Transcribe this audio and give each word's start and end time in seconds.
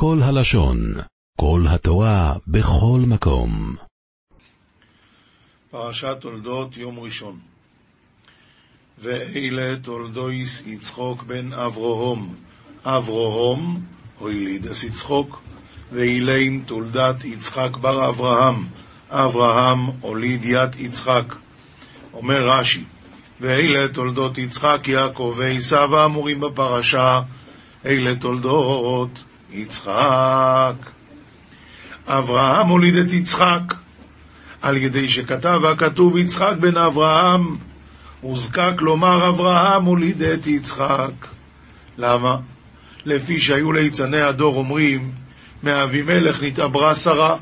כל 0.00 0.18
הלשון, 0.22 0.78
כל 1.40 1.60
התורה, 1.68 2.32
בכל 2.46 3.00
מקום. 3.08 3.76
פרשת 5.70 6.16
תולדות 6.20 6.76
יום 6.76 6.98
ראשון. 6.98 7.38
ואלה 8.98 9.76
תולדויס 9.76 10.66
יצחוק 10.66 11.22
בן 11.22 11.52
אברהם. 11.52 12.28
אברהם 12.84 13.60
הולידס 14.18 14.84
יצחוק, 14.84 15.42
ואילין 15.92 16.62
תולדת 16.66 17.24
יצחק 17.24 17.76
בר 17.76 18.08
אברהם. 18.08 18.66
אברהם 19.10 19.80
הוליד 20.00 20.44
ית 20.44 20.76
יצחק. 20.78 21.34
אומר 22.12 22.48
רש"י, 22.48 22.84
ואלה 23.40 23.88
תולדות 23.88 24.38
יצחק, 24.38 24.88
יעקב 24.88 25.34
ועשיו 25.36 25.96
האמורים 25.96 26.40
בפרשה, 26.40 27.20
אלה 27.86 28.14
תולדות 28.14 29.24
יצחק. 29.52 30.74
אברהם 32.06 32.68
הוליד 32.68 32.94
את 32.94 33.12
יצחק, 33.12 33.74
על 34.62 34.76
ידי 34.76 35.08
שכתב 35.08 35.60
הכתוב 35.72 36.16
יצחק 36.16 36.54
בן 36.60 36.76
אברהם, 36.76 37.56
הוזקק 38.20 38.80
לומר 38.80 39.28
אברהם 39.28 39.84
הוליד 39.84 40.22
את 40.22 40.46
יצחק. 40.46 41.26
למה? 41.98 42.36
לפי 43.04 43.40
שהיו 43.40 43.72
ליצני 43.72 44.20
הדור 44.20 44.56
אומרים, 44.56 45.10
מאבימלך 45.62 46.42
נתעברה 46.42 46.94
שרה, 46.94 47.36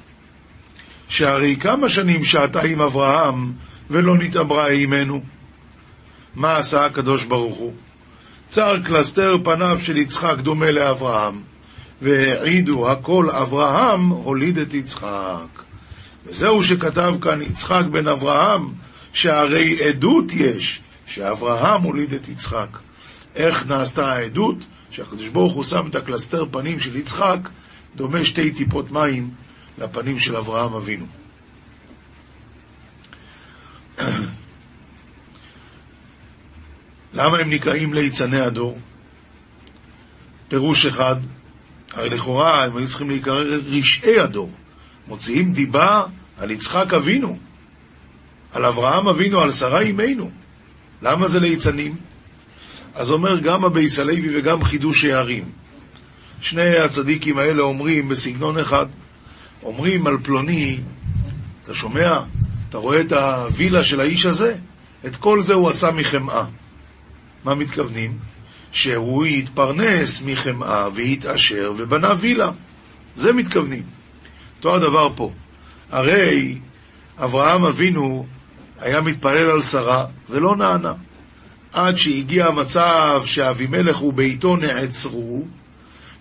שהרי 1.08 1.56
כמה 1.56 1.88
שנים 1.88 2.24
שעתה 2.24 2.60
עם 2.62 2.82
אברהם 2.82 3.52
ולא 3.90 4.18
נתעברה 4.18 4.68
אימנו. 4.68 5.20
מה 6.34 6.56
עשה 6.56 6.84
הקדוש 6.86 7.24
ברוך 7.24 7.58
הוא? 7.58 7.72
צר 8.48 8.72
קלסתר 8.84 9.36
פניו 9.44 9.78
של 9.80 9.96
יצחק 9.96 10.34
דומה 10.42 10.70
לאברהם, 10.70 11.40
והעידו 12.02 12.90
הכל 12.90 13.30
אברהם 13.30 14.08
הוליד 14.08 14.58
את 14.58 14.74
יצחק. 14.74 15.62
וזהו 16.26 16.62
שכתב 16.62 17.12
כאן 17.20 17.42
יצחק 17.42 17.82
בן 17.92 18.08
אברהם, 18.08 18.72
שהרי 19.12 19.88
עדות 19.88 20.32
יש 20.32 20.80
שאברהם 21.06 21.82
הוליד 21.82 22.12
את 22.12 22.28
יצחק. 22.28 22.78
איך 23.34 23.66
נעשתה 23.66 24.12
העדות? 24.12 24.56
שהקדוש 24.90 25.28
ברוך 25.28 25.54
הוא 25.54 25.64
שם 25.64 25.86
את 25.90 25.94
הקלסתר 25.94 26.44
פנים 26.50 26.80
של 26.80 26.96
יצחק, 26.96 27.38
דומה 27.96 28.24
שתי 28.24 28.50
טיפות 28.50 28.90
מים 28.90 29.30
לפנים 29.78 30.18
של 30.18 30.36
אברהם 30.36 30.74
אבינו. 30.74 31.06
למה 37.14 37.38
הם 37.38 37.50
נקראים 37.50 37.94
ליצני 37.94 38.40
הדור? 38.40 38.78
פירוש 40.48 40.86
אחד, 40.86 41.16
הרי 41.96 42.10
לכאורה 42.10 42.64
הם 42.64 42.76
היו 42.76 42.88
צריכים 42.88 43.10
להיקרא 43.10 43.40
רשעי 43.66 44.20
הדור. 44.20 44.50
מוציאים 45.08 45.52
דיבה 45.52 46.02
על 46.38 46.50
יצחק 46.50 46.94
אבינו, 46.94 47.38
על 48.52 48.64
אברהם 48.64 49.08
אבינו, 49.08 49.40
על 49.40 49.50
שרה 49.50 49.80
אימנו. 49.80 50.30
למה 51.02 51.28
זה 51.28 51.40
ליצנים? 51.40 51.96
אז 52.94 53.10
אומר 53.10 53.38
גם 53.38 53.64
הבייס 53.64 53.98
הלוי 53.98 54.38
וגם 54.38 54.64
חידוש 54.64 55.04
הערים. 55.04 55.44
שני 56.40 56.76
הצדיקים 56.76 57.38
האלה 57.38 57.62
אומרים 57.62 58.08
בסגנון 58.08 58.58
אחד, 58.58 58.86
אומרים 59.62 60.06
על 60.06 60.16
פלוני, 60.22 60.80
אתה 61.64 61.74
שומע? 61.74 62.20
אתה 62.68 62.78
רואה 62.78 63.00
את 63.00 63.12
הווילה 63.12 63.84
של 63.84 64.00
האיש 64.00 64.26
הזה? 64.26 64.54
את 65.06 65.16
כל 65.16 65.42
זה 65.42 65.54
הוא 65.54 65.68
עשה 65.68 65.90
מחמאה. 65.90 66.44
מה 67.44 67.54
מתכוונים? 67.54 68.18
שהוא 68.76 69.26
יתפרנס 69.26 70.24
מחמאה 70.24 70.88
ויתעשר 70.94 71.72
ובנה 71.76 72.12
וילה. 72.18 72.50
זה 73.14 73.32
מתכוונים. 73.32 73.82
אותו 74.56 74.74
הדבר 74.74 75.08
פה. 75.16 75.30
הרי 75.90 76.58
אברהם 77.18 77.64
אבינו 77.64 78.26
היה 78.80 79.00
מתפלל 79.00 79.50
על 79.54 79.62
שרה 79.62 80.04
ולא 80.30 80.56
נענה. 80.56 80.92
עד 81.72 81.96
שהגיע 81.96 82.46
המצב 82.46 83.22
שאבימלך 83.24 84.02
וביתו 84.02 84.56
נעצרו, 84.56 85.44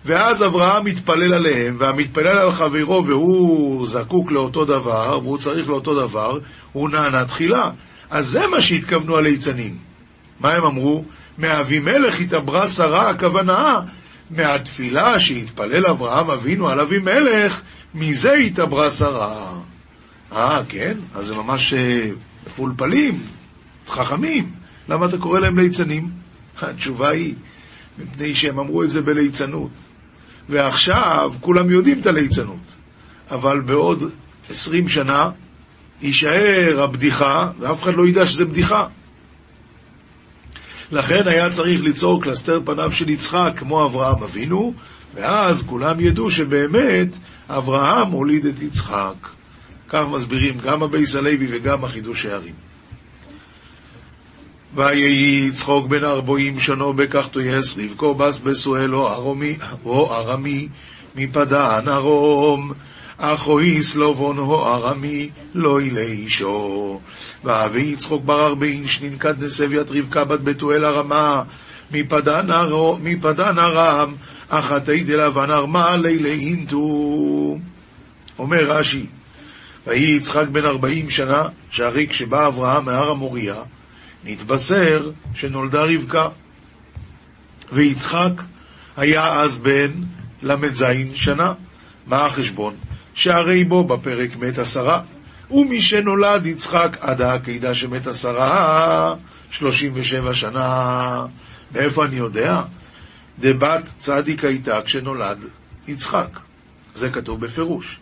ואז 0.04 0.44
אברהם 0.44 0.84
מתפלל 0.84 1.34
עליהם, 1.34 1.76
והמתפלל 1.80 2.38
על 2.38 2.52
חברו 2.52 3.06
והוא 3.06 3.86
זקוק 3.86 4.32
לאותו 4.32 4.64
דבר, 4.64 5.18
והוא 5.22 5.38
צריך 5.38 5.68
לאותו 5.68 6.06
דבר, 6.06 6.38
הוא 6.72 6.90
נענה 6.90 7.24
תחילה. 7.24 7.70
אז 8.10 8.26
זה 8.26 8.46
מה 8.46 8.60
שהתכוונו 8.60 9.16
הליצנים. 9.16 9.76
מה 10.40 10.50
הם 10.50 10.64
אמרו? 10.64 11.04
מאבימלך 11.38 12.20
התעברה 12.20 12.68
שרה, 12.68 13.10
הכוונה, 13.10 13.74
מהתפילה 14.30 15.20
שהתפלל 15.20 15.86
אברהם 15.86 16.30
אבינו 16.30 16.68
על 16.68 16.80
אבימלך, 16.80 17.60
מזה 17.94 18.32
התעברה 18.32 18.90
שרה. 18.90 19.52
אה, 20.32 20.64
כן? 20.68 20.98
אז 21.14 21.26
זה 21.26 21.36
ממש 21.36 21.74
אה, 21.74 22.10
מפולפלים, 22.46 23.22
חכמים. 23.88 24.50
למה 24.88 25.06
אתה 25.06 25.18
קורא 25.18 25.40
להם 25.40 25.58
ליצנים? 25.58 26.10
התשובה 26.62 27.08
היא, 27.08 27.34
מפני 27.98 28.34
שהם 28.34 28.58
אמרו 28.58 28.82
את 28.82 28.90
זה 28.90 29.02
בליצנות. 29.02 29.70
ועכשיו 30.48 31.32
כולם 31.40 31.70
יודעים 31.70 32.00
את 32.00 32.06
הליצנות. 32.06 32.74
אבל 33.30 33.60
בעוד 33.60 34.10
עשרים 34.50 34.88
שנה 34.88 35.30
יישאר 36.02 36.82
הבדיחה, 36.82 37.38
ואף 37.58 37.82
אחד 37.82 37.94
לא 37.94 38.08
ידע 38.08 38.26
שזה 38.26 38.44
בדיחה. 38.44 38.84
לכן 40.92 41.28
היה 41.28 41.50
צריך 41.50 41.80
ליצור 41.80 42.22
קלסתר 42.22 42.60
פניו 42.64 42.92
של 42.92 43.08
יצחק 43.08 43.52
כמו 43.56 43.86
אברהם 43.86 44.22
אבינו, 44.22 44.74
ואז 45.14 45.62
כולם 45.62 46.00
ידעו 46.00 46.30
שבאמת 46.30 47.16
אברהם 47.48 48.10
הוליד 48.10 48.46
את 48.46 48.62
יצחק. 48.62 49.28
כך 49.88 50.02
מסבירים 50.10 50.58
גם 50.58 50.82
הבייס 50.82 51.16
הלוי 51.16 51.46
וגם 51.50 51.84
החידוש 51.84 52.26
הערים. 52.26 52.54
ויהי 54.74 55.46
יצחוק 55.48 55.86
בן 55.86 56.04
ארבעים 56.04 56.60
שנו 56.60 56.92
בכך 56.92 57.28
תויס 57.28 57.78
רבקו 57.78 58.14
בס 58.14 58.38
בסואל 58.38 58.94
או 59.84 60.14
ארמי 60.14 60.68
מפדן 61.16 61.88
ארום 61.88 62.72
אחו 63.18 63.58
איסלובון 63.58 64.38
הו 64.38 64.64
ארמי 64.64 65.30
לא 65.54 65.78
אישו 65.98 67.00
ואבי 67.44 67.82
יצחוק 67.82 68.24
בר 68.24 68.46
ארבעין 68.46 68.86
שנין 68.86 69.18
כד 69.18 69.42
נסביית 69.44 69.90
רבקה 69.90 70.24
בת 70.24 70.40
בתואל 70.40 70.84
ארמה 70.84 71.42
מפדן 73.00 73.58
ארם 73.58 74.14
אחתי 74.48 75.04
דלבן 75.04 75.50
ארמה 75.50 75.96
לילי 75.96 76.38
אינטו 76.38 76.78
אומר 78.38 78.64
רש"י 78.64 79.06
ויהי 79.86 80.16
יצחק 80.16 80.48
בן 80.52 80.66
ארבעים 80.66 81.10
שנה 81.10 81.42
שהרי 81.70 82.06
כשבא 82.08 82.46
אברהם 82.46 82.84
מהר 82.84 83.10
המוריה 83.10 83.62
נתבשר 84.24 85.10
שנולדה 85.34 85.80
רבקה. 85.80 86.28
ויצחק 87.72 88.42
היה 88.96 89.40
אז 89.40 89.58
בן 89.58 89.90
ל"ז 90.42 90.84
שנה. 91.14 91.52
מה 92.06 92.26
החשבון? 92.26 92.74
שהרי 93.16 93.64
בו 93.64 93.84
בפרק 93.84 94.36
מת 94.36 94.58
עשרה. 94.58 95.02
ומי 95.50 95.82
שנולד 95.82 96.46
יצחק 96.46 96.96
עד 97.00 97.20
העקידה 97.20 97.74
שמת 97.74 98.06
עשרה, 98.06 99.14
שלושים 99.50 99.92
ושבע 99.94 100.34
שנה. 100.34 101.26
מאיפה 101.74 102.04
אני 102.04 102.16
יודע? 102.16 102.62
דבת 103.38 103.82
צדיק 103.98 104.44
הייתה 104.44 104.80
כשנולד 104.84 105.38
יצחק. 105.88 106.38
זה 106.94 107.10
כתוב 107.10 107.40
בפירוש. 107.40 107.98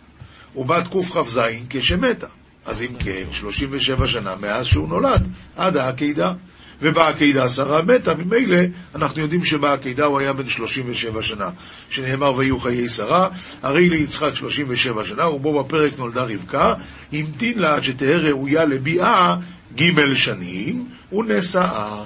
ובת 0.55 0.87
קכ"ז 0.87 1.41
כשמתה. 1.69 2.27
אז 2.65 2.81
אם 2.81 2.95
כן, 2.99 3.23
37 3.31 4.07
שנה 4.07 4.35
מאז 4.35 4.65
שהוא 4.65 4.87
נולד, 4.87 5.27
עד 5.55 5.77
העקידה. 5.77 6.33
ובעקידה 6.81 7.49
שרה 7.49 7.81
מתה, 7.81 8.15
ממילא 8.15 8.57
אנחנו 8.95 9.21
יודעים 9.21 9.45
שבעקידה 9.45 10.05
הוא 10.05 10.19
היה 10.19 10.33
בן 10.33 10.49
37 10.49 11.21
שנה. 11.21 11.49
שנאמר 11.89 12.35
ויהיו 12.37 12.59
חיי 12.59 12.89
שרה, 12.89 13.29
הרי 13.63 13.89
ליצחק 13.89 14.35
37 14.35 15.05
שנה, 15.05 15.29
ובו 15.29 15.63
בפרק 15.63 15.99
נולדה 15.99 16.23
רבקה, 16.23 16.73
המתין 17.13 17.59
לה 17.59 17.75
עד 17.75 17.83
שתהא 17.83 18.07
ראויה 18.07 18.65
לביאה 18.65 19.35
ג' 19.75 20.13
שנים, 20.13 20.87
ונשאה. 21.11 22.03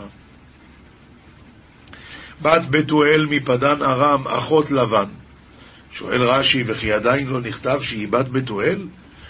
בת 2.42 2.66
בתואל 2.70 3.26
מפדן 3.30 3.82
ארם, 3.82 4.28
אחות 4.28 4.72
לבן. 4.72 5.06
שואל 5.92 6.22
רש"י, 6.22 6.64
וכי 6.68 6.94
עדיין 6.94 7.28
לא 7.28 7.42
נכתב 7.42 7.80
שהיא 7.82 8.08
בת 8.08 8.30
בתואל? 8.32 8.88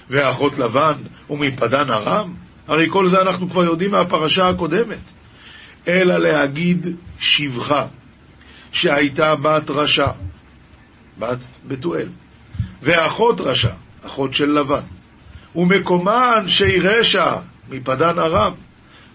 ואחות 0.10 0.58
לבן 0.58 0.94
ומפדן 1.30 1.92
ארם? 1.92 2.34
הרי 2.68 2.88
כל 2.90 3.08
זה 3.08 3.22
אנחנו 3.22 3.50
כבר 3.50 3.64
יודעים 3.64 3.92
מהפרשה 3.92 4.50
הקודמת. 4.50 5.19
אלא 5.88 6.18
להגיד 6.18 6.88
שבחה, 7.20 7.86
שהייתה 8.72 9.36
בת 9.36 9.70
רשע, 9.70 10.12
בת 11.20 11.38
בתואל, 11.68 12.08
ואחות 12.82 13.42
רשע, 13.42 13.74
אחות 14.06 14.34
של 14.34 14.50
לבן, 14.50 14.84
ומקומה 15.56 16.38
אנשי 16.38 16.80
רשע 16.80 17.36
מפדן 17.70 18.20
ארם, 18.20 18.54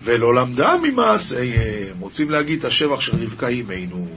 ולא 0.03 0.35
למדה 0.35 0.75
ממעשיהם. 0.83 2.01
רוצים 2.01 2.31
להגיד 2.31 2.59
את 2.59 2.65
השבח 2.65 3.01
של 3.01 3.17
רבקה 3.23 3.49
אימנו. 3.49 4.09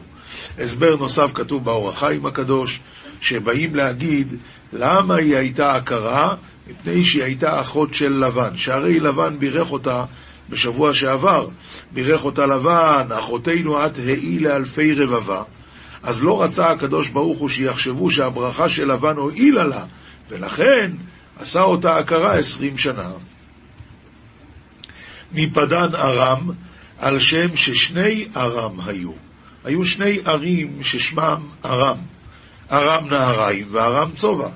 הסבר 0.60 0.96
נוסף 0.96 1.32
כתוב 1.34 1.64
באור 1.64 1.90
החיים 1.90 2.26
הקדוש, 2.26 2.80
שבאים 3.22 3.76
להגיד 3.76 4.28
למה 4.74 5.16
היא 5.16 5.38
הייתה 5.38 5.76
עקרה, 5.76 6.36
מפני 6.68 7.06
שהיא 7.06 7.24
הייתה 7.24 7.62
אחות 7.62 7.94
של 7.94 8.10
לבן, 8.10 8.58
שהרי 8.58 9.00
לבן 9.00 9.40
בירך 9.40 9.72
אותה 9.72 10.04
בשבוע 10.50 10.94
שעבר, 10.94 11.48
בירך 11.92 12.26
אותה 12.26 12.46
לבן, 12.46 13.08
אחותנו 13.20 13.86
את 13.86 13.98
העי 13.98 14.40
לאלפי 14.40 14.94
רבבה, 14.94 15.44
אז 16.04 16.24
לא 16.24 16.42
רצה 16.44 16.66
הקדוש 16.66 17.10
ברוך 17.10 17.40
הוא 17.40 17.50
שיחשבו 17.50 18.12
שהברכה 18.12 18.70
של 18.70 18.92
לבן 18.92 19.16
הועילה 19.16 19.64
לה, 19.64 19.86
ולכן 20.30 20.92
עשה 21.40 21.62
אותה 21.62 21.98
עקרה 21.98 22.34
עשרים 22.34 22.78
שנה. 22.78 23.10
מפדן 25.32 25.96
ארם, 25.96 26.50
על 27.00 27.20
שם 27.20 27.56
ששני 27.56 28.28
ארם 28.38 28.80
היו. 28.86 29.12
היו 29.64 29.86
שני 29.86 30.20
ערים 30.26 30.84
ששמם 30.84 31.42
ארם, 31.66 31.98
ארם 32.72 33.10
נהריים 33.10 33.68
וארם 33.72 34.12
צובע. 34.12 34.50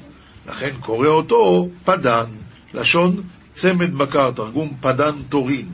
לכן 0.47 0.71
קורא 0.79 1.07
אותו 1.07 1.69
פדן, 1.85 2.25
לשון 2.73 3.21
צמד 3.53 3.97
בקר, 3.97 4.31
תרגום 4.31 4.73
פדן 4.81 5.15
תורין. 5.29 5.69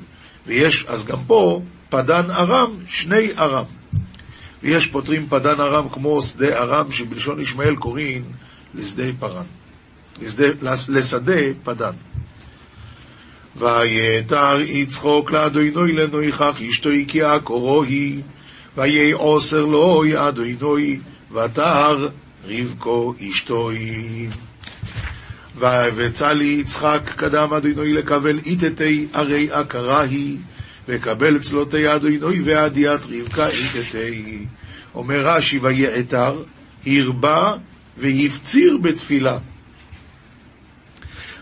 ויש, 0.47 0.85
אז 0.87 1.05
גם 1.05 1.17
פה, 1.27 1.61
פדן 1.89 2.31
ארם, 2.31 2.71
שני 2.87 3.31
ארם. 3.37 3.65
ויש 4.63 4.87
פותרים 4.87 5.27
פדן 5.29 5.59
ארם 5.59 5.89
כמו 5.89 6.21
שדה 6.21 6.57
ארם, 6.57 6.91
שבלשון 6.91 7.39
ישמעאל 7.39 7.75
קוראים 7.75 8.23
לשדה 8.75 9.03
פרן. 9.19 9.45
לשדה, 10.21 10.45
לשדה 10.89 11.41
פדן. 11.63 11.93
ויתר 13.55 14.61
יצחוק 14.61 15.31
לאדוינוי 15.31 15.91
לנויכך 15.91 16.53
אשתוי 16.69 17.05
כי 17.07 17.21
עקורו 17.21 17.83
היא, 17.83 18.21
ויהי 18.77 19.11
עוסר 19.11 19.61
לו 19.61 20.03
אדוינוי, 20.17 20.99
ותר 21.31 22.07
רבקו 22.45 23.13
אשתוי. 23.29 24.27
וצלי 25.95 26.45
יצחק 26.45 27.01
קדם 27.15 27.53
אדוינוי 27.53 27.93
לקבל 27.93 28.39
איתתי 28.45 29.07
הרי 29.13 29.51
עקרה 29.51 30.01
היא, 30.01 30.37
וקבל 30.87 31.39
צלותי 31.39 31.95
אדוינוי 31.95 32.41
ועדיית 32.45 33.01
רבקה 33.09 33.47
איתתי. 33.47 34.45
אומר 34.95 35.15
רש"י 35.25 35.59
ויעתר, 35.59 36.43
הרבה 36.85 37.53
והפציר 37.97 38.77
בתפילה. 38.81 39.37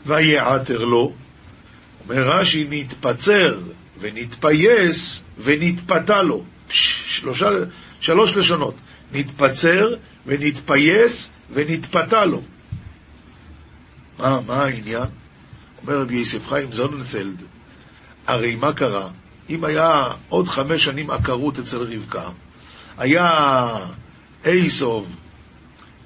ויעתר 0.05 0.77
לו, 0.77 1.13
אומר 2.03 2.21
רש"י, 2.29 2.65
נתפצר 2.69 3.59
ונתפייס 3.99 5.23
ונתפתה 5.37 6.21
לו. 6.21 6.43
שלושה, 6.69 7.49
שלוש 7.99 8.37
לשונות. 8.37 8.75
נתפצר 9.13 9.95
ונתפייס 10.25 11.29
ונתפתה 11.53 12.25
לו. 12.25 12.41
מה, 14.19 14.39
מה 14.47 14.63
העניין? 14.63 15.07
אומר 15.81 16.01
רבי 16.01 16.15
יוסף 16.15 16.47
חיים 16.47 16.71
זוננפלד, 16.71 17.41
הרי 18.27 18.55
מה 18.55 18.73
קרה? 18.73 19.09
אם 19.49 19.63
היה 19.63 20.07
עוד 20.29 20.47
חמש 20.47 20.83
שנים 20.83 21.09
עקרות 21.11 21.59
אצל 21.59 21.77
רבקה, 21.77 22.29
היה 22.97 23.29
אייסוב, 24.45 25.15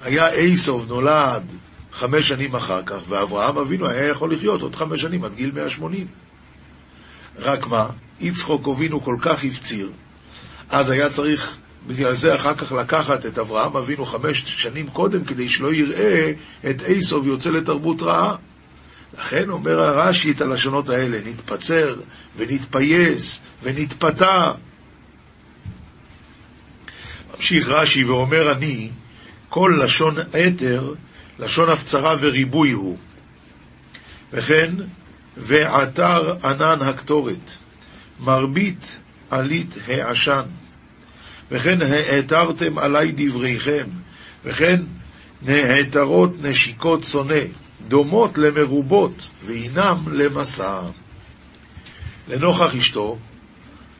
היה 0.01 0.29
אייסוב 0.29 0.88
נולד 0.88 1.44
חמש 1.91 2.27
שנים 2.27 2.56
אחר 2.56 2.83
כך, 2.83 3.00
ואברהם 3.07 3.57
אבינו 3.57 3.89
היה 3.89 4.09
יכול 4.11 4.33
לחיות 4.35 4.61
עוד 4.61 4.75
חמש 4.75 5.01
שנים 5.01 5.25
עד 5.25 5.35
גיל 5.35 5.51
180. 5.51 6.07
רק 7.39 7.67
מה, 7.67 7.88
יצחוק 8.19 8.67
אבינו 8.67 9.01
כל 9.01 9.15
כך 9.21 9.44
הפציר, 9.44 9.91
אז 10.69 10.89
היה 10.89 11.09
צריך 11.09 11.57
בגלל 11.88 12.14
זה 12.14 12.36
אחר 12.36 12.56
כך 12.56 12.72
לקחת 12.72 13.26
את 13.26 13.40
אברהם 13.40 13.78
אבינו 13.78 14.06
חמש 14.06 14.44
שנים 14.46 14.90
קודם 14.90 15.26
כדי 15.26 15.50
שלא 15.50 15.74
יראה 15.74 16.31
את 16.70 16.84
איסוב 16.84 17.28
יוצא 17.28 17.50
לתרבות 17.50 18.02
רעה. 18.02 18.36
לכן 19.18 19.50
אומר 19.50 19.80
הרש"י 19.80 20.31
את 20.31 20.42
הלשונות 20.42 20.90
האלה, 20.90 21.18
נתפצר 21.26 21.96
ונתפייס 22.38 23.42
ונתפתה. 23.64 24.46
ממשיך 27.36 27.68
רש"י 27.70 28.04
ואומר 28.04 28.52
אני, 28.52 28.90
כל 29.50 29.80
לשון 29.84 30.16
עתר, 30.34 30.94
לשון 31.40 31.70
הפצרה 31.70 32.16
וריבוי 32.22 32.72
הוא. 32.72 32.98
וכן, 34.34 34.76
ועתר 35.38 36.34
ענן 36.44 36.81
הקטורת, 36.81 37.52
מרבית 38.20 39.00
עלית 39.30 39.78
העשן. 39.88 40.44
וכן 41.51 41.81
העתרתם 41.81 42.78
עלי 42.78 43.12
דבריכם, 43.16 43.88
וכן 44.46 44.81
נעתרות 45.42 46.31
נשיקות 46.42 47.04
שונא, 47.04 47.44
דומות 47.88 48.38
למרובות, 48.38 49.30
והינם 49.46 49.98
למסע. 50.12 50.81
לנוכח 52.30 52.75
אשתו, 52.75 53.18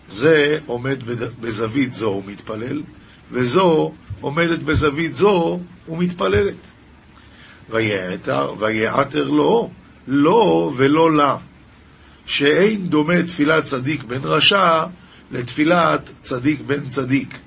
זה 0.08 0.60
עומד 0.66 1.04
בזווית 1.42 1.94
זו 1.94 2.22
ומתפלל, 2.26 2.82
וזו 3.32 3.94
עומדת 4.22 4.60
בזווית 4.60 5.16
זו 5.16 5.60
ומתפללת. 5.88 6.56
ויעתר, 7.70 8.54
ויעתר 8.60 9.24
לו, 9.24 9.72
לא 10.08 10.72
ולא 10.78 11.14
לה, 11.14 11.38
שאין 12.26 12.90
דומה 12.90 13.24
תפילת 13.24 13.64
צדיק 13.64 14.04
בן 14.04 14.22
רשע 14.24 14.86
לתפילת 15.32 16.10
צדיק 16.22 16.62
בן 16.62 16.90
צדיק. 16.90 17.38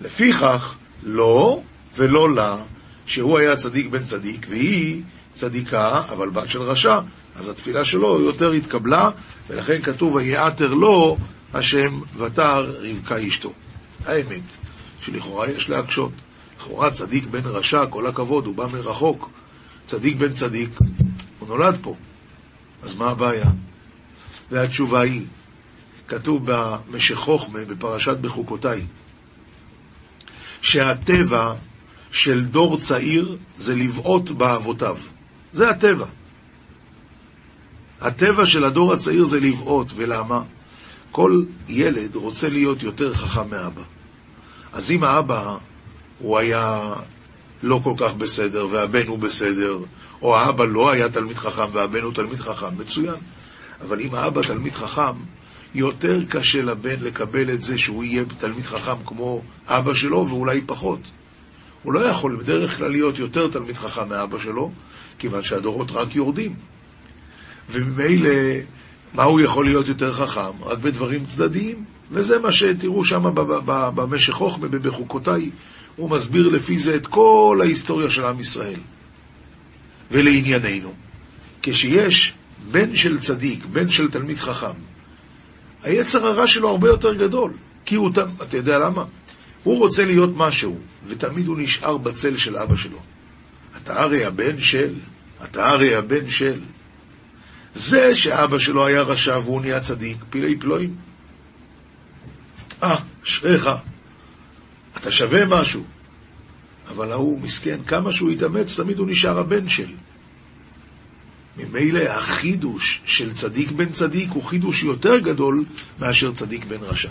לפיכך, 0.00 0.74
לא 1.02 1.62
ולא 1.96 2.34
לה, 2.34 2.56
שהוא 3.06 3.38
היה 3.38 3.56
צדיק 3.56 3.86
בן 3.86 4.04
צדיק, 4.04 4.46
והיא 4.50 5.02
צדיקה, 5.34 6.02
אבל 6.08 6.30
בת 6.30 6.48
של 6.48 6.62
רשע, 6.62 6.98
אז 7.36 7.48
התפילה 7.48 7.84
שלו 7.84 8.20
יותר 8.20 8.52
התקבלה, 8.52 9.10
ולכן 9.48 9.82
כתוב, 9.82 10.14
ויעתר 10.14 10.68
לו 10.68 11.16
השם 11.54 12.00
ותר 12.16 12.74
רבקה 12.80 13.26
אשתו. 13.28 13.52
האמת, 14.06 14.42
שלכאורה 15.02 15.50
יש 15.50 15.70
להקשות. 15.70 16.12
לכאורה 16.58 16.90
צדיק 16.90 17.26
בן 17.26 17.44
רשע, 17.44 17.86
כל 17.90 18.06
הכבוד, 18.06 18.46
הוא 18.46 18.54
בא 18.54 18.66
מרחוק. 18.72 19.30
צדיק 19.86 20.16
בן 20.16 20.32
צדיק, 20.32 20.70
הוא 21.38 21.48
נולד 21.48 21.78
פה. 21.82 21.94
אז 22.82 22.96
מה 22.96 23.10
הבעיה? 23.10 23.50
והתשובה 24.50 25.00
היא, 25.00 25.24
כתוב 26.08 26.42
במשך 26.44 27.14
חוכמה, 27.14 27.64
בפרשת 27.64 28.16
בחוקותיי, 28.16 28.86
שהטבע 30.62 31.54
של 32.12 32.44
דור 32.44 32.78
צעיר 32.78 33.36
זה 33.56 33.76
לבעוט 33.76 34.30
באבותיו. 34.30 34.96
זה 35.52 35.70
הטבע. 35.70 36.06
הטבע 38.00 38.46
של 38.46 38.64
הדור 38.64 38.92
הצעיר 38.92 39.24
זה 39.24 39.40
לבעוט, 39.40 39.92
ולמה? 39.94 40.42
כל 41.10 41.44
ילד 41.68 42.14
רוצה 42.14 42.48
להיות 42.48 42.82
יותר 42.82 43.14
חכם 43.14 43.50
מאבא. 43.50 43.82
אז 44.72 44.90
אם 44.90 45.04
האבא 45.04 45.56
הוא 46.18 46.38
היה 46.38 46.94
לא 47.62 47.80
כל 47.84 47.94
כך 47.98 48.14
בסדר, 48.14 48.66
והבן 48.70 49.06
הוא 49.06 49.18
בסדר, 49.18 49.78
או 50.22 50.36
האבא 50.36 50.64
לא 50.64 50.92
היה 50.92 51.08
תלמיד 51.08 51.36
חכם 51.36 51.66
והבן 51.72 52.02
הוא 52.02 52.12
תלמיד 52.12 52.40
חכם, 52.40 52.78
מצוין. 52.78 53.14
אבל 53.80 54.00
אם 54.00 54.14
האבא 54.14 54.42
תלמיד 54.42 54.72
חכם, 54.72 55.12
יותר 55.74 56.24
קשה 56.28 56.62
לבן 56.62 57.00
לקבל 57.00 57.50
את 57.50 57.60
זה 57.60 57.78
שהוא 57.78 58.04
יהיה 58.04 58.24
תלמיד 58.38 58.64
חכם 58.64 59.04
כמו 59.06 59.42
אבא 59.66 59.94
שלו, 59.94 60.26
ואולי 60.28 60.60
פחות. 60.66 61.00
הוא 61.82 61.92
לא 61.92 62.00
יכול 62.00 62.36
בדרך 62.36 62.76
כלל 62.76 62.90
להיות 62.90 63.18
יותר 63.18 63.48
תלמיד 63.48 63.76
חכם 63.76 64.08
מאבא 64.08 64.38
שלו, 64.38 64.70
כיוון 65.18 65.42
שהדורות 65.42 65.90
רק 65.90 66.16
יורדים. 66.16 66.54
וממילא, 67.70 68.30
מה 69.14 69.22
הוא 69.22 69.40
יכול 69.40 69.64
להיות 69.64 69.88
יותר 69.88 70.12
חכם? 70.12 70.62
רק 70.62 70.78
בדברים 70.78 71.26
צדדיים. 71.26 71.84
וזה 72.10 72.38
מה 72.38 72.52
שתראו 72.52 73.04
שם 73.04 73.22
במשך 73.94 74.32
חוכמה, 74.32 74.68
בחוקותיי, 74.68 75.50
הוא 75.96 76.10
מסביר 76.10 76.48
לפי 76.48 76.78
זה 76.78 76.96
את 76.96 77.06
כל 77.06 77.58
ההיסטוריה 77.60 78.10
של 78.10 78.24
עם 78.24 78.40
ישראל. 78.40 78.80
ולענייננו, 80.10 80.92
כשיש 81.62 82.34
בן 82.70 82.96
של 82.96 83.20
צדיק, 83.20 83.64
בן 83.64 83.90
של 83.90 84.10
תלמיד 84.10 84.38
חכם, 84.38 84.80
היצר 85.82 86.26
הרע 86.26 86.46
שלו 86.46 86.68
הרבה 86.68 86.88
יותר 86.88 87.14
גדול. 87.14 87.52
כי 87.84 87.94
הוא, 87.94 88.10
אתה 88.42 88.56
יודע 88.56 88.78
למה? 88.78 89.04
הוא 89.62 89.78
רוצה 89.78 90.04
להיות 90.04 90.30
משהו, 90.36 90.78
ותמיד 91.06 91.46
הוא 91.46 91.58
נשאר 91.58 91.96
בצל 91.96 92.36
של 92.36 92.56
אבא 92.56 92.76
שלו. 92.76 92.98
אתה 93.76 94.00
הרי 94.00 94.24
הבן 94.24 94.60
של, 94.60 94.94
אתה 95.44 95.68
הרי 95.68 95.94
הבן 95.94 96.28
של. 96.28 96.60
זה 97.74 98.14
שאבא 98.14 98.58
שלו 98.58 98.86
היה 98.86 99.02
רשע 99.02 99.38
והוא 99.38 99.60
נהיה 99.60 99.80
צדיק, 99.80 100.16
פילי 100.30 100.58
פלואים. 100.58 100.94
אה, 102.82 102.96
אשריך, 103.24 103.68
אתה 104.96 105.10
שווה 105.10 105.44
משהו. 105.46 105.84
אבל 106.88 107.12
ההוא 107.12 107.40
מסכן, 107.40 107.84
כמה 107.86 108.12
שהוא 108.12 108.30
התאמץ, 108.30 108.80
תמיד 108.80 108.98
הוא 108.98 109.06
נשאר 109.10 109.38
הבן 109.38 109.68
של. 109.68 109.88
ממילא 111.58 112.00
החידוש 112.00 113.00
של 113.04 113.34
צדיק 113.34 113.70
בן 113.70 113.88
צדיק 113.88 114.30
הוא 114.30 114.42
חידוש 114.42 114.82
יותר 114.82 115.18
גדול 115.18 115.64
מאשר 115.98 116.32
צדיק 116.32 116.64
בן 116.64 116.82
רשע. 116.82 117.10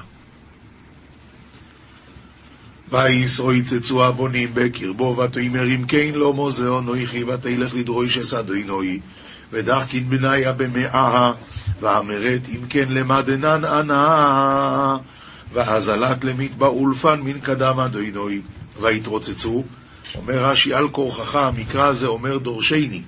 וישרו 2.91 3.53
יצצו 3.53 4.05
הבונים 4.05 4.49
בקרבו, 4.53 5.17
ותאמר 5.17 5.75
אם 5.75 5.85
כן 5.87 6.11
לא 6.13 6.33
מוזאו 6.33 6.81
נויכי, 6.81 7.23
ותלך 7.23 7.75
לדרוש 7.75 8.17
אסדו 8.17 8.53
נוי. 8.65 8.99
ודחקין 9.51 10.09
בניה 10.09 10.53
במאה, 10.53 11.31
ואמרת 11.79 12.41
אם 12.55 12.67
כן 12.69 12.89
למדנן 12.89 13.65
אנא, 13.65 14.97
ואזלת 15.53 16.23
למטבע 16.23 16.67
אולפן 16.67 17.19
מן 17.21 17.39
קדמה 17.39 17.87
דוינוי, 17.87 18.41
ויתרוצצו. 18.81 19.63
אומר 20.15 20.45
רש"י, 20.45 20.73
על 20.73 20.89
כורחך, 20.89 21.35
המקרא 21.35 21.87
הזה 21.87 22.07
אומר 22.07 22.37
דורשני. 22.37 23.01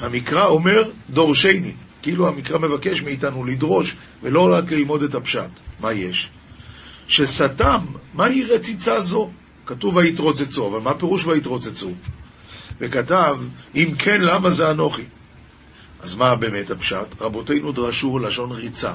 המקרא 0.00 0.46
אומר 0.46 0.90
דורשני, 1.10 1.72
כאילו 2.02 2.28
המקרא 2.28 2.58
מבקש 2.58 3.02
מאיתנו 3.02 3.44
לדרוש, 3.44 3.96
ולא 4.22 4.48
רק 4.58 4.72
ללמוד 4.72 5.02
את 5.02 5.14
הפשט. 5.14 5.50
מה 5.80 5.92
יש? 5.92 6.30
שסתם, 7.08 7.86
מהי 8.14 8.44
רציצה 8.44 9.00
זו? 9.00 9.30
כתוב 9.66 9.96
ויתרוצצו, 9.96 10.68
אבל 10.68 10.80
מה 10.80 10.98
פירוש 10.98 11.26
ויתרוצצו? 11.26 11.90
וכתב, 12.80 13.40
אם 13.74 13.94
כן, 13.98 14.20
למה 14.20 14.50
זה 14.50 14.70
אנוכי? 14.70 15.02
אז 16.00 16.14
מה 16.14 16.36
באמת 16.36 16.70
הפשט? 16.70 17.20
רבותינו 17.20 17.72
דרשו 17.72 18.18
לשון 18.18 18.52
ריצה. 18.52 18.94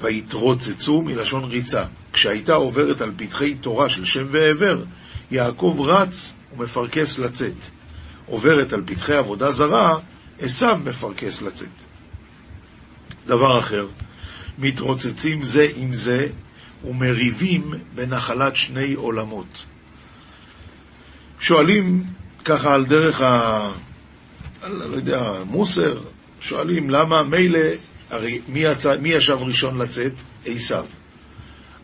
ויתרוצצו 0.00 1.02
מלשון 1.02 1.44
ריצה. 1.44 1.84
כשהייתה 2.12 2.54
עוברת 2.54 3.00
על 3.00 3.12
פתחי 3.16 3.54
תורה 3.54 3.90
של 3.90 4.04
שם 4.04 4.26
ועבר, 4.32 4.82
יעקב 5.30 5.76
רץ 5.80 6.34
ומפרכס 6.56 7.18
לצאת. 7.18 7.52
עוברת 8.26 8.72
על 8.72 8.82
פתחי 8.86 9.14
עבודה 9.14 9.50
זרה, 9.50 9.94
עשיו 10.40 10.78
מפרכס 10.84 11.42
לצאת. 11.42 11.68
דבר 13.26 13.58
אחר, 13.58 13.86
מתרוצצים 14.58 15.42
זה 15.42 15.66
עם 15.76 15.94
זה 15.94 16.26
ומריבים 16.84 17.74
בנחלת 17.94 18.56
שני 18.56 18.94
עולמות. 18.94 19.64
שואלים 21.40 22.04
ככה 22.44 22.74
על 22.74 22.84
דרך 22.84 23.20
ה... 23.20 23.70
לא 24.68 24.96
יודע, 24.96 25.32
מוסר, 25.46 26.00
שואלים 26.40 26.90
למה 26.90 27.22
מילא, 27.22 27.60
הרי 28.10 28.40
מי, 28.48 28.60
יצא, 28.60 28.96
מי 29.00 29.08
ישב 29.08 29.38
ראשון 29.40 29.78
לצאת? 29.78 30.12
עשיו. 30.46 30.84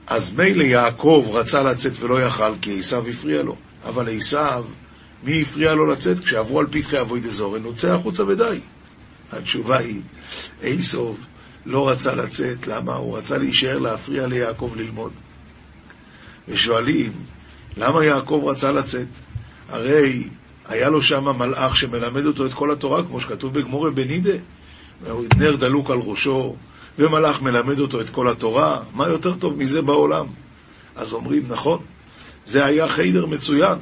אז 0.07 0.37
מילא 0.37 0.63
יעקב 0.63 1.31
רצה 1.33 1.63
לצאת 1.63 1.93
ולא 2.01 2.23
יכל 2.23 2.59
כי 2.61 2.79
עשיו 2.79 3.09
הפריע 3.09 3.43
לו, 3.43 3.57
אבל 3.85 4.17
עשיו, 4.17 4.65
מי 5.25 5.43
הפריע 5.43 5.75
לו 5.75 5.87
לצאת? 5.87 6.21
כשעברו 6.21 6.61
על 6.61 6.67
פתחי 6.71 7.01
אבוי 7.01 7.21
דזורן, 7.21 7.63
הוא 7.63 7.75
צא 7.75 7.93
החוצה 7.93 8.25
ודי. 8.25 8.61
התשובה 9.33 9.79
היא, 9.79 10.01
עשוב 10.63 11.27
לא 11.67 11.89
רצה 11.89 12.15
לצאת, 12.15 12.67
למה? 12.67 12.95
הוא 12.95 13.17
רצה 13.17 13.39
להישאר 13.39 13.79
להפריע 13.79 14.27
ליעקב 14.27 14.73
ללמוד. 14.77 15.13
ושואלים, 16.49 17.13
למה 17.77 18.05
יעקב 18.05 18.43
רצה 18.47 18.73
לצאת? 18.73 19.07
הרי 19.69 20.29
היה 20.69 20.89
לו 20.89 21.03
שם 21.03 21.25
מלאך 21.25 21.77
שמלמד 21.77 22.25
אותו 22.25 22.47
את 22.47 22.55
כל 22.55 22.71
התורה, 22.71 23.05
כמו 23.05 23.21
שכתוב 23.21 23.55
בגמורי 23.55 23.91
בנידה. 23.91 24.33
נר 25.37 25.57
דלוק 25.57 25.91
על 25.91 25.99
ראשו, 25.99 26.57
ומלאך 26.99 27.43
מלמד 27.43 27.79
אותו 27.79 28.01
את 28.01 28.11
כל 28.11 28.29
התורה. 28.29 28.81
מה 28.95 29.09
יותר 29.09 29.35
טוב 29.35 29.59
מזה 29.59 29.83
בעולם? 29.83 30.27
אז 30.97 31.13
אומרים, 31.13 31.43
נכון, 31.49 31.79
זה 32.45 32.65
היה 32.65 32.89
חיידר 32.89 33.27
מצוין. 33.27 33.79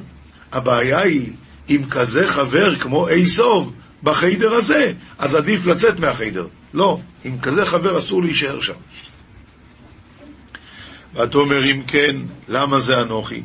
הבעיה 0.51 0.99
היא, 0.99 1.31
אם 1.69 1.81
כזה 1.89 2.27
חבר 2.27 2.75
כמו 2.75 3.07
אי 3.07 3.27
סוף 3.27 3.67
בחיידר 4.03 4.53
הזה, 4.53 4.93
אז 5.19 5.35
עדיף 5.35 5.65
לצאת 5.65 5.99
מהחיידר. 5.99 6.47
לא, 6.73 6.99
עם 7.23 7.39
כזה 7.39 7.65
חבר 7.65 7.97
אסור 7.97 8.23
להישאר 8.23 8.61
שם. 8.61 8.73
ותאמר 11.13 11.71
אם 11.71 11.81
כן, 11.87 12.15
למה 12.49 12.79
זה 12.79 12.93
אנוכי? 13.01 13.41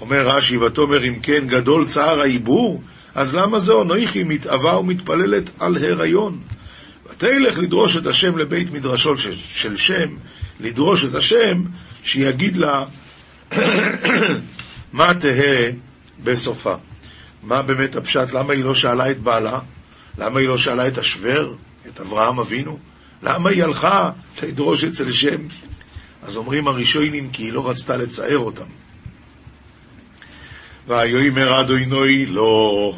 אומר 0.00 0.22
רש"י, 0.26 0.56
ותאמר 0.56 1.08
אם 1.08 1.20
כן 1.22 1.46
גדול 1.46 1.86
צער 1.86 2.20
העיבור, 2.20 2.82
אז 3.14 3.34
למה 3.36 3.58
זה 3.58 3.72
אנוכי 3.82 4.24
מתאווה 4.24 4.78
ומתפללת 4.78 5.50
על 5.58 5.76
הריון? 5.76 6.38
ותלך 7.10 7.58
לדרוש 7.58 7.96
את 7.96 8.06
השם 8.06 8.38
לבית 8.38 8.70
מדרשו 8.70 9.16
של, 9.16 9.36
של 9.54 9.76
שם, 9.76 10.16
לדרוש 10.60 11.04
את 11.04 11.14
השם, 11.14 11.54
שיגיד 12.02 12.56
לה 12.56 12.84
מה 14.92 15.14
תהא 15.14 15.70
בסופה. 16.24 16.74
מה 17.42 17.62
באמת 17.62 17.96
הפשט? 17.96 18.32
למה 18.32 18.52
היא 18.52 18.64
לא 18.64 18.74
שאלה 18.74 19.10
את 19.10 19.18
בעלה? 19.18 19.58
למה 20.18 20.40
היא 20.40 20.48
לא 20.48 20.58
שאלה 20.58 20.88
את 20.88 20.98
השוור, 20.98 21.56
את 21.88 22.00
אברהם 22.00 22.38
אבינו? 22.38 22.78
למה 23.22 23.50
היא 23.50 23.64
הלכה 23.64 24.10
לדרוש 24.42 24.84
אצל 24.84 25.12
שם? 25.12 25.46
אז 26.22 26.36
אומרים 26.36 26.68
הראשונים 26.68 27.30
כי 27.30 27.42
היא 27.42 27.52
לא 27.52 27.70
רצתה 27.70 27.96
לצער 27.96 28.38
אותם. 28.38 28.66
ויאמר 30.88 31.60
אדוני 31.60 32.26
לא 32.26 32.94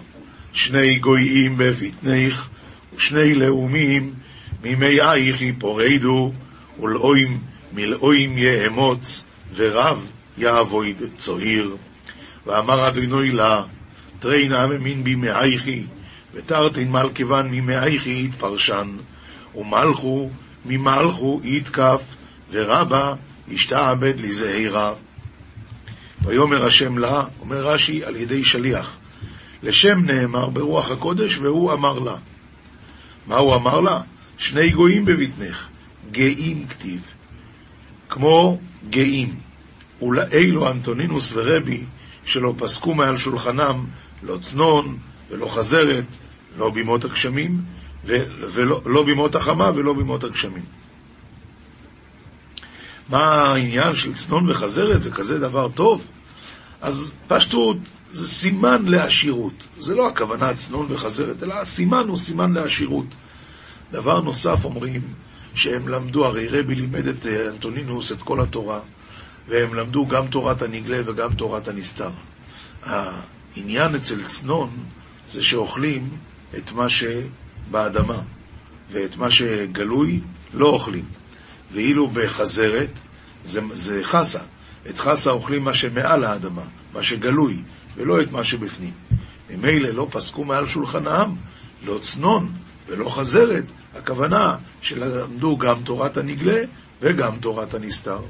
שני 0.53 0.99
גויים 0.99 1.57
בבטנך 1.59 2.49
ושני 2.97 3.35
לאומים 3.35 4.15
ממאייך 4.65 5.43
יפורדו 5.43 6.33
ולאוים 6.83 7.41
מלאוים 7.73 8.39
יאמוץ 8.39 9.25
ורב 9.55 10.11
יעבוד 10.39 11.03
צוהיר. 11.17 11.77
ואמר 12.47 12.89
אדוני 12.89 13.33
לה 13.33 13.63
תראינה 14.19 14.67
ממין 14.67 15.05
במאייכי 15.05 15.83
ותרתין 16.35 16.91
מלכבן 16.91 17.49
ממאייכי 17.51 18.25
יתפרשן 18.25 18.97
ומלכו 19.55 20.31
ממלכו 20.65 21.41
יתקף 21.45 22.03
ורבה 22.51 23.15
ישתעבד 23.49 24.21
לזעירה 24.21 24.95
ויאמר 26.25 26.67
השם 26.67 26.99
לה, 26.99 27.23
אומר 27.41 27.67
רש"י, 27.67 28.05
על 28.05 28.17
ידי 28.17 28.45
שליח. 28.45 28.97
לשם 29.63 29.99
נאמר 30.05 30.49
ברוח 30.49 30.91
הקודש, 30.91 31.39
והוא 31.39 31.73
אמר 31.73 31.99
לה. 31.99 32.17
מה 33.27 33.37
הוא 33.37 33.55
אמר 33.55 33.81
לה? 33.81 34.01
שני 34.39 34.71
גויים 34.71 35.05
בבטנך, 35.05 35.69
גאים 36.11 36.67
כתיב, 36.67 37.01
כמו 38.09 38.59
גאים. 38.91 39.35
ולאלו 40.03 40.71
אנטונינוס 40.71 41.33
ורבי, 41.37 41.85
שלא 42.25 42.55
פסקו 42.59 42.95
מעל 42.95 43.17
שולחנם 43.17 43.85
לא 44.23 44.39
צנון 44.41 44.99
ולא 45.31 45.47
חזרת, 45.49 46.05
לא 46.59 46.71
בימות 46.71 47.05
הגשמים, 47.05 47.61
ולא 48.05 48.81
לא 48.87 49.05
בימות 49.05 49.35
החמה 49.35 49.71
ולא 49.75 49.93
בימות 49.93 50.25
הגשמים. 50.25 50.65
מה 53.09 53.19
העניין 53.19 53.95
של 53.95 54.15
צנון 54.15 54.51
וחזרת? 54.51 55.03
זה 55.03 55.11
כזה 55.11 55.39
דבר 55.39 55.69
טוב? 55.69 56.09
אז 56.81 57.15
פשטות 57.29 57.77
זה 58.13 58.29
סימן 58.29 58.85
לעשירות. 58.85 59.53
זה 59.79 59.95
לא 59.95 60.09
הכוונה 60.09 60.55
צנון 60.55 60.87
וחזרת, 60.91 61.43
אלא 61.43 61.55
הסימן 61.55 62.09
הוא 62.09 62.17
סימן 62.17 62.53
לעשירות. 62.53 63.07
דבר 63.93 64.21
נוסף 64.21 64.65
אומרים, 64.65 65.03
שהם 65.55 65.89
למדו, 65.89 66.25
הרי 66.25 66.49
רבי 66.49 66.75
לימד 66.75 67.07
את 67.07 67.27
אה, 67.27 67.49
אנטונינוס 67.49 68.13
את 68.13 68.23
כל 68.23 68.41
התורה, 68.41 68.81
והם 69.49 69.75
למדו 69.75 70.07
גם 70.07 70.27
תורת 70.27 70.63
הנגלה 70.63 70.99
וגם 71.07 71.35
תורת 71.35 71.69
הנסתר. 71.69 72.11
העניין 72.83 73.95
אצל 73.95 74.25
צנון 74.25 74.71
זה 75.29 75.43
שאוכלים 75.43 76.11
את 76.57 76.73
מה 76.73 76.87
שבאדמה, 76.89 78.23
ואת 78.93 79.17
מה 79.17 79.31
שגלוי 79.31 80.21
לא 80.55 80.67
אוכלים. 80.67 81.05
ואילו 81.73 82.11
בחזרת 82.11 82.91
זה, 83.45 83.61
זה 83.73 84.01
חסה. 84.03 84.41
את 84.91 84.99
חסה 84.99 85.31
אוכלים 85.31 85.65
מה 85.65 85.75
שמעל 85.75 86.25
האדמה, 86.25 86.65
מה 86.95 87.03
שגלוי, 87.03 87.63
ולא 87.97 88.23
את 88.23 88.33
מה 88.33 88.45
שבפנים. 88.45 88.93
ממילא 89.51 89.91
לא 89.91 90.07
פסקו 90.11 90.45
מעל 90.45 90.67
שולחן 90.67 91.07
העם, 91.07 91.37
לא 91.85 91.99
צנון 91.99 92.53
ולא 92.87 93.09
חזרת, 93.09 93.65
הכוונה 93.95 94.57
שלמדו 94.83 95.57
גם 95.57 95.83
תורת 95.85 96.17
הנגלה 96.17 96.63
וגם 97.01 97.37
תורת 97.41 97.75
הנסתר. 97.75 98.21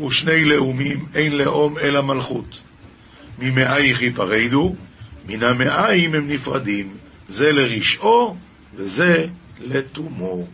ושני 0.00 0.44
לאומים 0.44 1.06
אין 1.14 1.36
לאום 1.36 1.78
אלא 1.78 2.02
מלכות. 2.02 2.60
ממאייך 3.38 4.02
ייפרדו, 4.02 4.74
מן 5.28 5.42
המאיים 5.42 6.14
הם 6.14 6.28
נפרדים, 6.28 6.96
זה 7.28 7.52
לרשעו 7.52 8.36
וזה 8.74 9.26
לתומו. 9.60 10.46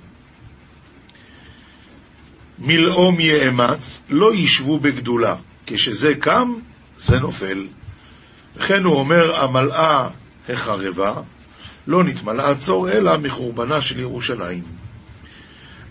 מלאום 2.58 3.20
יאמץ, 3.20 4.02
לא 4.08 4.34
ישבו 4.34 4.78
בגדולה. 4.78 5.36
כשזה 5.66 6.14
קם, 6.20 6.54
זה 6.96 7.18
נופל. 7.18 7.66
וכן 8.56 8.82
הוא 8.84 8.96
אומר, 8.96 9.40
המלאה 9.40 10.08
החרבה, 10.48 11.14
לא 11.86 12.04
נתמלאה 12.04 12.54
צור 12.54 12.90
אלא 12.90 13.18
מחורבנה 13.18 13.80
של 13.80 14.00
ירושלים. 14.00 14.81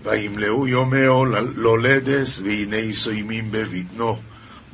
וימלאו 0.04 0.68
יומהו 0.68 1.26
לולדס, 1.56 2.42
והנה 2.42 2.94
סוימים 2.94 3.52
בבטנו, 3.52 4.20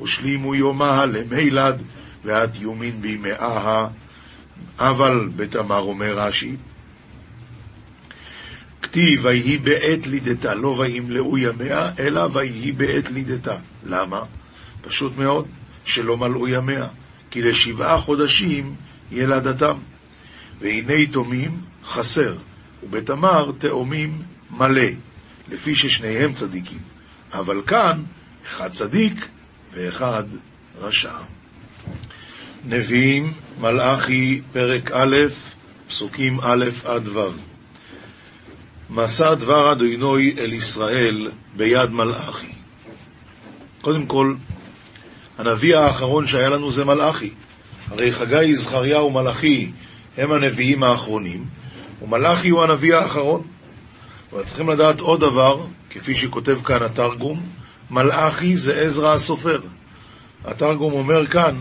ושלימו 0.01 0.55
יומה 0.55 1.05
למילד, 1.05 1.81
ואת 2.25 2.55
יומין 2.55 3.01
בימאה. 3.01 3.87
אבל 4.79 5.29
בתמר 5.35 5.79
אומר 5.79 6.19
רש"י, 6.19 6.55
כתיב 8.81 9.25
ויהי 9.25 9.57
בעת 9.57 10.07
לידתה, 10.07 10.55
לא 10.55 10.75
וימלאו 10.77 11.37
ימיה, 11.37 11.89
אלא 11.99 12.27
ויהי 12.33 12.71
בעת 12.71 13.11
לידתה. 13.11 13.55
למה? 13.85 14.21
פשוט 14.81 15.17
מאוד, 15.17 15.45
שלא 15.85 16.17
מלאו 16.17 16.47
ימיה, 16.47 16.87
כי 17.31 17.41
לשבעה 17.41 17.97
חודשים 17.97 18.75
ילדתם. 19.11 19.77
והנה 20.59 20.93
יתומים 20.93 21.57
חסר, 21.85 22.35
ובתמר 22.83 23.51
תאומים 23.57 24.21
מלא, 24.51 24.89
לפי 25.51 25.75
ששניהם 25.75 26.33
צדיקים. 26.33 26.79
אבל 27.33 27.61
כאן, 27.67 28.03
אחד 28.47 28.71
צדיק 28.71 29.27
ואחד 29.73 30.23
רשע. 30.79 31.13
נביאים, 32.65 33.33
מלאכי, 33.59 34.41
פרק 34.53 34.91
א', 34.91 35.15
פסוקים 35.87 36.39
א' 36.41 36.65
עד 36.85 37.07
ו'. 37.07 37.29
מסע 38.89 39.33
דבר 39.33 39.71
אדוני 39.71 40.33
אל 40.37 40.53
ישראל 40.53 41.31
ביד 41.55 41.89
מלאכי. 41.91 42.51
קודם 43.81 44.05
כל, 44.05 44.33
הנביא 45.37 45.77
האחרון 45.77 46.27
שהיה 46.27 46.49
לנו 46.49 46.71
זה 46.71 46.85
מלאכי. 46.85 47.29
הרי 47.87 48.11
חגי, 48.11 48.55
זכריה 48.55 49.03
ומלאכי 49.03 49.71
הם 50.17 50.31
הנביאים 50.31 50.83
האחרונים, 50.83 51.45
ומלאכי 52.01 52.49
הוא 52.49 52.63
הנביא 52.63 52.95
האחרון. 52.95 53.43
אבל 54.33 54.43
צריכים 54.43 54.69
לדעת 54.69 54.99
עוד 54.99 55.19
דבר, 55.19 55.65
כפי 55.89 56.15
שכותב 56.15 56.63
כאן 56.65 56.83
התרגום, 56.83 57.49
מלאכי 57.91 58.57
זה 58.57 58.81
עזרא 58.81 59.13
הסופר. 59.13 59.59
התרגום 60.45 60.93
אומר 60.93 61.27
כאן, 61.27 61.59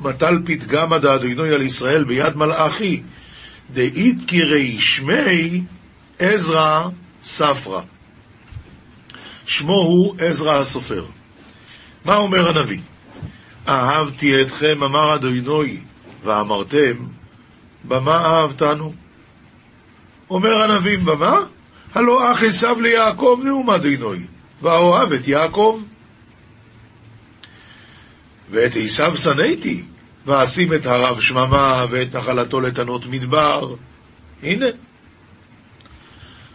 מטל 0.00 0.38
פתגמא 0.44 0.98
דאדוני 0.98 1.54
על 1.54 1.62
ישראל 1.62 2.04
ביד 2.04 2.36
מלאכי, 2.36 3.02
דאית 3.70 4.16
קירי 4.26 4.80
שמי 4.80 5.62
עזרא 6.18 6.88
ספרא. 7.22 7.80
שמו 9.46 9.72
הוא 9.72 10.16
עזרא 10.18 10.58
הסופר. 10.58 11.04
מה 12.04 12.16
אומר 12.16 12.48
הנביא? 12.48 12.80
אהבתי 13.68 14.42
אתכם, 14.42 14.82
אמר 14.82 15.14
אדוני, 15.14 15.80
ואמרתם, 16.22 17.06
במה 17.84 18.24
אהבתנו? 18.24 18.92
אומר 20.30 20.62
הנביא, 20.62 20.98
במה? 20.98 21.55
הלא 21.96 22.32
אח 22.32 22.42
עשיו 22.42 22.80
ליעקב 22.80 23.40
נאום 23.44 23.70
אדוני, 23.70 24.22
ואוהב 24.62 25.12
את 25.12 25.28
יעקב. 25.28 25.82
ואת 28.50 28.72
עשיו 28.76 29.16
שנאתי, 29.16 29.82
ואשים 30.26 30.74
את 30.74 30.86
הרב 30.86 31.20
שממה 31.20 31.84
ואת 31.90 32.16
נחלתו 32.16 32.60
לתנות 32.60 33.06
מדבר. 33.06 33.74
הנה. 34.42 34.66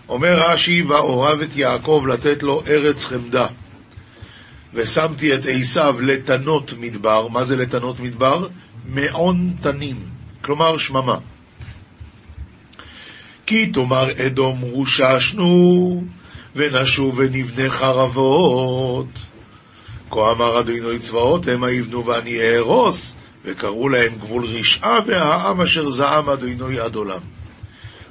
אומר 0.09 0.33
רש"י, 0.37 0.81
ואוהב 0.81 1.41
את 1.41 1.57
יעקב 1.57 2.03
לתת 2.07 2.43
לו 2.43 2.63
ארץ 2.67 3.05
חמדה. 3.05 3.47
ושמתי 4.73 5.35
את 5.35 5.45
עשיו 5.49 6.01
לתנות 6.01 6.73
מדבר. 6.79 7.27
מה 7.27 7.43
זה 7.43 7.55
לתנות 7.55 7.99
מדבר? 7.99 8.47
מעון 8.85 9.53
תנים, 9.61 9.97
כלומר 10.41 10.77
שממה. 10.77 11.17
כי 13.45 13.67
תאמר 13.67 14.25
אדום 14.25 14.61
רוששנו, 14.61 16.03
ונשוב 16.55 17.19
ונבנה 17.19 17.69
חרבות. 17.69 19.05
כה 20.09 20.31
אמר 20.31 20.59
אדוני 20.59 20.99
צבאות, 20.99 21.47
המה 21.47 21.71
יבנו 21.71 22.05
ואני 22.05 22.39
אהרוס, 22.41 23.15
וקראו 23.45 23.89
להם 23.89 24.15
גבול 24.15 24.45
רשעה, 24.45 24.99
והעם 25.05 25.61
אשר 25.61 25.89
זעם 25.89 26.29
אדוני 26.29 26.79
עד 26.79 26.95
עולם. 26.95 27.19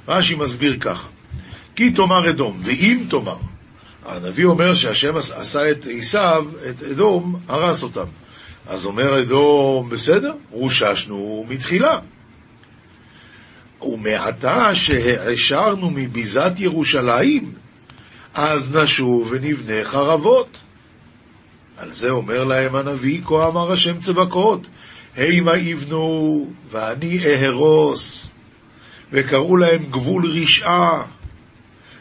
רש"י 0.07 0.35
מסביר 0.35 0.77
ככה, 0.79 1.07
כי 1.75 1.91
תאמר 1.91 2.29
אדום, 2.29 2.57
ואם 2.63 3.03
תאמר, 3.09 3.37
הנביא 4.05 4.45
אומר 4.45 4.73
שהשם 4.73 5.15
עשה 5.15 5.71
את 5.71 5.85
עשיו, 5.97 6.45
את 6.69 6.83
אדום, 6.83 7.35
הרס 7.47 7.83
אותם. 7.83 8.05
אז 8.67 8.85
אומר 8.85 9.21
אדום, 9.21 9.89
בסדר, 9.89 10.33
רוששנו 10.51 11.45
מתחילה. 11.49 11.99
ומעתה 13.81 14.75
שהעשרנו 14.75 15.89
מביזת 15.89 16.51
ירושלים, 16.57 17.53
אז 18.33 18.75
נשוב 18.75 19.27
ונבנה 19.31 19.83
חרבות. 19.83 20.61
על 21.77 21.91
זה 21.91 22.09
אומר 22.09 22.43
להם 22.43 22.75
הנביא, 22.75 23.21
כה 23.25 23.47
אמר 23.47 23.71
השם 23.71 23.97
צבקות, 23.97 24.67
הימה 25.15 25.57
יבנו 25.57 26.47
ואני 26.69 27.19
אהרוס. 27.25 28.29
וקראו 29.11 29.57
להם 29.57 29.83
גבול 29.83 30.41
רשעה. 30.41 31.03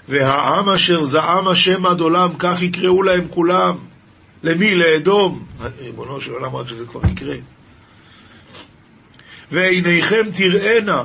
והעם 0.08 0.68
אשר 0.68 1.02
זעם 1.02 1.48
השם 1.48 1.86
עד 1.86 2.00
עולם, 2.00 2.30
כך 2.38 2.62
יקראו 2.62 3.02
להם 3.02 3.28
כולם. 3.28 3.78
למי? 4.42 4.74
לאדום. 4.74 5.44
ריבונו 5.80 6.20
של 6.20 6.32
עולם, 6.32 6.56
רק 6.56 6.68
שזה 6.68 6.86
כבר 6.86 7.00
יקרה. 7.10 7.36
ועיניכם 9.52 10.30
תראינה, 10.36 11.02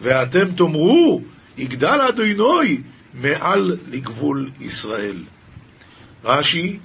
ואתם 0.00 0.52
תאמרו, 0.52 1.20
יגדל 1.58 2.00
אדוני 2.08 2.78
מעל 3.14 3.76
לגבול 3.90 4.50
ישראל. 4.60 5.16
רש"י, 6.24 6.78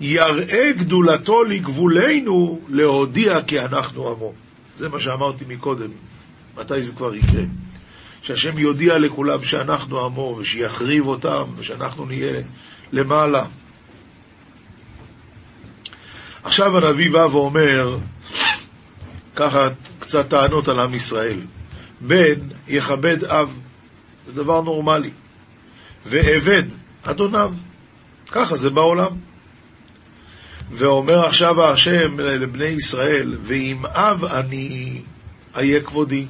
יראה 0.00 0.72
גדולתו 0.72 1.44
לגבולנו 1.44 2.60
להודיע 2.68 3.42
כי 3.42 3.60
אנחנו 3.60 4.08
עמו. 4.08 4.32
זה 4.76 4.88
מה 4.88 5.00
שאמרתי 5.00 5.44
מקודם, 5.48 5.90
מתי 6.56 6.82
זה 6.82 6.92
כבר 6.92 7.14
יקרה. 7.14 7.42
שהשם 8.22 8.58
יודיע 8.58 8.98
לכולם 8.98 9.44
שאנחנו 9.44 10.04
עמו, 10.04 10.36
ושיחריב 10.38 11.06
אותם, 11.06 11.44
ושאנחנו 11.56 12.06
נהיה 12.06 12.42
למעלה. 12.92 13.44
עכשיו 16.42 16.76
הנביא 16.76 17.10
בא 17.12 17.18
ואומר, 17.18 17.98
ככה 19.36 19.68
קצת 19.98 20.28
טענות 20.28 20.68
על 20.68 20.80
עם 20.80 20.94
ישראל. 20.94 21.40
בן 22.00 22.40
יכבד 22.68 23.24
אב, 23.24 23.58
זה 24.26 24.42
דבר 24.42 24.60
נורמלי, 24.60 25.10
ועבד 26.06 26.62
אדוניו, 27.02 27.54
ככה 28.30 28.56
זה 28.56 28.70
בעולם. 28.70 29.16
ואומר 30.72 31.26
עכשיו 31.26 31.64
השם 31.64 32.20
לבני 32.20 32.64
ישראל, 32.64 33.36
ואם 33.42 33.86
אב 33.86 34.24
אני, 34.24 35.02
איה 35.56 35.80
כבודי. 35.80 36.26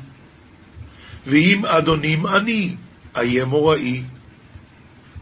ואם 1.27 1.67
אדונים 1.67 2.27
אני, 2.27 2.77
איה 3.17 3.45
מוראי. 3.45 4.03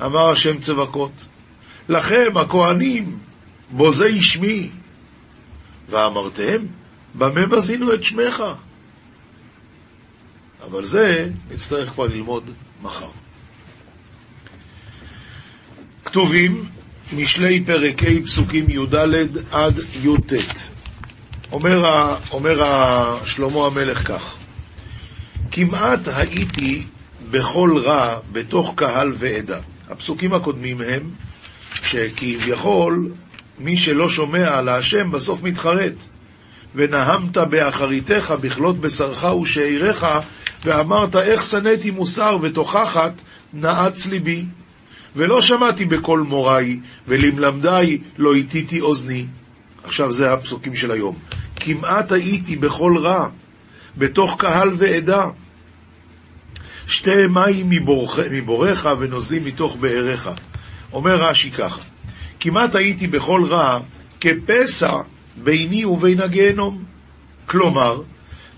אמר 0.03 0.31
השם 0.31 0.59
צבקות, 0.59 1.13
לכם 1.89 2.37
הכהנים, 2.37 3.19
בוזי 3.71 4.23
שמי. 4.23 4.71
ואמרתם, 5.89 6.67
במה 7.15 7.47
בזינו 7.47 7.95
את 7.95 8.05
שמך? 8.05 8.45
אבל 10.65 10.85
זה 10.85 11.29
נצטרך 11.51 11.91
כבר 11.91 12.07
ללמוד 12.07 12.51
מחר. 12.83 13.09
כתובים 16.05 16.65
משלי 17.13 17.65
פרק 17.65 18.03
ה' 18.03 18.23
פסוקים 18.25 18.71
י"ד 18.71 18.95
עד 19.53 19.79
י"ט. 19.79 20.33
אומר, 21.53 22.15
אומר 22.31 22.63
שלמה 23.27 23.67
המלך 23.67 24.09
כך: 24.09 24.37
כמעט 25.51 26.01
הייתי 26.07 26.83
בכל 27.31 27.71
רע 27.85 28.19
בתוך 28.33 28.73
קהל 28.77 29.13
ועדה. 29.17 29.59
הפסוקים 29.89 30.35
הקודמים 30.35 30.81
הם 30.81 31.11
שכביכול 31.75 33.13
מי 33.59 33.77
שלא 33.77 34.09
שומע 34.09 34.57
על 34.59 34.69
השם 34.69 35.11
בסוף 35.11 35.43
מתחרט. 35.43 35.95
ונהמת 36.75 37.37
באחריתך 37.37 38.35
בכלות 38.41 38.81
בשרך 38.81 39.25
ושאיריך, 39.25 40.07
ואמרת 40.65 41.17
איך 41.17 41.45
שנאתי 41.45 41.91
מוסר 41.91 42.37
ותוכחת 42.43 43.13
נעץ 43.53 44.07
ליבי. 44.07 44.45
ולא 45.17 45.43
שמעתי 45.43 45.85
בקול 45.85 46.21
מוריי, 46.21 46.81
ולמלמדיי 47.09 47.99
לא 48.19 48.35
הטיתי 48.37 48.81
אוזני. 48.81 49.27
עכשיו 49.85 50.13
זה 50.13 50.33
הפסוקים 50.33 50.75
של 50.75 50.91
היום. 50.91 51.17
כמעט 51.57 52.13
הייתי 52.13 52.57
בכל 52.57 52.93
רע, 52.99 53.29
בתוך 53.97 54.37
קהל 54.39 54.71
ועדה. 54.79 55.23
שתי 56.87 57.27
מים 57.27 57.71
מבורך 58.31 58.87
ונוזלים 58.99 59.45
מתוך 59.45 59.77
באריך. 59.77 60.31
אומר 60.93 61.17
רש"י 61.17 61.51
ככה, 61.51 61.83
כמעט 62.41 62.75
הייתי 62.75 63.07
בכל 63.07 63.45
רע 63.51 63.81
כפסע 64.21 64.97
ביני 65.37 65.85
ובין 65.85 66.21
הגיהנום. 66.21 66.85
כלומר, 67.47 68.03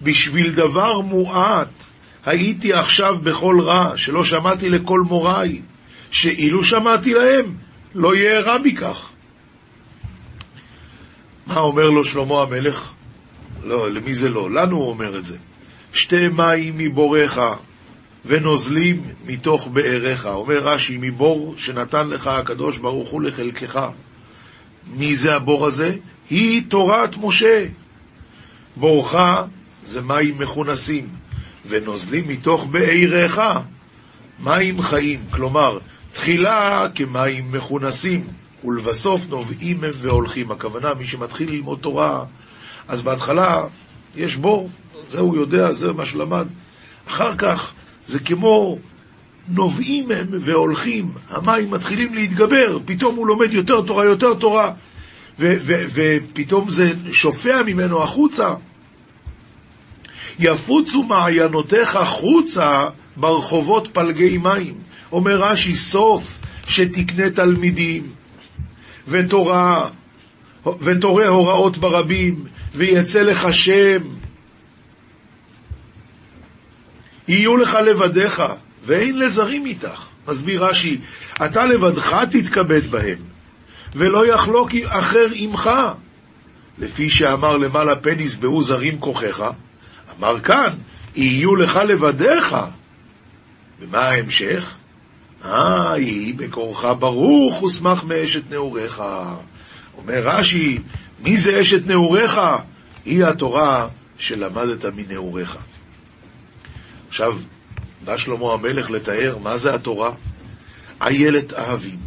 בשביל 0.03 0.53
דבר 0.53 1.01
מועט 1.01 1.90
הייתי 2.27 2.73
עכשיו 2.73 3.15
בכל 3.23 3.61
רע, 3.61 3.97
שלא 3.97 4.25
שמעתי 4.25 4.69
לכל 4.69 5.01
מוריי, 5.01 5.63
שאילו 6.11 6.65
שמעתי 6.65 7.15
להם, 7.15 7.55
לא 7.95 8.15
יהיה 8.15 8.41
רע 8.41 8.59
מכך. 8.65 9.11
מה 11.47 11.57
אומר 11.57 11.89
לו 11.91 12.05
שלמה 12.05 12.43
המלך? 12.43 12.93
לא, 13.65 13.91
למי 13.91 14.15
זה 14.15 14.29
לא? 14.29 14.51
לנו 14.51 14.77
הוא 14.77 14.89
אומר 14.89 15.19
את 15.19 15.25
זה. 15.25 15.37
שתי 15.93 16.29
מים 16.29 16.79
מבורך 16.79 17.39
ונוזלים 18.27 19.03
מתוך 19.27 19.69
באריך. 19.69 20.27
אומר 20.27 20.59
רש"י, 20.59 20.97
מבור 21.01 21.55
שנתן 21.57 22.09
לך 22.09 22.27
הקדוש 22.27 22.79
ברוך 22.79 23.09
הוא 23.09 23.23
לחלקך. 23.23 23.81
מי 24.95 25.17
זה 25.17 25.35
הבור 25.35 25.67
הזה? 25.67 25.97
היא 26.31 26.63
תורת 26.69 27.17
משה. 27.19 27.67
בורחה 28.77 29.45
זה 29.83 30.01
מים 30.03 30.39
מכונסים, 30.39 31.09
ונוזלים 31.67 32.29
מתוך 32.29 32.67
בעירך 32.67 33.39
מים 34.39 34.83
חיים. 34.83 35.21
כלומר, 35.31 35.79
תחילה 36.13 36.87
כמים 36.95 37.53
מכונסים, 37.53 38.25
ולבסוף 38.65 39.29
נובעים 39.29 39.85
הם 39.85 39.91
והולכים. 40.01 40.51
הכוונה, 40.51 40.95
מי 40.95 41.07
שמתחיל 41.07 41.51
ללמוד 41.51 41.79
תורה, 41.79 42.25
אז 42.89 43.03
בהתחלה 43.03 43.57
יש 44.17 44.37
בור, 44.37 44.71
זה 45.09 45.21
הוא 45.21 45.37
יודע, 45.37 45.73
זה 45.73 45.93
מה 45.93 46.07
שלמד. 46.07 46.47
אחר 47.09 47.37
כך 47.37 47.75
זה 48.07 48.21
כמו 48.21 48.79
נובעים 49.49 50.11
הם 50.11 50.27
והולכים, 50.41 51.13
המים 51.31 51.71
מתחילים 51.71 52.15
להתגבר, 52.15 52.79
פתאום 52.85 53.17
הוא 53.17 53.27
לומד 53.27 53.53
יותר 53.53 53.81
תורה, 53.81 54.05
יותר 54.05 54.35
תורה, 54.35 54.73
ופתאום 55.39 56.71
זה 56.71 56.91
שופע 57.13 57.63
ממנו 57.67 58.03
החוצה. 58.03 58.49
יפוצו 60.39 61.03
מעיינותיך 61.03 61.99
חוצה 62.05 62.81
ברחובות 63.17 63.89
פלגי 63.89 64.39
מים. 64.39 64.75
אומר 65.13 65.37
רש"י, 65.37 65.77
סוף 65.77 66.39
שתקנה 66.67 67.31
תלמידים, 67.31 68.11
ותורה, 69.09 69.89
ותורה 70.81 71.29
הוראות 71.29 71.79
ברבים, 71.79 72.45
ויצא 72.75 73.23
לך 73.23 73.55
שם. 73.55 74.03
יהיו 77.29 77.57
לך 77.57 77.75
לבדיך, 77.75 78.43
ואין 78.85 79.19
לזרים 79.19 79.67
איתך. 79.67 80.07
מסביר 80.29 80.65
רש"י, 80.65 80.99
אתה 81.45 81.67
לבדך 81.67 82.15
תתכבד 82.31 82.91
בהם, 82.91 83.19
ולא 83.95 84.27
יחלוק 84.27 84.71
אחר 84.87 85.27
עמך. 85.33 85.71
לפי 86.79 87.11
שאמר 87.11 87.57
למעלה 87.57 87.97
פן 87.97 88.21
ישבעו 88.21 88.63
זרים 88.63 88.99
כוחך, 88.99 89.43
אמר 90.21 90.41
כאן, 90.41 90.77
יהיו 91.17 91.57
לך 91.57 91.77
לבדיך. 91.77 92.57
ומה 93.81 93.99
ההמשך? 93.99 94.77
אה, 95.45 95.95
יהי 95.99 96.33
בקורך 96.33 96.85
ברוך 96.99 97.63
ושמח 97.63 98.05
מאשת 98.05 98.51
נעוריך. 98.51 99.03
אומר 99.97 100.21
רש"י, 100.23 100.79
מי 101.21 101.37
זה 101.37 101.61
אשת 101.61 101.87
נעוריך? 101.87 102.41
היא 103.05 103.25
התורה 103.25 103.89
שלמדת 104.19 104.85
מנעוריך. 104.85 105.57
עכשיו, 107.09 107.39
בא 108.05 108.17
שלמה 108.17 108.53
המלך 108.53 108.91
לתאר 108.91 109.39
מה 109.43 109.57
זה 109.57 109.75
התורה. 109.75 110.13
איילת 111.01 111.53
אהבים, 111.53 111.99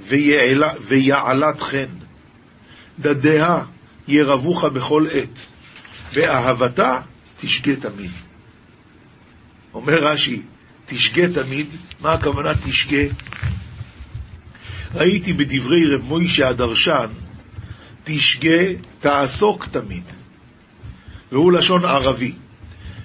ויעלת 0.00 1.60
חן, 1.60 1.86
דדיה 2.98 3.58
ירבוך 4.08 4.64
בכל 4.64 5.06
עת, 5.12 5.46
ואהבתה 6.12 7.00
תשגה 7.40 7.76
תמיד. 7.76 8.10
אומר 9.74 9.98
רש"י, 10.02 10.42
תשגה 10.86 11.32
תמיד, 11.34 11.66
מה 12.00 12.12
הכוונה 12.12 12.54
תשגה? 12.54 13.04
ראיתי 14.94 15.32
בדברי 15.32 15.94
רב 15.94 16.02
מוישה 16.02 16.48
הדרשן, 16.48 17.06
תשגה, 18.04 18.58
תעסוק 19.00 19.66
תמיד. 19.66 20.04
והוא 21.32 21.52
לשון 21.52 21.84
ערבי. 21.84 22.32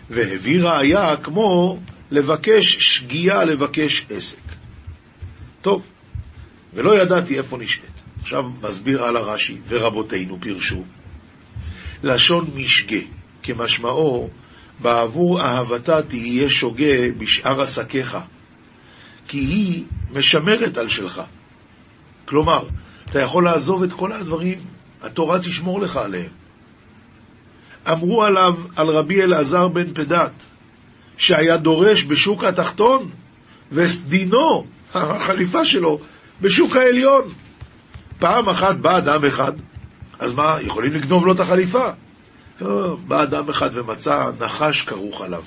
והביא 0.09 0.59
ראיה 0.61 1.17
כמו 1.23 1.79
לבקש 2.11 2.77
שגיאה, 2.79 3.43
לבקש 3.43 4.05
עסק. 4.09 4.37
טוב, 5.61 5.85
ולא 6.73 7.01
ידעתי 7.01 7.37
איפה 7.37 7.57
נשאט. 7.57 7.93
עכשיו 8.21 8.43
מסביר 8.61 9.03
על 9.03 9.17
הרש"י, 9.17 9.57
ורבותינו 9.67 10.37
פירשו, 10.41 10.83
לשון 12.03 12.49
משגה, 12.55 12.97
כמשמעו, 13.43 14.29
בעבור 14.79 15.41
אהבתה 15.41 16.01
תהיה 16.01 16.49
שוגה 16.49 17.11
בשאר 17.17 17.61
עסקיך, 17.61 18.17
כי 19.27 19.37
היא 19.37 19.83
משמרת 20.11 20.77
על 20.77 20.89
שלך. 20.89 21.21
כלומר, 22.25 22.67
אתה 23.09 23.19
יכול 23.19 23.43
לעזוב 23.45 23.83
את 23.83 23.93
כל 23.93 24.11
הדברים, 24.11 24.57
התורה 25.01 25.39
תשמור 25.39 25.81
לך 25.81 25.97
עליהם. 25.97 26.31
אמרו 27.91 28.23
עליו, 28.23 28.53
על 28.75 28.87
רבי 28.89 29.21
אלעזר 29.21 29.67
בן 29.67 29.93
פדת, 29.93 30.43
שהיה 31.17 31.57
דורש 31.57 32.05
בשוק 32.05 32.43
התחתון, 32.43 33.09
וסדינו, 33.71 34.65
החליפה 34.93 35.65
שלו, 35.65 35.99
בשוק 36.41 36.75
העליון. 36.75 37.27
פעם 38.19 38.49
אחת 38.49 38.75
בא 38.75 38.97
אדם 38.97 39.25
אחד, 39.25 39.51
אז 40.19 40.33
מה, 40.33 40.57
יכולים 40.61 40.93
לגנוב 40.93 41.25
לו 41.25 41.33
את 41.33 41.39
החליפה? 41.39 41.89
לא, 42.61 42.97
בא 43.07 43.23
אדם 43.23 43.49
אחד 43.49 43.69
ומצא 43.73 44.19
נחש 44.39 44.81
כרוך 44.81 45.21
עליו. 45.21 45.43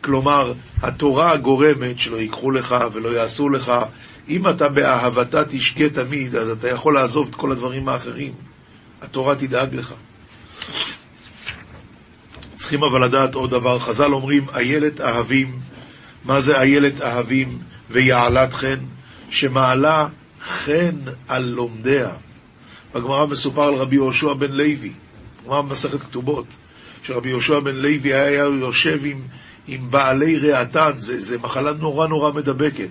כלומר, 0.00 0.52
התורה 0.82 1.32
הגורמת 1.32 1.98
שלא 1.98 2.16
ייקחו 2.16 2.50
לך 2.50 2.74
ולא 2.92 3.08
יעשו 3.08 3.48
לך, 3.48 3.72
אם 4.28 4.48
אתה 4.48 4.68
באהבתה 4.68 5.44
תשקה 5.44 5.88
תמיד, 5.88 6.36
אז 6.36 6.50
אתה 6.50 6.68
יכול 6.68 6.94
לעזוב 6.94 7.28
את 7.28 7.34
כל 7.34 7.52
הדברים 7.52 7.88
האחרים. 7.88 8.32
התורה 9.02 9.34
תדאג 9.34 9.74
לך. 9.74 9.94
צריכים 12.54 12.80
אבל 12.84 13.04
לדעת 13.04 13.34
עוד 13.34 13.50
דבר, 13.50 13.78
חז"ל 13.78 14.12
אומרים, 14.12 14.46
איילת 14.54 15.00
אהבים, 15.00 15.60
מה 16.24 16.40
זה 16.40 16.60
איילת 16.60 17.02
אהבים 17.02 17.58
ויעלת 17.90 18.54
חן? 18.54 18.78
שמעלה 19.30 20.06
חן 20.42 20.96
על 21.28 21.44
לומדיה. 21.44 22.08
בגמרא 22.94 23.26
מסופר 23.26 23.62
על 23.62 23.74
רבי 23.74 23.96
יהושע 23.96 24.34
בן 24.34 24.52
לוי, 24.52 24.92
גמרא 25.46 25.60
במסכת 25.60 26.00
כתובות, 26.00 26.46
שרבי 27.02 27.28
יהושע 27.28 27.60
בן 27.60 27.76
לוי 27.76 28.14
היה 28.14 28.44
יושב 28.60 29.04
עם, 29.04 29.22
עם 29.68 29.90
בעלי 29.90 30.36
רעתן, 30.36 30.92
זה 30.98 31.38
מחלה 31.38 31.72
נורא 31.72 32.06
נורא 32.06 32.32
מדבקת. 32.32 32.90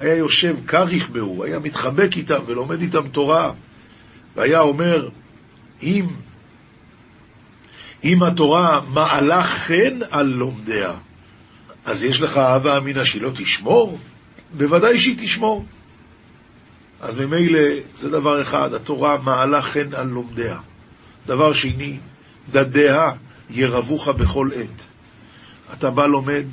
היה 0.00 0.16
יושב 0.16 0.56
כריך 0.66 1.10
בהו, 1.10 1.44
היה 1.44 1.58
מתחבק 1.58 2.16
איתם 2.16 2.40
ולומד 2.46 2.80
איתם 2.80 3.08
תורה, 3.08 3.52
והיה 4.36 4.60
אומר, 4.60 5.08
אם 5.82 6.06
אם 8.04 8.22
התורה 8.22 8.80
מעלה 8.88 9.42
חן 9.42 9.98
על 10.10 10.26
לומדיה, 10.26 10.92
אז 11.84 12.04
יש 12.04 12.22
לך 12.22 12.38
אהבה 12.38 12.76
אמינה 12.76 13.04
שהיא 13.04 13.22
לא 13.22 13.30
תשמור? 13.34 13.98
בוודאי 14.52 14.98
שהיא 14.98 15.16
תשמור. 15.18 15.64
אז 17.00 17.18
ממילא 17.18 17.60
זה 17.94 18.10
דבר 18.10 18.42
אחד, 18.42 18.74
התורה 18.74 19.16
מעלה 19.22 19.62
חן 19.62 19.94
על 19.94 20.06
לומדיה. 20.06 20.58
דבר 21.26 21.52
שני, 21.52 21.98
דדיה 22.52 23.02
ירבוך 23.50 24.08
בכל 24.08 24.48
עת. 24.54 24.82
אתה 25.72 25.90
בא 25.90 26.06
לומד, 26.06 26.44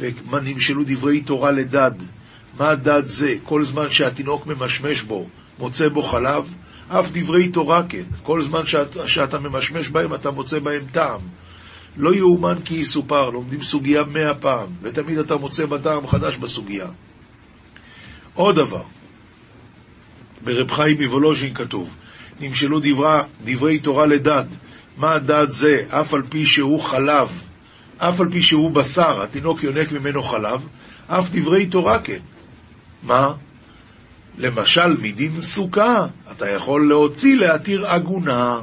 ומה 0.00 0.40
נמשלו 0.40 0.82
דברי 0.86 1.20
תורה 1.20 1.50
לדד. 1.50 1.90
מה 2.58 2.74
דד 2.74 3.04
זה? 3.04 3.34
כל 3.44 3.64
זמן 3.64 3.90
שהתינוק 3.90 4.46
ממשמש 4.46 5.02
בו, 5.02 5.26
מוצא 5.58 5.88
בו 5.88 6.02
חלב, 6.02 6.54
אף 6.88 7.08
דברי 7.12 7.48
תורה 7.48 7.82
כן. 7.88 8.04
כל 8.22 8.42
זמן 8.42 8.66
שאת, 8.66 8.96
שאתה 9.06 9.38
ממשמש 9.38 9.88
בהם, 9.88 10.14
אתה 10.14 10.30
מוצא 10.30 10.58
בהם 10.58 10.82
טעם. 10.92 11.20
לא 11.96 12.14
יאומן 12.14 12.56
כי 12.64 12.74
יסופר, 12.74 13.30
לומדים 13.30 13.62
סוגיה 13.62 14.02
מאה 14.04 14.34
פעם, 14.34 14.68
ותמיד 14.82 15.18
אתה 15.18 15.36
מוצא 15.36 15.66
בה 15.66 15.76
חדש 16.06 16.36
בסוגיה. 16.36 16.86
עוד 18.34 18.56
דבר, 18.56 18.82
ברב 20.44 20.70
חיים 20.70 21.02
מוולוז'ין 21.02 21.54
כתוב, 21.54 21.94
נמשלו 22.40 22.80
דברה, 22.82 23.22
דברי 23.44 23.78
תורה 23.78 24.06
לדד. 24.06 24.44
מה 24.96 25.14
הדד 25.14 25.46
זה? 25.48 25.76
אף 25.88 26.14
על 26.14 26.22
פי 26.28 26.46
שהוא 26.46 26.80
חלב, 26.80 27.42
אף 27.98 28.20
על 28.20 28.30
פי 28.30 28.42
שהוא 28.42 28.70
בשר, 28.70 29.22
התינוק 29.22 29.62
יונק 29.62 29.92
ממנו 29.92 30.22
חלב, 30.22 30.68
אף 31.06 31.28
דברי 31.32 31.66
תורה 31.66 31.98
כן. 31.98 32.18
מה? 33.02 33.32
למשל, 34.38 34.88
מדין 35.02 35.40
סוכה, 35.40 36.06
אתה 36.32 36.50
יכול 36.50 36.88
להוציא 36.88 37.36
להתיר 37.36 37.86
עגונה. 37.86 38.60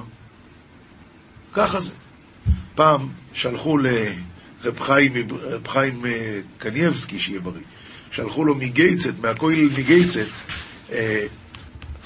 ככה 1.53 1.79
זה. 1.79 1.93
פעם 2.75 3.09
שלחו 3.33 3.77
לרב 3.77 4.79
חיים, 4.79 5.13
חיים 5.67 6.05
אה, 6.05 6.39
קנייבסקי, 6.57 7.19
שיהיה 7.19 7.39
בריא, 7.39 7.61
שלחו 8.11 8.45
לו 8.45 8.55
מגייצת, 8.55 9.19
מהכולל 9.19 9.69
מגייצת, 9.77 10.25
אה, 10.91 11.25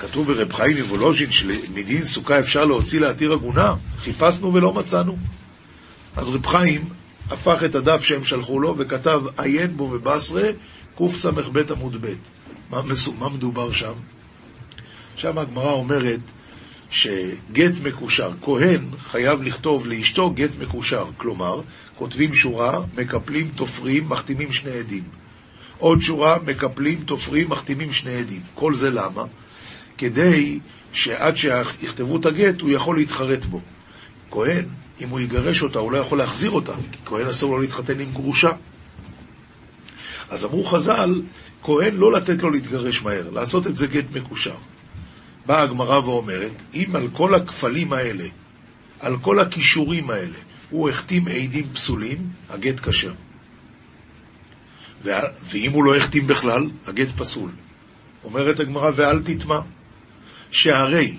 כתוב 0.07 0.27
ברב 0.27 0.53
חיים 0.53 0.77
מוולוז'ין 0.77 1.31
שמדין 1.31 2.03
סוכה 2.03 2.39
אפשר 2.39 2.63
להוציא 2.63 2.99
להתיר 2.99 3.33
עגונה, 3.33 3.75
חיפשנו 3.97 4.53
ולא 4.53 4.73
מצאנו. 4.73 5.17
אז 6.15 6.29
רב 6.29 6.45
חיים 6.45 6.89
הפך 7.29 7.63
את 7.65 7.75
הדף 7.75 8.03
שהם 8.03 8.25
שלחו 8.25 8.59
לו 8.59 8.75
וכתב 8.77 9.19
עיין 9.37 9.77
בו 9.77 9.87
בבשרה, 9.87 10.49
קס"ב 10.95 11.71
עמוד 11.71 11.97
ב'. 12.01 12.13
מה, 12.69 12.81
מה 13.19 13.29
מדובר 13.29 13.71
שם? 13.71 13.93
שם 15.15 15.37
הגמרא 15.37 15.71
אומרת 15.71 16.19
שגט 16.89 17.79
מקושר, 17.83 18.31
כהן 18.41 18.85
חייב 18.99 19.41
לכתוב 19.43 19.87
לאשתו 19.87 20.29
גט 20.29 20.51
מקושר, 20.59 21.05
כלומר, 21.17 21.61
כותבים 21.95 22.35
שורה, 22.35 22.79
מקפלים, 22.97 23.51
תופרים, 23.55 24.09
מחתימים 24.09 24.51
שני 24.51 24.71
עדים. 24.71 25.03
עוד 25.77 26.01
שורה, 26.01 26.37
מקפלים, 26.45 27.03
תופרים, 27.05 27.49
מחתימים 27.49 27.93
שני 27.93 28.15
עדים. 28.15 28.41
כל 28.55 28.73
זה 28.73 28.89
למה? 28.89 29.23
כדי 29.97 30.59
שעד 30.93 31.37
שיכתבו 31.37 32.19
את 32.19 32.25
הגט 32.25 32.61
הוא 32.61 32.69
יכול 32.69 32.95
להתחרט 32.95 33.45
בו. 33.45 33.61
כהן, 34.31 34.65
אם 35.01 35.09
הוא 35.09 35.19
יגרש 35.19 35.61
אותה, 35.61 35.79
הוא 35.79 35.91
לא 35.91 35.97
יכול 35.97 36.17
להחזיר 36.17 36.51
אותה, 36.51 36.73
כי 36.91 36.97
כהן 37.05 37.27
אסור 37.27 37.51
לו 37.51 37.61
להתחתן 37.61 37.99
עם 37.99 38.11
גרושה. 38.13 38.51
אז 40.29 40.45
אמרו 40.45 40.63
חז"ל, 40.63 41.21
כהן 41.63 41.95
לא 41.95 42.11
לתת 42.11 42.43
לו 42.43 42.49
להתגרש 42.49 43.03
מהר, 43.03 43.29
לעשות 43.29 43.67
את 43.67 43.75
זה 43.75 43.87
גט 43.87 44.05
מקושר. 44.11 44.55
באה 45.45 45.61
הגמרא 45.61 45.99
ואומרת, 45.99 46.51
אם 46.73 46.95
על 46.95 47.07
כל 47.13 47.35
הכפלים 47.35 47.93
האלה, 47.93 48.25
על 48.99 49.17
כל 49.17 49.39
הכישורים 49.39 50.09
האלה, 50.09 50.37
הוא 50.69 50.89
החתים 50.89 51.27
עדים 51.27 51.65
פסולים, 51.73 52.17
הגט 52.49 52.79
כשר. 52.79 53.13
ואם 55.43 55.71
הוא 55.71 55.83
לא 55.83 55.95
החתים 55.95 56.27
בכלל, 56.27 56.69
הגט 56.87 57.11
פסול. 57.17 57.49
אומרת 58.23 58.59
הגמרא, 58.59 58.91
ואל 58.95 59.23
תטמע, 59.23 59.59
שהרי 60.53 61.15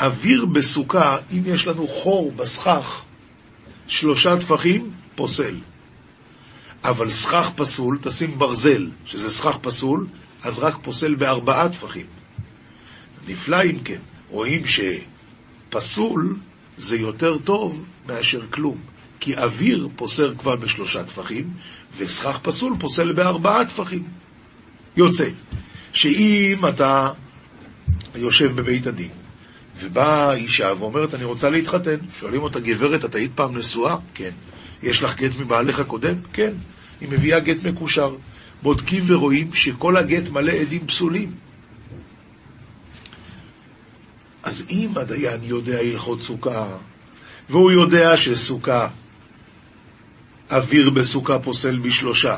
אוויר 0.00 0.46
בסוכה, 0.46 1.16
אם 1.32 1.42
יש 1.46 1.66
לנו 1.66 1.86
חור 1.88 2.32
בסכך, 2.32 3.02
שלושה 3.86 4.36
טפחים, 4.36 4.90
פוסל. 5.14 5.54
אבל 6.84 7.08
סכך 7.10 7.50
פסול, 7.56 7.98
תשים 8.02 8.38
ברזל, 8.38 8.90
שזה 9.06 9.30
סכך 9.30 9.56
פסול, 9.60 10.06
אז 10.42 10.58
רק 10.58 10.74
פוסל 10.82 11.14
בארבעה 11.14 11.68
טפחים. 11.68 12.06
נפלא 13.28 13.62
אם 13.64 13.78
כן, 13.84 14.00
רואים 14.30 14.62
שפסול 14.66 16.36
זה 16.78 16.96
יותר 16.96 17.38
טוב 17.38 17.84
מאשר 18.06 18.40
כלום, 18.50 18.78
כי 19.20 19.36
אוויר 19.36 19.88
פוסל 19.96 20.34
כבר 20.38 20.56
בשלושה 20.56 21.04
טפחים, 21.04 21.50
וסכך 21.96 22.38
פסול 22.42 22.74
פוסל 22.80 23.12
בארבעה 23.12 23.64
טפחים. 23.64 24.04
יוצא 24.96 25.28
שאם 25.92 26.60
אתה 26.68 27.10
יושב 28.14 28.56
בבית 28.56 28.86
הדין, 28.86 29.10
ובאה 29.78 30.34
אישה 30.34 30.72
ואומרת, 30.78 31.14
אני 31.14 31.24
רוצה 31.24 31.50
להתחתן, 31.50 31.96
שואלים 32.20 32.42
אותה, 32.42 32.60
גברת, 32.60 33.04
את 33.04 33.14
היית 33.14 33.32
פעם 33.34 33.56
נשואה? 33.56 33.96
כן. 34.14 34.30
יש 34.82 35.02
לך 35.02 35.16
גט 35.16 35.30
מבעלך 35.38 35.80
הקודם? 35.80 36.14
כן. 36.32 36.52
היא 37.00 37.08
מביאה 37.08 37.40
גט 37.40 37.62
מקושר. 37.64 38.14
בודקים 38.62 39.04
ורואים 39.06 39.54
שכל 39.54 39.96
הגט 39.96 40.28
מלא 40.28 40.52
עדים 40.52 40.86
פסולים. 40.86 41.34
אז 44.42 44.64
אם 44.70 44.90
הדיין 44.96 45.40
יודע 45.42 45.78
הלכות 45.78 46.22
סוכה, 46.22 46.66
והוא 47.50 47.72
יודע 47.72 48.16
שסוכה, 48.16 48.88
אוויר 50.50 50.90
בסוכה 50.90 51.38
פוסל 51.38 51.78
בשלושה, 51.78 52.36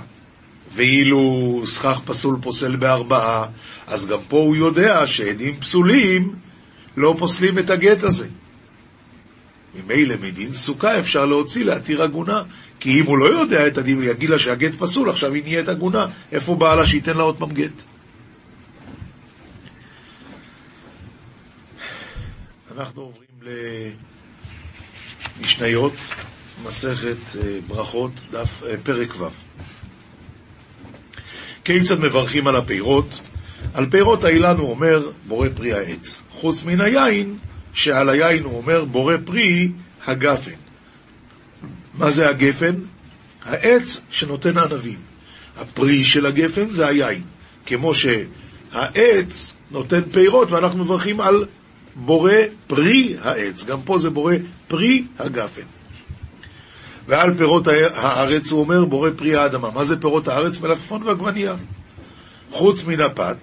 ואילו 0.72 1.62
סכך 1.66 2.00
פסול 2.04 2.36
פוסל 2.42 2.76
בארבעה, 2.76 3.46
אז 3.86 4.08
גם 4.08 4.18
פה 4.28 4.36
הוא 4.36 4.56
יודע 4.56 5.06
שעדים 5.06 5.60
פסולים 5.60 6.34
לא 6.96 7.14
פוסלים 7.18 7.58
את 7.58 7.70
הגט 7.70 8.02
הזה. 8.02 8.28
ממילא 9.74 10.14
מדין 10.22 10.52
סוכה 10.52 10.98
אפשר 10.98 11.24
להוציא 11.24 11.64
להתיר 11.64 12.02
עגונה, 12.02 12.42
כי 12.80 13.00
אם 13.00 13.06
הוא 13.06 13.18
לא 13.18 13.40
יודע 13.40 13.66
את 13.66 13.78
הדין, 13.78 13.96
הוא 13.96 14.04
יגיד 14.04 14.30
לה 14.30 14.38
שהגט 14.38 14.74
פסול, 14.74 15.10
עכשיו 15.10 15.34
היא 15.34 15.42
נהיית 15.42 15.68
עגונה, 15.68 16.06
איפה 16.32 16.54
בעלה 16.54 16.86
שייתן 16.86 17.16
לה 17.16 17.22
עוד 17.22 17.38
פעם 17.38 17.52
גט? 17.52 17.82
אנחנו 22.76 23.02
עוברים 23.02 23.54
למשניות, 25.40 25.92
מסכת 26.64 27.36
אה, 27.36 27.58
ברכות, 27.68 28.10
דף 28.30 28.62
אה, 28.62 28.74
פרק 28.82 29.20
ו'. 29.20 29.49
כיצד 31.64 32.00
מברכים 32.00 32.46
על 32.46 32.56
הפירות? 32.56 33.20
על 33.74 33.86
פירות 33.90 34.24
האילן 34.24 34.56
הוא 34.56 34.70
אומר 34.70 35.10
בורא 35.28 35.48
פרי 35.54 35.72
העץ. 35.72 36.22
חוץ 36.30 36.64
מן 36.64 36.80
היין, 36.80 37.36
שעל 37.74 38.08
היין 38.08 38.44
הוא 38.44 38.56
אומר 38.56 38.84
בורא 38.84 39.14
פרי 39.24 39.68
הגפן. 40.06 40.58
מה 41.94 42.10
זה 42.10 42.28
הגפן? 42.28 42.74
העץ 43.44 44.00
שנותן 44.10 44.58
ענבים. 44.58 44.98
הפרי 45.56 46.04
של 46.04 46.26
הגפן 46.26 46.70
זה 46.70 46.86
היין. 46.86 47.22
כמו 47.66 47.92
שהעץ 47.94 49.56
נותן 49.70 50.00
פירות 50.12 50.52
ואנחנו 50.52 50.84
מברכים 50.84 51.20
על 51.20 51.46
בורא 51.94 52.32
פרי 52.66 53.16
העץ. 53.20 53.64
גם 53.64 53.82
פה 53.82 53.98
זה 53.98 54.10
בורא 54.10 54.34
פרי 54.68 55.04
הגפן. 55.18 55.79
ועל 57.06 57.36
פירות 57.36 57.66
הארץ 57.94 58.50
הוא 58.50 58.60
אומר 58.60 58.84
בורא 58.84 59.10
פרי 59.16 59.36
האדמה. 59.36 59.70
מה 59.70 59.84
זה 59.84 60.00
פירות 60.00 60.28
הארץ? 60.28 60.60
מלפפון 60.60 61.02
ועגבנייה. 61.02 61.54
חוץ 62.50 62.86
מן 62.86 63.00
הפת, 63.00 63.36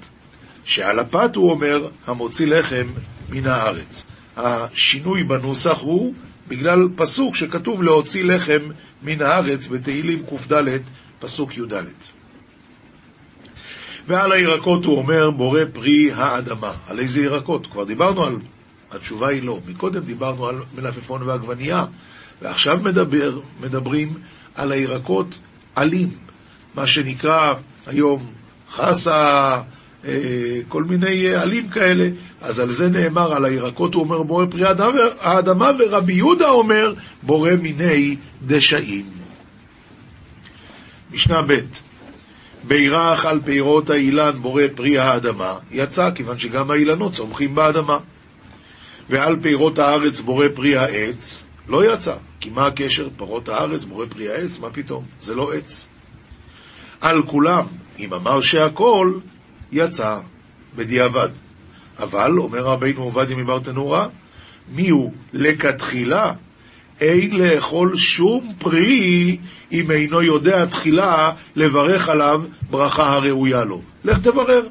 שעל 0.64 1.00
הפת 1.00 1.36
הוא 1.36 1.52
אומר 1.52 1.88
המוציא 2.08 2.48
לחם 2.48 2.88
מן 3.30 3.48
הארץ. 3.48 4.08
השינוי 4.38 5.24
בנוסח 5.24 5.78
הוא 5.82 6.14
בגלל 6.48 6.80
פסוק 6.96 7.36
שכתוב 7.36 7.84
להוציא 7.84 8.24
לחם 8.24 8.70
מן 9.04 9.22
הארץ 9.22 9.68
בתהילים 9.68 10.24
קד, 10.50 10.64
פסוק 11.20 11.58
י"ד. 11.58 11.74
ועל 14.08 14.32
הירקות 14.32 14.86
הוא 14.86 14.98
אומר 14.98 15.32
בורא 15.32 15.62
פרי 15.74 16.12
האדמה. 16.14 16.72
על 16.88 17.00
איזה 17.00 17.22
ירקות? 17.22 17.68
כבר 17.68 17.84
דיברנו 17.84 18.24
על... 18.24 18.36
התשובה 18.92 19.28
היא 19.28 19.44
לא. 19.44 19.60
מקודם 19.68 20.04
דיברנו 20.04 20.48
על 20.48 20.56
מלפפון 20.76 21.24
ועגבנייה, 21.24 21.86
ועכשיו 22.42 22.78
מדבר, 22.84 23.40
מדברים 23.60 24.14
על 24.56 24.72
הירקות 24.72 25.40
עלים, 25.76 26.10
מה 26.76 26.88
שנקרא 26.88 27.54
היום 27.88 28.26
חסה, 28.72 29.54
אה, 30.06 30.60
כל 30.68 30.84
מיני 30.84 31.28
אה, 31.28 31.42
עלים 31.42 31.70
כאלה, 31.70 32.10
אז 32.42 32.60
על 32.60 32.72
זה 32.72 32.90
נאמר, 32.90 33.34
על 33.34 33.46
הירקות 33.46 33.94
הוא 33.94 34.04
אומר 34.04 34.24
בורא 34.24 34.46
פרי 34.52 34.66
האדמה, 35.22 35.70
ורבי 35.80 36.14
יהודה 36.14 36.50
אומר 36.50 36.94
בורא 37.24 37.52
מיני 37.62 38.16
דשאים. 38.46 39.06
משנה 41.12 41.42
ב' 41.42 41.54
בירך 42.64 43.26
על 43.26 43.42
פירות 43.46 43.90
האילן 43.90 44.42
בורא 44.42 44.64
פרי 44.76 44.98
האדמה, 44.98 45.54
יצא 45.72 46.10
כיוון 46.16 46.38
שגם 46.38 46.72
האילנות 46.72 47.14
צומחים 47.14 47.56
באדמה. 47.56 47.98
ועל 49.10 49.36
פירות 49.42 49.80
הארץ 49.80 50.20
בורא 50.20 50.46
פרי 50.56 50.78
העץ, 50.78 51.44
לא 51.68 51.94
יצא. 51.94 52.16
כי 52.40 52.50
מה 52.50 52.68
הקשר? 52.68 53.08
פירות 53.18 53.50
הארץ, 53.50 53.86
בורא 53.86 54.06
פרי 54.06 54.30
העץ, 54.30 54.60
מה 54.60 54.70
פתאום? 54.70 55.06
זה 55.20 55.36
לא 55.36 55.54
עץ. 55.54 55.88
על 57.02 57.24
כולם, 57.28 57.66
אם 58.00 58.14
אמר 58.14 58.42
שהכל, 58.42 59.20
יצא 59.72 60.18
בדיעבד. 60.76 61.30
אבל, 62.00 62.32
אומר 62.40 62.60
רבינו 62.60 63.04
עובדיה 63.04 63.38
מברטנורה, 63.38 64.08
מי 64.70 64.90
הוא 64.90 65.12
לכתחילה? 65.34 66.34
אין 67.02 67.36
לאכול 67.36 67.96
שום 67.96 68.54
פרי 68.60 69.38
אם 69.72 69.92
אינו 69.92 70.22
יודע 70.22 70.66
תחילה 70.66 71.32
לברך 71.56 72.10
עליו 72.10 72.44
ברכה 72.70 73.14
הראויה 73.14 73.64
לו. 73.64 73.82
לך 74.04 74.20
תברר. 74.20 74.68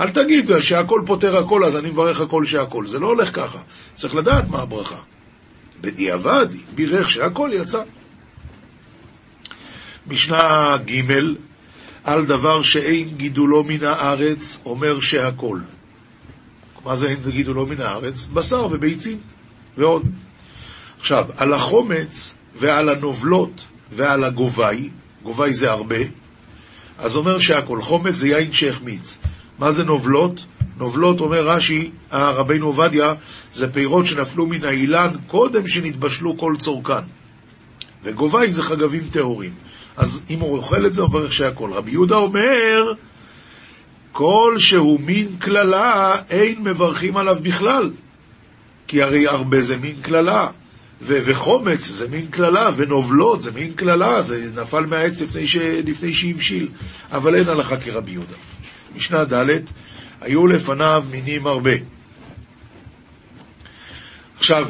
אל 0.00 0.10
תגיד 0.10 0.50
שהכל 0.60 1.00
פותר 1.06 1.36
הכל, 1.36 1.64
אז 1.64 1.76
אני 1.76 1.90
מברך 1.90 2.20
הכל 2.20 2.44
שהכל. 2.44 2.86
זה 2.86 2.98
לא 2.98 3.06
הולך 3.06 3.34
ככה. 3.34 3.58
צריך 3.94 4.14
לדעת 4.14 4.48
מה 4.48 4.62
הברכה. 4.62 5.11
בדיעבד, 5.82 6.46
בירך 6.74 7.10
שהכל 7.10 7.50
יצא. 7.52 7.82
משנה 10.06 10.76
ג' 10.76 11.02
על 12.04 12.26
דבר 12.26 12.62
שאין 12.62 13.08
גידולו 13.16 13.64
מן 13.64 13.84
הארץ, 13.84 14.58
אומר 14.64 15.00
שהכל. 15.00 15.60
מה 16.84 16.96
זה 16.96 17.08
אין 17.08 17.18
גידולו 17.30 17.66
מן 17.66 17.80
הארץ? 17.80 18.24
בשר 18.24 18.66
וביצים 18.66 19.18
ועוד. 19.78 20.02
עכשיו, 20.98 21.24
על 21.36 21.54
החומץ 21.54 22.34
ועל 22.54 22.88
הנובלות 22.88 23.66
ועל 23.92 24.24
הגובי, 24.24 24.90
גובי 25.22 25.54
זה 25.54 25.70
הרבה, 25.70 25.96
אז 26.98 27.16
אומר 27.16 27.38
שהכל. 27.38 27.80
חומץ 27.80 28.14
זה 28.14 28.28
יין 28.28 28.52
שהחמיץ. 28.52 29.18
מה 29.58 29.70
זה 29.70 29.84
נובלות? 29.84 30.44
נובלות, 30.82 31.20
אומר 31.20 31.42
רש"י, 31.48 31.90
רבינו 32.12 32.66
עובדיה, 32.66 33.12
זה 33.52 33.72
פירות 33.72 34.06
שנפלו 34.06 34.46
מן 34.46 34.64
האילן 34.64 35.10
קודם 35.26 35.68
שנתבשלו 35.68 36.38
כל 36.38 36.54
צורכן. 36.58 37.04
וגובי 38.04 38.52
זה 38.52 38.62
חגבים 38.62 39.02
טהורים. 39.12 39.52
אז 39.96 40.22
אם 40.30 40.40
הוא 40.40 40.56
אוכל 40.56 40.86
את 40.86 40.92
זה, 40.92 41.02
הוא 41.02 41.10
מברך 41.10 41.32
שהכל. 41.32 41.72
רבי 41.72 41.90
יהודה 41.90 42.16
אומר, 42.16 42.92
כל 44.12 44.54
שהוא 44.58 45.00
מין 45.00 45.28
קללה, 45.38 46.14
אין 46.30 46.62
מברכים 46.62 47.16
עליו 47.16 47.36
בכלל. 47.42 47.90
כי 48.86 49.02
הרי 49.02 49.26
הרבה 49.26 49.60
זה 49.60 49.76
מין 49.76 49.94
קללה, 50.02 50.48
ו- 51.02 51.18
וחומץ 51.24 51.88
זה 51.88 52.08
מין 52.08 52.26
קללה, 52.26 52.70
ונובלות 52.76 53.42
זה 53.42 53.52
מין 53.52 53.72
קללה, 53.72 54.22
זה 54.22 54.48
נפל 54.62 54.86
מהעץ 54.86 55.20
לפני, 55.20 55.46
ש- 55.46 55.56
לפני 55.86 56.14
שהבשיל. 56.14 56.68
אבל 57.12 57.34
אין 57.34 57.48
הלכה 57.48 57.76
כרבי 57.76 58.10
יהודה. 58.10 58.36
משנה 58.96 59.24
ד' 59.24 59.64
היו 60.22 60.46
לפניו 60.46 61.04
מינים 61.10 61.46
הרבה. 61.46 61.72
עכשיו, 64.36 64.62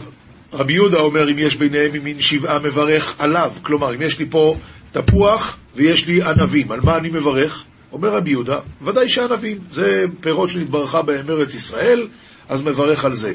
רבי 0.53 0.73
יהודה 0.73 0.99
אומר, 0.99 1.23
אם 1.23 1.39
יש 1.39 1.57
ביניהם 1.57 1.93
ממין 1.93 2.21
שבעה, 2.21 2.59
מברך 2.59 3.15
עליו. 3.19 3.53
כלומר, 3.63 3.95
אם 3.95 4.03
יש 4.03 4.19
לי 4.19 4.31
פה 4.31 4.55
תפוח 4.93 5.59
ויש 5.77 6.07
לי 6.07 6.23
ענבים, 6.23 6.73
על 6.73 6.81
מה 6.81 6.97
אני 6.97 7.09
מברך? 7.09 7.65
אומר 7.93 8.09
רבי 8.09 8.31
יהודה, 8.31 8.59
ודאי 8.83 9.09
שענבים, 9.09 9.59
זה 9.69 10.05
פירות 10.21 10.51
שנתברכה 10.51 11.03
בהם 11.03 11.31
ארץ 11.31 11.55
ישראל, 11.55 12.09
אז 12.49 12.63
מברך 12.63 13.05
על 13.05 13.13
זה. 13.13 13.35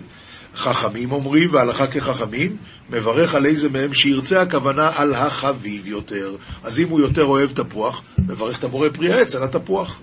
חכמים 0.55 1.11
אומרים, 1.11 1.53
והלכה 1.53 1.87
כחכמים, 1.87 2.57
מברך 2.89 3.35
על 3.35 3.45
איזה 3.45 3.69
מהם 3.69 3.93
שירצה 3.93 4.41
הכוונה 4.41 4.89
על 4.95 5.13
החביב 5.13 5.87
יותר. 5.87 6.35
אז 6.63 6.79
אם 6.79 6.89
הוא 6.89 7.01
יותר 7.01 7.23
אוהב 7.23 7.51
תפוח, 7.51 8.01
מברך 8.19 8.59
את 8.59 8.63
הבורא 8.63 8.89
פרי 8.89 9.13
העץ 9.13 9.35
על 9.35 9.43
התפוח. 9.43 9.99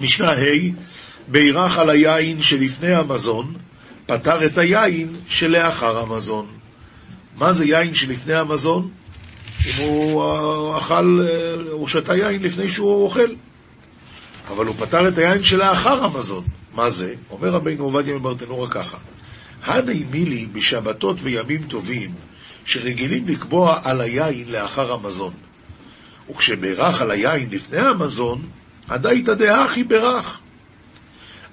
משנה 0.00 0.30
ה' 0.30 0.44
בירך 1.28 1.78
על 1.78 1.90
היין 1.90 2.42
שלפני 2.42 2.94
המזון, 2.94 3.54
פתר 4.06 4.46
את 4.46 4.58
היין 4.58 5.16
שלאחר 5.28 5.98
המזון. 5.98 6.46
מה 7.38 7.52
זה 7.52 7.64
יין 7.64 7.94
שלפני 7.94 8.34
המזון? 8.34 8.90
אם 9.66 9.72
הוא 9.86 10.24
אה, 10.24 10.78
אכל, 10.78 11.20
אה, 11.28 11.72
הוא 11.72 11.88
שתה 11.88 12.14
יין 12.16 12.42
לפני 12.42 12.68
שהוא 12.68 13.04
אוכל. 13.04 13.34
אבל 14.48 14.66
הוא 14.66 14.74
פתר 14.74 15.08
את 15.08 15.18
היין 15.18 15.42
שלאחר 15.42 16.04
המזון. 16.04 16.44
מה 16.74 16.90
זה? 16.90 17.14
אומר 17.30 17.48
רבינו 17.48 17.84
עובדיה 17.84 18.14
מברטנורה 18.14 18.70
ככה: 18.70 18.98
הני 19.64 20.04
מילי 20.10 20.46
בשבתות 20.52 21.16
וימים 21.22 21.62
טובים, 21.62 22.10
שרגילים 22.64 23.28
לקבוע 23.28 23.80
על 23.84 24.00
היין 24.00 24.44
לאחר 24.48 24.92
המזון. 24.92 25.32
וכשבירך 26.30 27.00
על 27.00 27.10
היין 27.10 27.48
לפני 27.50 27.78
המזון, 27.78 28.42
הדאיתא 28.90 29.34
דהכי 29.34 29.84
ברך. 29.84 30.40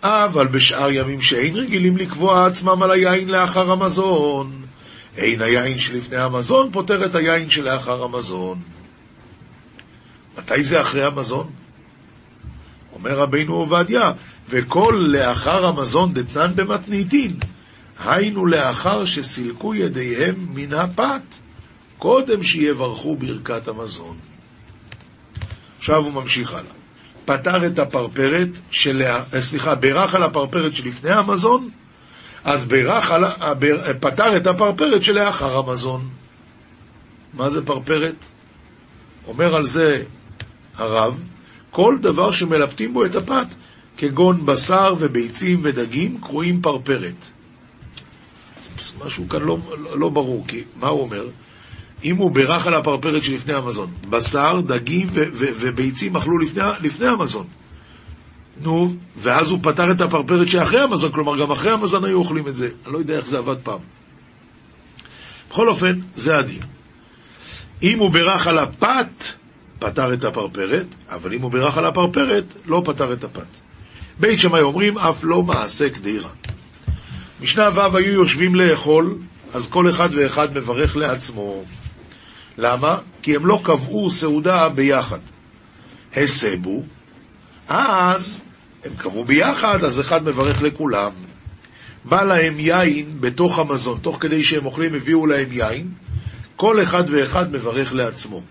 אבל 0.04 0.48
בשאר 0.48 0.92
ימים 0.92 1.22
שאין 1.22 1.56
רגילים 1.56 1.98
לקבוע 1.98 2.46
עצמם 2.46 2.84
על 2.84 2.92
היין 2.92 3.30
לאחר 3.30 3.72
המזון, 3.72 4.62
אין 5.18 5.42
היין 5.42 5.78
שלפני 5.78 6.18
המזון 6.18 6.72
פותר 6.72 7.06
את 7.06 7.16
היין 7.16 7.50
שלאחר 7.50 8.04
המזון. 8.04 8.60
מתי 10.38 10.64
זה 10.64 10.82
אחרי 10.82 11.06
המזון? 11.06 11.50
אומר 12.94 13.20
רבינו 13.20 13.54
עובדיה, 13.54 14.12
וכל 14.50 15.06
לאחר 15.08 15.66
המזון 15.66 16.14
דתנן 16.14 16.56
במתניתין, 16.56 17.32
היינו 18.06 18.46
לאחר 18.46 19.06
שסילקו 19.06 19.76
ידיהם 19.76 20.48
מן 20.54 20.74
הפת, 20.74 21.22
קודם 21.98 22.44
שיברכו 22.44 23.16
ברכת 23.16 23.68
המזון. 23.68 24.18
עכשיו 25.78 26.04
הוא 26.04 26.14
ממשיך 26.14 26.54
הלאה. 26.54 26.77
פתר 27.28 27.68
את 27.68 27.80
הפרפרת, 27.80 28.50
של... 28.72 29.04
סליחה, 29.40 29.76
בירך 29.76 30.16
על 30.16 30.24
הפרפרת 30.24 30.76
שלפני 30.76 31.12
המזון, 31.12 31.70
אז 32.44 32.68
בירך 32.68 33.12
על... 33.12 33.24
פתר 34.00 34.38
את 34.38 34.48
הפרפרת 34.48 35.02
שלאחר 35.04 35.58
המזון. 35.58 36.10
מה 37.34 37.50
זה 37.50 37.66
פרפרת? 37.66 38.16
אומר 39.28 39.56
על 39.56 39.66
זה 39.66 40.04
הרב, 40.78 41.24
כל 41.72 41.98
דבר 42.02 42.32
שמלפתים 42.32 42.94
בו 42.94 43.06
את 43.06 43.16
הפת, 43.16 43.48
כגון 43.98 44.46
בשר 44.46 44.94
וביצים 45.00 45.62
ודגים, 45.64 46.22
קרויים 46.22 46.62
פרפרת. 46.62 47.28
משהו 49.06 49.30
כאן 49.30 49.42
לא, 49.42 49.58
לא, 49.78 50.00
לא 50.00 50.10
ברור, 50.10 50.48
כי 50.48 50.64
מה 50.76 50.88
הוא 50.88 51.02
אומר? 51.02 51.26
אם 52.04 52.18
הוא 52.18 52.32
בירך 52.32 52.68
על 52.68 52.74
הפרפרת 52.74 53.24
שלפני 53.24 53.54
המזון, 53.54 53.92
בשר, 54.10 54.62
דגים 54.62 55.08
וביצים 55.34 56.16
אכלו 56.16 56.38
לפני, 56.38 56.64
לפני 56.80 57.08
המזון. 57.08 57.48
נו, 58.62 58.96
ואז 59.18 59.52
הוא 59.52 59.60
פתר 59.64 59.92
את 59.92 60.02
הפרפרת 60.02 60.48
שאחרי 60.48 60.82
המזון, 60.82 61.12
כלומר 61.12 61.46
גם 61.46 61.52
אחרי 61.52 61.72
המזון 61.72 62.06
היו 62.06 62.18
אוכלים 62.18 62.48
את 62.48 62.56
זה. 62.56 62.68
אני 62.86 62.94
לא 62.94 62.98
יודע 62.98 63.16
איך 63.16 63.28
זה 63.28 63.38
עבד 63.38 63.62
פעם. 63.64 63.80
בכל 65.50 65.70
אופן, 65.70 66.00
זה 66.16 66.36
הדין. 66.36 66.62
אם 67.84 68.00
הוא 68.00 68.14
בירך 68.14 68.48
על 68.48 68.58
הפת, 68.58 69.24
פתר 69.80 70.14
את 70.14 70.24
הפרפרת, 70.24 70.96
אבל 71.10 71.34
אם 71.34 71.42
הוא 71.42 71.52
בירך 71.52 71.78
על 71.78 71.86
הפרפרת, 71.86 72.44
לא 72.66 72.82
פתר 72.86 73.14
את 73.14 73.24
הפת. 73.24 73.48
בית 74.20 74.40
שמאי 74.40 74.62
אומרים, 74.62 74.98
אף 74.98 75.24
לא 75.24 75.44
מעשה 75.44 75.90
קדירה. 75.90 76.30
משנה 77.42 77.70
ו' 77.74 77.98
היו 77.98 78.14
יושבים 78.20 78.56
לאכול, 78.56 79.18
אז 79.54 79.70
כל 79.70 79.90
אחד 79.90 80.10
ואחד 80.12 80.58
מברך 80.58 80.98
לעצמו. 80.98 81.64
למה? 82.58 83.00
כי 83.22 83.36
הם 83.36 83.46
לא 83.46 83.60
קבעו 83.64 84.10
סעודה 84.10 84.70
ביחד. 84.70 85.20
הסבו, 86.16 86.84
אז 87.68 88.42
הם 88.84 88.92
קבעו 88.98 89.26
ביחד, 89.26 89.84
אז 89.84 90.00
אחד 90.00 90.24
מברך 90.24 90.62
לכולם. 90.62 91.12
בא 92.06 92.24
להם 92.24 92.60
יין 92.60 93.22
בתוך 93.22 93.60
המזון, 93.60 94.00
תוך 94.02 94.18
כדי 94.20 94.44
שהם 94.44 94.66
אוכלים 94.66 94.96
הביאו 94.96 95.26
להם 95.26 95.52
יין, 95.52 95.92
כל 96.56 96.84
אחד 96.84 97.04
ואחד 97.10 97.52
מברך 97.52 97.94
לעצמו. 97.94 98.42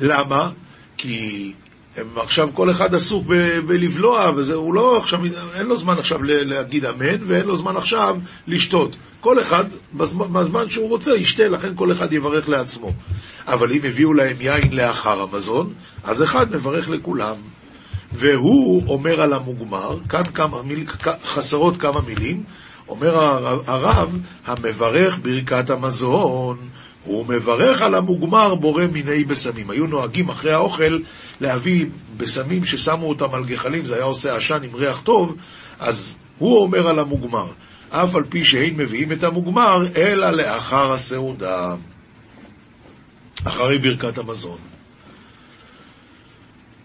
למה? 0.00 0.50
כי 0.96 1.52
הם 2.00 2.06
עכשיו 2.16 2.48
כל 2.54 2.70
אחד 2.70 2.94
עסוק 2.94 3.26
ב- 3.26 3.58
בלבלוע, 3.66 4.32
וזה, 4.36 4.54
הוא 4.54 4.74
לא 4.74 4.96
עכשיו, 4.96 5.18
אין 5.54 5.66
לו 5.66 5.76
זמן 5.76 5.98
עכשיו 5.98 6.18
להגיד 6.22 6.84
אמן, 6.84 7.22
ואין 7.26 7.44
לו 7.46 7.56
זמן 7.56 7.76
עכשיו 7.76 8.16
לשתות. 8.46 8.96
כל 9.20 9.40
אחד, 9.42 9.64
בזמן, 9.94 10.32
בזמן 10.32 10.68
שהוא 10.68 10.88
רוצה, 10.88 11.14
ישתה, 11.14 11.48
לכן 11.48 11.74
כל 11.74 11.92
אחד 11.92 12.12
יברך 12.12 12.48
לעצמו. 12.48 12.92
אבל 13.46 13.72
אם 13.72 13.80
הביאו 13.84 14.14
להם 14.14 14.36
יין 14.40 14.72
לאחר 14.72 15.22
המזון, 15.22 15.72
אז 16.04 16.22
אחד 16.22 16.46
מברך 16.50 16.88
לכולם. 16.90 17.36
והוא 18.12 18.82
אומר 18.88 19.20
על 19.20 19.32
המוגמר, 19.32 19.98
כאן 20.08 20.24
כמה 20.24 20.62
מיל, 20.62 20.84
חסרות 21.24 21.76
כמה 21.76 22.00
מילים, 22.00 22.42
אומר 22.88 23.16
הרב, 23.66 24.18
המברך 24.46 25.18
ברכת 25.22 25.70
המזון, 25.70 26.58
הוא 27.04 27.26
מברך 27.26 27.82
על 27.82 27.94
המוגמר 27.94 28.54
בורא 28.54 28.86
מיני 28.86 29.24
בשמים. 29.24 29.70
היו 29.70 29.86
נוהגים 29.86 30.28
אחרי 30.28 30.52
האוכל 30.52 30.98
להביא 31.40 31.86
בשמים 32.16 32.64
ששמו 32.64 33.06
אותם 33.08 33.34
על 33.34 33.44
גחלים, 33.44 33.86
זה 33.86 33.94
היה 33.94 34.04
עושה 34.04 34.36
עשן 34.36 34.58
עם 34.62 34.74
ריח 34.74 35.00
טוב, 35.00 35.36
אז 35.80 36.16
הוא 36.38 36.62
אומר 36.62 36.88
על 36.88 36.98
המוגמר, 36.98 37.46
אף 37.90 38.14
על 38.14 38.24
פי 38.24 38.44
שאין 38.44 38.76
מביאים 38.76 39.12
את 39.12 39.24
המוגמר, 39.24 39.96
אלא 39.96 40.30
לאחר 40.30 40.92
הסעודה, 40.92 41.74
אחרי 43.44 43.78
ברכת 43.78 44.18
המזון. 44.18 44.58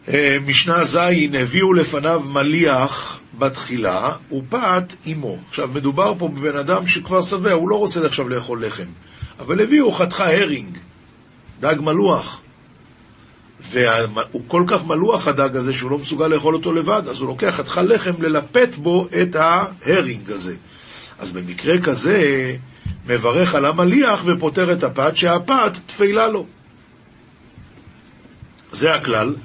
אה, 0.07 0.35
משנה 0.45 0.83
ז' 0.83 0.97
הביאו 1.33 1.73
לפניו 1.73 2.19
מליח 2.19 3.19
בתחילה 3.39 4.11
ופת 4.31 4.93
עמו. 5.05 5.37
עכשיו, 5.49 5.67
מדובר 5.67 6.13
פה 6.19 6.27
בבן 6.27 6.57
אדם 6.57 6.87
שכבר 6.87 7.21
שבע, 7.21 7.51
הוא 7.51 7.69
לא 7.69 7.75
רוצה 7.75 8.05
עכשיו 8.05 8.29
לאכול 8.29 8.65
לחם. 8.65 8.87
אבל 9.39 9.63
הביאו 9.63 9.91
חתיכה 9.91 10.33
הרינג, 10.33 10.77
דג 11.59 11.75
מלוח. 11.79 12.41
והוא 13.59 14.41
כל 14.47 14.63
כך 14.67 14.85
מלוח 14.85 15.27
הדג 15.27 15.55
הזה 15.55 15.73
שהוא 15.73 15.91
לא 15.91 15.97
מסוגל 15.97 16.27
לאכול 16.27 16.55
אותו 16.55 16.73
לבד, 16.73 17.01
אז 17.09 17.19
הוא 17.19 17.27
לוקח 17.27 17.53
חתיכה 17.55 17.81
לחם 17.81 18.21
ללפת 18.21 18.75
בו 18.75 19.07
את 19.21 19.35
ההרינג 19.35 20.31
הזה. 20.31 20.55
אז 21.19 21.31
במקרה 21.31 21.81
כזה, 21.81 22.19
מברך 23.07 23.55
על 23.55 23.65
המליח 23.65 24.23
ופותר 24.25 24.73
את 24.73 24.83
הפת, 24.83 25.15
שהפת 25.15 25.77
תפילה 25.85 26.27
לו. 26.27 26.45
זה 28.71 28.89
הכלל. 28.89 29.35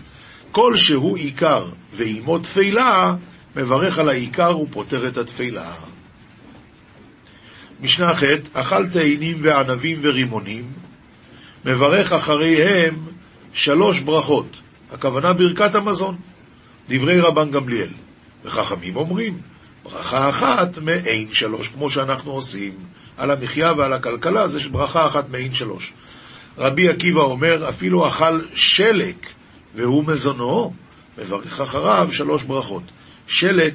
כל 0.53 0.77
שהוא 0.77 1.17
עיקר 1.17 1.67
ועימו 1.93 2.39
תפילה, 2.39 3.15
מברך 3.57 3.99
על 3.99 4.09
העיקר 4.09 4.59
ופותר 4.59 5.09
את 5.09 5.17
התפילה. 5.17 5.73
משנה 7.81 8.17
ח' 8.17 8.23
אכל 8.53 8.89
תאנים 8.89 9.41
וענבים 9.43 9.99
ורימונים, 10.03 10.65
מברך 11.65 12.13
אחריהם 12.13 12.97
שלוש 13.53 14.01
ברכות, 14.01 14.61
הכוונה 14.91 15.33
ברכת 15.33 15.75
המזון, 15.75 16.17
דברי 16.89 17.21
רבן 17.21 17.51
גמליאל. 17.51 17.91
וחכמים 18.45 18.97
אומרים, 18.97 19.39
ברכה 19.83 20.29
אחת 20.29 20.79
מעין 20.79 21.33
שלוש, 21.33 21.69
כמו 21.69 21.91
שאנחנו 21.91 22.33
עושים 22.33 22.73
על 23.17 23.31
המחיה 23.31 23.73
ועל 23.73 23.93
הכלכלה, 23.93 24.49
זה 24.49 24.69
ברכה 24.69 25.07
אחת 25.07 25.31
מעין 25.31 25.55
שלוש. 25.55 25.93
רבי 26.59 26.89
עקיבא 26.89 27.21
אומר, 27.21 27.69
אפילו 27.69 28.07
אכל 28.07 28.41
שלק 28.55 29.27
והוא 29.75 30.05
מזונו, 30.07 30.75
מברך 31.19 31.61
אחריו 31.61 32.09
שלוש 32.13 32.43
ברכות. 32.43 32.83
שלק, 33.27 33.75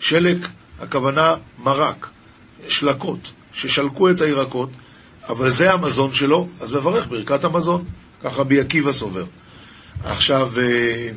שלק, 0.00 0.38
הכוונה 0.80 1.34
מרק. 1.58 2.06
שלקות, 2.68 3.32
ששלקו 3.52 4.10
את 4.10 4.20
הירקות, 4.20 4.70
אבל 5.28 5.48
זה 5.48 5.72
המזון 5.72 6.12
שלו, 6.12 6.48
אז 6.60 6.72
מברך 6.72 7.06
ברכת 7.06 7.44
המזון. 7.44 7.84
ככה 8.22 8.40
רבי 8.40 8.60
עקיבא 8.60 8.92
סובר. 8.92 9.24
עכשיו, 10.04 10.52
אה, 10.58 11.08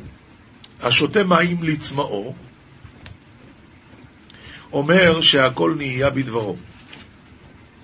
השותה 0.80 1.24
מים 1.24 1.62
לצמאו, 1.62 2.34
אומר 4.72 5.20
שהכל 5.20 5.74
נהיה 5.76 6.10
בדברו. 6.10 6.56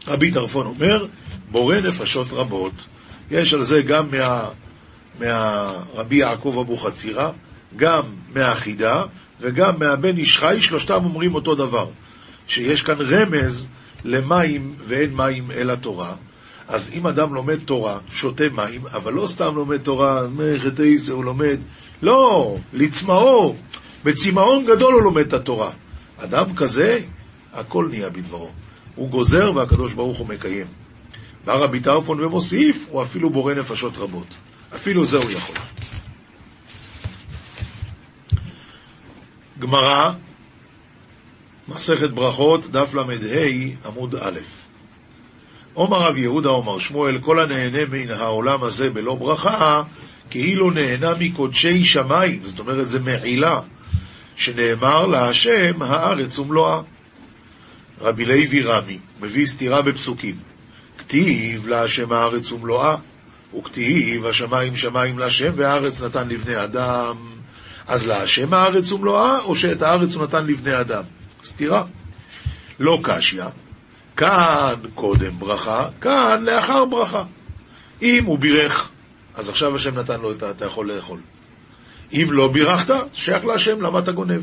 רבי 0.09 0.31
טרפון 0.31 0.67
אומר, 0.67 1.07
בורא 1.51 1.77
נפשות 1.77 2.33
רבות. 2.33 2.73
יש 3.31 3.55
על 3.55 3.63
זה 3.63 3.83
גם 3.83 4.11
מה, 4.11 4.49
מהרבי 5.21 6.17
יעקב 6.17 6.57
אבוחצירא, 6.61 7.31
גם 7.77 8.03
מהחידה 8.35 9.03
וגם 9.41 9.79
מהבן 9.79 10.17
איש 10.17 10.39
חי, 10.39 10.57
שלושתם 10.61 11.05
אומרים 11.05 11.35
אותו 11.35 11.55
דבר. 11.55 11.87
שיש 12.49 12.83
כאן 12.83 12.97
רמז 13.01 13.69
למים 14.05 14.75
ואין 14.79 15.17
מים 15.17 15.51
אלא 15.51 15.75
תורה, 15.75 16.15
אז 16.69 16.91
אם 16.95 17.07
אדם 17.07 17.35
לומד 17.35 17.59
תורה, 17.65 17.99
שותה 18.11 18.45
מים, 18.53 18.87
אבל 18.87 19.13
לא 19.13 19.27
סתם 19.27 19.55
לומד 19.55 19.83
תורה, 19.83 20.23
מחטאי 20.29 20.99
זה 20.99 21.13
הוא 21.13 21.25
לומד, 21.25 21.59
לא, 22.03 22.57
לצמאו, 22.73 23.55
בצמאון 24.05 24.65
גדול 24.65 24.95
הוא 24.95 25.03
לומד 25.03 25.27
את 25.27 25.33
התורה. 25.33 25.71
אדם 26.19 26.55
כזה, 26.57 27.01
הכל 27.53 27.87
נהיה 27.91 28.11
בדברו. 28.11 28.51
הוא 28.95 29.11
גוזר 29.11 29.53
והקדוש 29.57 29.93
ברוך 29.93 30.19
הוא 30.19 30.29
מקיים. 30.29 30.67
בא 31.45 31.55
רבי 31.55 31.81
טרפון 31.81 32.25
ומוסיף, 32.25 32.87
הוא 32.91 33.03
אפילו 33.03 33.31
בורא 33.31 33.55
נפשות 33.55 33.97
רבות. 33.97 34.35
אפילו 34.75 35.05
זה 35.05 35.17
הוא 35.17 35.31
יכול. 35.31 35.57
גמרא, 39.59 40.13
מסכת 41.69 42.11
ברכות, 42.11 42.67
דף 42.71 42.95
ל"ה, 42.95 43.03
עמוד 43.87 44.15
א'. 44.15 44.39
עומר 45.75 45.99
רב 45.99 46.17
יהודה, 46.17 46.49
עומר 46.49 46.79
שמואל, 46.79 47.21
כל 47.21 47.41
הנהנה 47.41 47.85
מן 47.91 48.11
העולם 48.11 48.63
הזה 48.63 48.91
בלא 48.91 49.15
ברכה, 49.15 49.83
כאילו 50.31 50.71
נהנה 50.71 51.15
מקודשי 51.19 51.85
שמיים, 51.85 52.41
זאת 52.45 52.59
אומרת, 52.59 52.89
זה 52.89 53.01
מעילה, 53.01 53.61
שנאמר 54.37 55.07
להשם 55.07 55.83
הארץ 55.83 56.39
ומלואה. 56.39 56.81
רבי 58.01 58.25
לוי 58.25 58.63
רמי 58.63 58.99
מביא 59.21 59.47
סתירה 59.47 59.83
בפסוקים. 59.83 60.35
כתיב 60.99 61.67
להשם 61.69 62.13
הארץ 62.13 62.53
ומלואה, 62.53 62.97
וכתיב 63.59 64.27
השמיים 64.27 64.77
שמיים 64.77 65.19
להשם 65.19 65.53
והארץ 65.57 66.03
נתן 66.03 66.29
לבני 66.29 66.65
אדם. 66.65 67.17
אז 67.87 68.09
להשם 68.09 68.55
הארץ 68.55 68.93
ומלואה, 68.93 69.41
או 69.41 69.57
שאת 69.57 69.83
הארץ 69.83 70.15
הוא 70.15 70.25
נתן 70.25 70.47
לבני 70.47 70.81
אדם? 70.81 71.03
סתירה. 71.45 71.85
לא 72.81 72.99
קשיא, 73.03 73.45
כאן 74.17 74.75
קודם 74.95 75.39
ברכה, 75.39 75.89
כאן 76.01 76.45
לאחר 76.45 76.85
ברכה. 76.85 77.23
אם 78.03 78.25
הוא 78.27 78.39
בירך, 78.39 78.91
אז 79.35 79.49
עכשיו 79.49 79.75
השם 79.75 79.99
נתן 79.99 80.21
לו 80.21 80.33
את 80.33 80.43
ה... 80.43 80.51
אתה 80.51 80.65
יכול 80.65 80.93
לאכול. 80.93 81.21
אם 82.13 82.27
לא 82.31 82.49
בירכת, 82.53 82.95
שייך 83.13 83.45
להשם, 83.45 83.81
למה 83.81 83.99
אתה 83.99 84.13
גונב? 84.13 84.43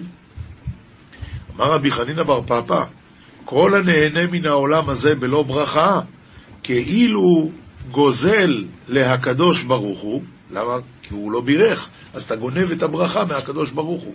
אמר 1.55 1.65
רבי 1.65 1.91
חנינא 1.91 2.23
בר 2.23 2.41
פפא, 2.41 2.83
כל 3.45 3.75
הנהנה 3.75 4.27
מן 4.31 4.45
העולם 4.45 4.89
הזה 4.89 5.15
בלא 5.15 5.43
ברכה, 5.43 5.99
כאילו 6.63 7.51
גוזל 7.91 8.65
להקדוש 8.87 9.63
ברוך 9.63 9.99
הוא, 9.99 10.21
למה? 10.51 10.77
כי 11.03 11.13
הוא 11.13 11.31
לא 11.31 11.41
בירך, 11.41 11.89
אז 12.13 12.23
אתה 12.23 12.35
גונב 12.35 12.71
את 12.71 12.83
הברכה 12.83 13.25
מהקדוש 13.25 13.71
ברוך 13.71 14.03
הוא. 14.03 14.13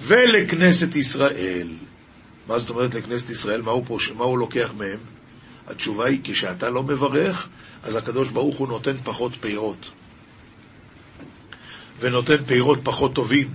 ולכנסת 0.00 0.96
ישראל, 0.96 1.68
מה 2.48 2.58
זאת 2.58 2.70
אומרת 2.70 2.94
לכנסת 2.94 3.30
ישראל? 3.30 3.62
מה 3.62 3.70
הוא, 3.70 3.84
פה, 3.86 3.98
מה 4.16 4.24
הוא 4.24 4.38
לוקח 4.38 4.70
מהם? 4.78 4.98
התשובה 5.66 6.06
היא, 6.06 6.20
כשאתה 6.24 6.70
לא 6.70 6.82
מברך, 6.82 7.48
אז 7.82 7.96
הקדוש 7.96 8.30
ברוך 8.30 8.56
הוא 8.56 8.68
נותן 8.68 8.96
פחות 9.04 9.32
פירות. 9.40 9.90
ונותן 12.00 12.44
פירות 12.46 12.78
פחות 12.82 13.14
טובים. 13.14 13.48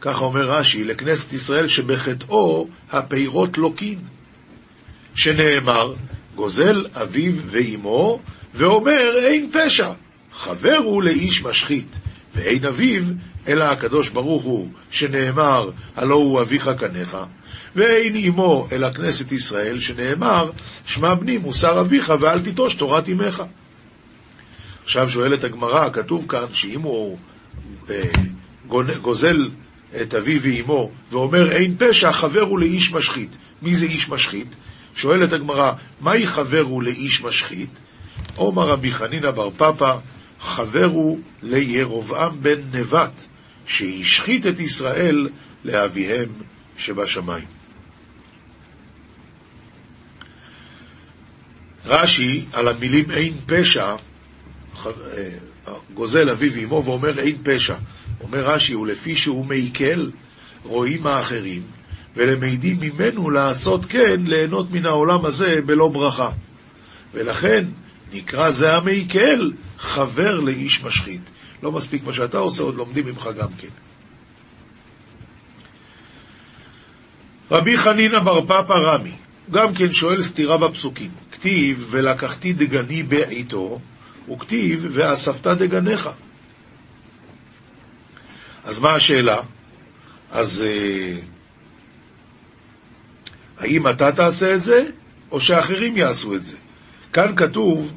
ככה 0.00 0.24
אומר 0.24 0.50
רש"י, 0.50 0.84
לכנסת 0.84 1.32
ישראל 1.32 1.66
שבחטאו 1.66 2.68
הפירות 2.90 3.58
לוקין. 3.58 3.98
שנאמר, 5.14 5.94
גוזל 6.34 6.86
אביו 6.92 7.34
ואימו, 7.46 8.20
ואומר 8.54 9.16
אין 9.16 9.50
פשע, 9.52 9.92
חבר 10.32 10.76
הוא 10.84 11.02
לאיש 11.02 11.42
משחית, 11.42 11.98
ואין 12.36 12.64
אביו 12.64 13.02
אלא 13.48 13.64
הקדוש 13.64 14.08
ברוך 14.10 14.44
הוא, 14.44 14.68
שנאמר, 14.90 15.70
הלא 15.96 16.14
הוא 16.14 16.40
אביך 16.40 16.70
קניך, 16.78 17.16
ואין 17.76 18.16
אמו 18.16 18.66
אלא 18.72 18.92
כנסת 18.92 19.32
ישראל, 19.32 19.80
שנאמר, 19.80 20.50
שמע 20.84 21.14
בני 21.14 21.38
מוסר 21.38 21.80
אביך 21.80 22.12
ואל 22.20 22.42
תיטוש 22.42 22.74
תורת 22.74 23.08
אמך. 23.08 23.42
עכשיו 24.84 25.10
שואלת 25.10 25.44
הגמרא, 25.44 25.90
כתוב 25.92 26.26
כאן 26.28 26.46
שאם 26.52 26.82
הוא 26.82 27.18
אה, 27.90 28.02
גוזל 29.02 29.50
את 30.02 30.14
אביו 30.14 30.40
ואמו 30.42 30.90
ואומר 31.10 31.52
אין 31.52 31.76
פשע, 31.78 32.12
חבר 32.12 32.40
הוא 32.40 32.58
לאיש 32.58 32.92
משחית. 32.92 33.36
מי 33.62 33.76
זה 33.76 33.86
איש 33.86 34.08
משחית? 34.08 34.48
שואלת 34.94 35.32
הגמרא, 35.32 35.72
מהי 36.00 36.26
חבר 36.26 36.60
הוא 36.60 36.82
לאיש 36.82 37.22
משחית? 37.22 37.70
עומר 38.36 38.68
רבי 38.68 38.92
חנינא 38.92 39.30
בר 39.30 39.50
פפא, 39.50 39.96
חבר 40.40 40.84
הוא 40.84 41.18
לירובעם 41.42 42.42
בן 42.42 42.60
נבט, 42.72 43.22
שהשחית 43.66 44.46
את 44.46 44.60
ישראל 44.60 45.28
לאביהם 45.64 46.28
שבשמיים. 46.78 47.46
רש"י, 51.86 52.44
על 52.52 52.68
המילים 52.68 53.10
אין 53.10 53.32
פשע, 53.46 53.94
אה, 54.86 54.92
גוזל 55.94 56.30
אביו 56.30 56.52
ואמו 56.52 56.84
ואומר 56.84 57.18
אין 57.18 57.36
פשע. 57.42 57.74
אומר 58.20 58.44
רש"י, 58.46 58.74
ולפי 58.74 59.16
שהוא 59.16 59.46
מעיכל, 59.46 60.10
רואים 60.62 61.06
האחרים, 61.06 61.62
ולמעידים 62.16 62.80
ממנו 62.80 63.30
לעשות 63.30 63.84
כן, 63.84 64.20
ליהנות 64.24 64.70
מן 64.70 64.86
העולם 64.86 65.24
הזה 65.24 65.60
בלא 65.66 65.88
ברכה. 65.88 66.30
ולכן 67.14 67.64
נקרא 68.16 68.50
זה 68.50 68.76
המעיכל 68.76 69.50
חבר 69.78 70.40
לאיש 70.40 70.84
משחית. 70.84 71.20
לא 71.62 71.72
מספיק 71.72 72.04
מה 72.04 72.12
שאתה 72.12 72.38
עושה, 72.38 72.62
עוד 72.62 72.74
לומדים 72.74 73.06
ממך 73.06 73.28
גם 73.38 73.48
כן. 73.58 73.68
רבי 77.50 77.78
חנינא 77.78 78.18
בר 78.18 78.44
פפא 78.44 78.72
רמי, 78.72 79.12
גם 79.50 79.74
כן 79.74 79.92
שואל 79.92 80.22
סתירה 80.22 80.58
בפסוקים. 80.58 81.10
כתיב, 81.32 81.86
ולקחתי 81.90 82.52
דגני 82.52 83.02
בעיתו, 83.02 83.80
וכתיב, 84.32 84.86
ואספת 84.90 85.46
דגניך. 85.46 86.08
אז 88.64 88.78
מה 88.78 88.94
השאלה? 88.94 89.40
אז 90.30 90.66
אה, 90.66 91.20
האם 93.58 93.88
אתה 93.88 94.12
תעשה 94.12 94.54
את 94.54 94.62
זה, 94.62 94.84
או 95.30 95.40
שאחרים 95.40 95.96
יעשו 95.96 96.34
את 96.34 96.44
זה? 96.44 96.56
כאן 97.12 97.36
כתוב, 97.36 97.92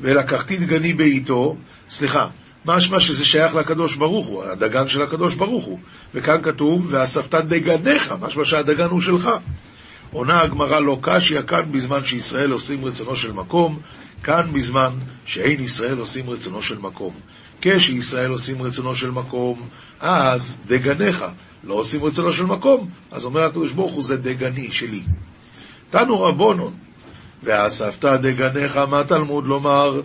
ולקחתי 0.00 0.56
דגני 0.56 0.92
בעיתו, 0.92 1.56
סליחה, 1.90 2.26
משמע 2.66 3.00
שזה 3.00 3.24
שייך 3.24 3.54
לקדוש 3.54 3.96
ברוך 3.96 4.26
הוא, 4.26 4.44
הדגן 4.44 4.88
של 4.88 5.02
הקדוש 5.02 5.34
ברוך 5.34 5.64
הוא. 5.64 5.78
וכאן 6.14 6.42
כתוב, 6.42 6.86
ואספת 6.90 7.44
דגניך, 7.44 8.14
משמע 8.20 8.44
שהדגן 8.44 8.86
הוא 8.86 9.00
שלך. 9.00 9.30
עונה 10.12 10.40
הגמרא 10.40 10.80
לא 10.80 10.98
קשיא, 11.00 11.42
כאן 11.42 11.72
בזמן 11.72 12.04
שישראל 12.04 12.50
עושים 12.50 12.84
רצונו 12.84 13.16
של 13.16 13.32
מקום, 13.32 13.78
כאן 14.22 14.52
בזמן 14.52 14.90
שאין 15.26 15.60
ישראל 15.60 15.98
עושים 15.98 16.30
רצונו 16.30 16.62
של 16.62 16.78
מקום. 16.78 17.14
כשישראל 17.60 18.30
עושים 18.30 18.62
רצונו 18.62 18.94
של 18.94 19.10
מקום, 19.10 19.68
אז 20.00 20.58
דגניך. 20.66 21.24
לא 21.64 21.74
עושים 21.74 22.04
רצונו 22.04 22.32
של 22.32 22.44
מקום, 22.44 22.88
אז 23.10 23.24
אומר 23.24 23.40
הקדוש 23.40 23.72
ברוך 23.72 23.92
הוא, 23.92 24.04
זה 24.04 24.16
דגני 24.16 24.72
שלי. 24.72 25.02
תנו 25.90 26.20
רבונון, 26.20 26.72
ואספת 27.42 28.04
דגניך, 28.04 28.76
מה 28.76 29.04
תלמוד 29.04 29.46
לומר? 29.46 30.00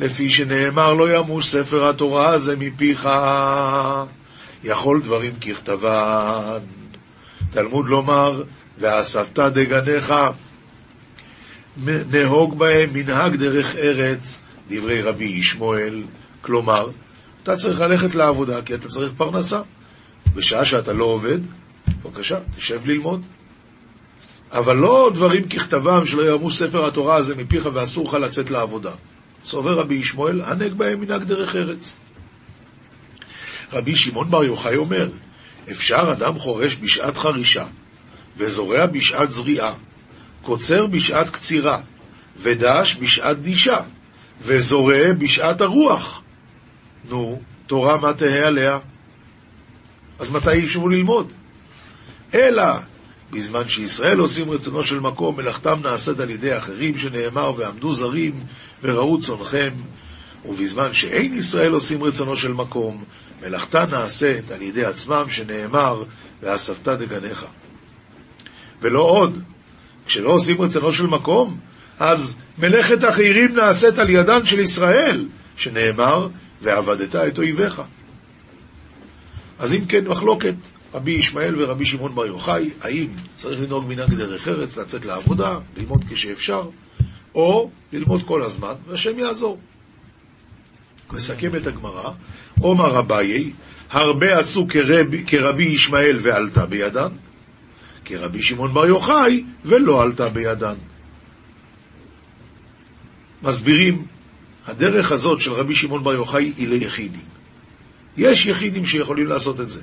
לפי 0.00 0.30
שנאמר 0.30 0.92
לא 0.94 1.18
ימוש 1.18 1.46
ספר 1.46 1.88
התורה 1.88 2.28
הזה 2.30 2.56
מפיך, 2.56 3.08
יכול 4.64 5.00
דברים 5.02 5.32
ככתבן. 5.40 6.58
תלמוד 7.50 7.86
לומר, 7.88 8.42
ואספת 8.78 9.38
דגניך, 9.38 10.14
נהוג 11.86 12.58
בהם 12.58 12.90
מנהג 12.92 13.36
דרך 13.36 13.76
ארץ, 13.76 14.40
דברי 14.70 15.02
רבי 15.02 15.24
ישמעאל. 15.24 16.02
כלומר, 16.40 16.90
אתה 17.42 17.56
צריך 17.56 17.80
ללכת 17.80 18.14
לעבודה 18.14 18.62
כי 18.62 18.74
אתה 18.74 18.88
צריך 18.88 19.12
פרנסה. 19.16 19.60
בשעה 20.34 20.64
שאתה 20.64 20.92
לא 20.92 21.04
עובד, 21.04 21.38
בבקשה, 22.04 22.38
תשב 22.56 22.86
ללמוד. 22.86 23.22
אבל 24.54 24.76
לא 24.76 25.10
דברים 25.14 25.48
ככתבם 25.48 26.06
שלא 26.06 26.22
יאמרו 26.22 26.50
ספר 26.50 26.86
התורה 26.86 27.16
הזה 27.16 27.36
מפיך 27.36 27.68
ואסור 27.74 28.08
לך 28.08 28.14
לצאת 28.14 28.50
לעבודה. 28.50 28.92
סובר 29.42 29.78
רבי 29.78 29.94
ישמעאל, 29.94 30.40
הנהג 30.44 30.72
בהם 30.72 31.00
מנהג 31.00 31.22
דרך 31.22 31.56
ארץ. 31.56 31.96
רבי 33.72 33.96
שמעון 33.96 34.30
בר 34.30 34.44
יוחאי 34.44 34.76
אומר, 34.76 35.08
אפשר 35.70 36.12
אדם 36.12 36.38
חורש 36.38 36.76
בשעת 36.76 37.16
חרישה, 37.16 37.64
וזורע 38.36 38.86
בשעת 38.86 39.30
זריעה, 39.30 39.74
קוצר 40.42 40.86
בשעת 40.86 41.28
קצירה, 41.28 41.78
ודש 42.36 42.96
בשעת 43.00 43.40
דישה, 43.40 43.78
וזורע 44.42 45.12
בשעת 45.18 45.60
הרוח. 45.60 46.22
נו, 47.08 47.40
תורה 47.66 47.96
מה 47.96 48.12
תהא 48.12 48.46
עליה? 48.46 48.78
אז 50.18 50.30
מתי 50.30 50.56
ישבו 50.56 50.88
ללמוד? 50.88 51.32
אלא 52.34 52.64
בזמן 53.34 53.68
שישראל 53.68 54.18
עושים 54.18 54.50
רצונו 54.50 54.82
של 54.82 55.00
מקום, 55.00 55.36
מלאכתם 55.36 55.80
נעשית 55.82 56.20
על 56.20 56.30
ידי 56.30 56.58
אחרים, 56.58 56.98
שנאמר, 56.98 57.52
ועמדו 57.56 57.92
זרים 57.92 58.40
וראו 58.82 59.20
צונכם, 59.20 59.74
ובזמן 60.44 60.92
שאין 60.92 61.34
ישראל 61.34 61.72
עושים 61.72 62.04
רצונו 62.04 62.36
של 62.36 62.52
מקום, 62.52 63.04
מלאכתה 63.42 63.84
נעשית 63.84 64.50
על 64.50 64.62
ידי 64.62 64.84
עצמם, 64.84 65.24
שנאמר, 65.28 66.04
ואספת 66.42 66.88
דגניך. 66.88 67.46
ולא 68.80 69.00
עוד, 69.00 69.42
כשלא 70.06 70.30
עושים 70.30 70.60
רצונו 70.60 70.92
של 70.92 71.06
מקום, 71.06 71.58
אז 71.98 72.36
מלאכת 72.58 73.04
החירים 73.04 73.56
נעשית 73.56 73.98
על 73.98 74.10
ידן 74.10 74.44
של 74.44 74.60
ישראל, 74.60 75.28
שנאמר, 75.56 76.28
ועבדת 76.62 77.14
את 77.16 77.38
אויביך. 77.38 77.82
אז 79.58 79.74
אם 79.74 79.84
כן, 79.84 80.08
מחלוקת, 80.08 80.54
רבי 80.94 81.12
ישמעאל 81.12 81.62
ורבי 81.62 81.86
שמעון 81.86 82.14
בר 82.14 82.26
יוחאי, 82.26 82.70
האם 82.80 83.06
צריך 83.34 83.60
לנהוג 83.60 83.84
מנהג 83.88 84.14
דרך 84.14 84.48
ארץ, 84.48 84.78
לצאת 84.78 85.04
לעבודה, 85.04 85.58
ללמוד 85.76 86.04
כשאפשר, 86.10 86.68
או 87.34 87.70
ללמוד 87.92 88.22
כל 88.26 88.42
הזמן, 88.42 88.74
והשם 88.86 89.18
יעזור. 89.18 89.58
מסכם 91.12 91.56
את 91.56 91.66
הגמרא, 91.66 92.10
עומר 92.60 92.98
אביי, 92.98 93.52
הרבה 93.90 94.38
עשו 94.38 94.66
כרבי, 94.68 95.24
כרבי 95.26 95.64
ישמעאל 95.64 96.18
ועלתה 96.20 96.66
בידן, 96.66 97.08
כרבי 98.04 98.42
שמעון 98.42 98.74
בר 98.74 98.86
יוחאי 98.86 99.44
ולא 99.64 100.02
עלתה 100.02 100.28
בידן. 100.28 100.74
מסבירים, 103.42 104.06
הדרך 104.66 105.12
הזאת 105.12 105.40
של 105.40 105.52
רבי 105.52 105.74
שמעון 105.74 106.04
בר 106.04 106.12
יוחאי 106.12 106.52
היא 106.56 106.68
ליחידים. 106.68 107.24
יש 108.16 108.46
יחידים 108.46 108.86
שיכולים 108.86 109.26
לעשות 109.26 109.60
את 109.60 109.68
זה. 109.68 109.82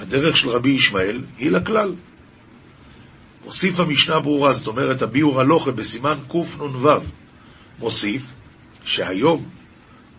הדרך 0.00 0.36
של 0.36 0.48
רבי 0.48 0.70
ישמעאל 0.70 1.20
היא 1.38 1.50
לכלל. 1.50 1.94
מוסיף 3.44 3.80
המשנה 3.80 4.20
ברורה, 4.20 4.52
זאת 4.52 4.66
אומרת, 4.66 5.02
הביאור 5.02 5.40
הלוכה 5.40 5.70
בסימן 5.70 6.16
קנ"ו, 6.28 6.88
מוסיף 7.78 8.34
שהיום, 8.84 9.44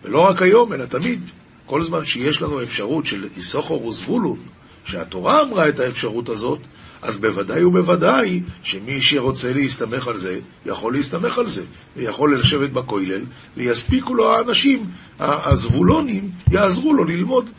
ולא 0.04 0.18
רק 0.18 0.42
היום, 0.42 0.72
אלא 0.72 0.84
תמיד, 0.84 1.20
כל 1.66 1.82
זמן 1.82 2.04
שיש 2.04 2.42
לנו 2.42 2.62
אפשרות 2.62 3.06
של 3.06 3.28
איסוכור 3.36 3.86
וזבולון, 3.86 4.38
שהתורה 4.84 5.42
אמרה 5.42 5.68
את 5.68 5.80
האפשרות 5.80 6.28
הזאת, 6.28 6.60
אז 7.02 7.20
בוודאי 7.20 7.64
ובוודאי 7.64 8.40
שמי 8.62 9.00
שרוצה 9.00 9.52
להסתמך 9.52 10.08
על 10.08 10.16
זה, 10.16 10.38
יכול 10.66 10.92
להסתמך 10.92 11.38
על 11.38 11.46
זה, 11.46 11.62
ויכול 11.96 12.34
לשבת 12.34 12.70
בכולל, 12.70 13.22
ויספיקו 13.56 14.14
לו 14.14 14.34
האנשים, 14.34 14.84
הזבולונים, 15.20 16.30
יעזרו 16.50 16.94
לו 16.94 17.04
ללמוד. 17.04 17.50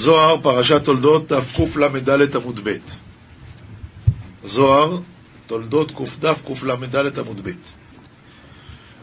זוהר, 0.00 0.36
פרשת 0.42 0.84
תולדות, 0.84 1.32
תקל"ד 1.32 2.36
עמוד 2.36 2.60
ב'. 2.64 2.76
זוהר, 4.42 4.98
תולדות 5.46 5.92
קד"קל"ד 5.92 7.18
עמוד 7.18 7.40
ב'. 7.44 7.50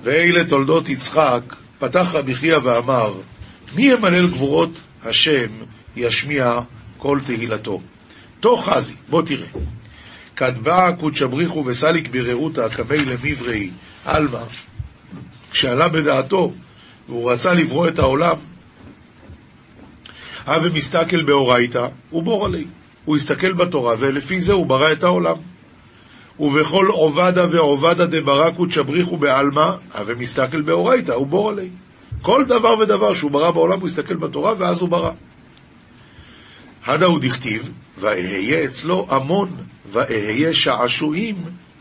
ואלה 0.04 0.44
תולדות 0.44 0.90
יצחק, 0.90 1.56
פתח 1.80 2.10
רבי 2.14 2.36
חייא 2.36 2.58
ואמר, 2.64 3.14
מי 3.76 3.84
ימלל 3.84 4.28
גבורות 4.28 4.70
השם 5.04 5.52
ישמיע 5.96 6.60
כל 6.98 7.20
תהילתו. 7.26 7.82
תוך 8.40 8.70
חזי, 8.70 8.96
בוא 9.10 9.22
תראה. 9.22 9.48
כתבה 10.36 10.92
קודשבריחו 11.00 11.64
וסליק 11.66 12.10
ברעותא 12.10 12.68
קמי 12.70 12.98
למברי 12.98 13.70
עלמא, 14.06 14.44
כשעלה 15.52 15.88
בדעתו 15.88 16.54
והוא 17.08 17.32
רצה 17.32 17.54
לברוא 17.54 17.88
את 17.88 18.00
העולם, 18.00 18.36
הווה 20.48 20.70
מסתכל 20.70 21.24
באורייתא, 21.24 21.88
הוא 22.10 22.24
בור 22.24 22.46
עלי. 22.46 22.66
הוא 23.06 23.16
הסתכל 23.16 23.54
בתורה, 23.54 23.96
ולפי 24.00 24.40
זה 24.40 24.54
הוא 24.54 24.66
ברא 24.66 24.92
את 24.92 25.04
העולם. 25.04 25.36
ובכל 26.40 26.86
עובדה 26.86 27.46
ועובדה 27.52 28.06
דברא 28.06 28.52
קודשבריחו 28.52 29.18
בעלמא, 29.18 29.76
הווה 29.94 30.16
מסתכל 30.16 30.62
באורייתא, 30.62 31.12
הוא 31.12 31.28
בור 31.28 31.50
עלי. 31.50 31.70
כל 32.22 32.44
דבר 32.48 32.78
ודבר 32.80 33.14
שהוא 33.14 33.32
ברא 33.32 33.52
בעולם, 33.52 33.80
הוא 33.80 33.88
הסתכל 33.88 34.16
בתורה, 34.16 34.54
ואז 34.60 34.82
הוא 34.82 34.90
ברא. 34.90 35.12
הדה 36.86 37.06
הוא 37.06 37.20
דכתיב, 37.22 37.72
ואהיה 37.98 38.64
אצלו 38.64 39.06
המון, 39.10 39.50
ואהיה 39.92 40.54
שעשועים 40.54 41.36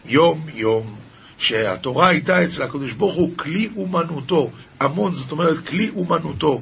יום 0.04 0.46
יום. 0.54 0.96
שהתורה 1.38 2.08
הייתה 2.08 2.44
אצל 2.44 2.62
הקדוש 2.62 2.92
ברוך 2.92 3.14
הוא 3.14 3.30
כלי 3.36 3.68
אומנותו, 3.76 4.50
המון, 4.80 5.14
זאת 5.14 5.32
אומרת 5.32 5.58
כלי 5.58 5.90
אומנותו. 5.96 6.60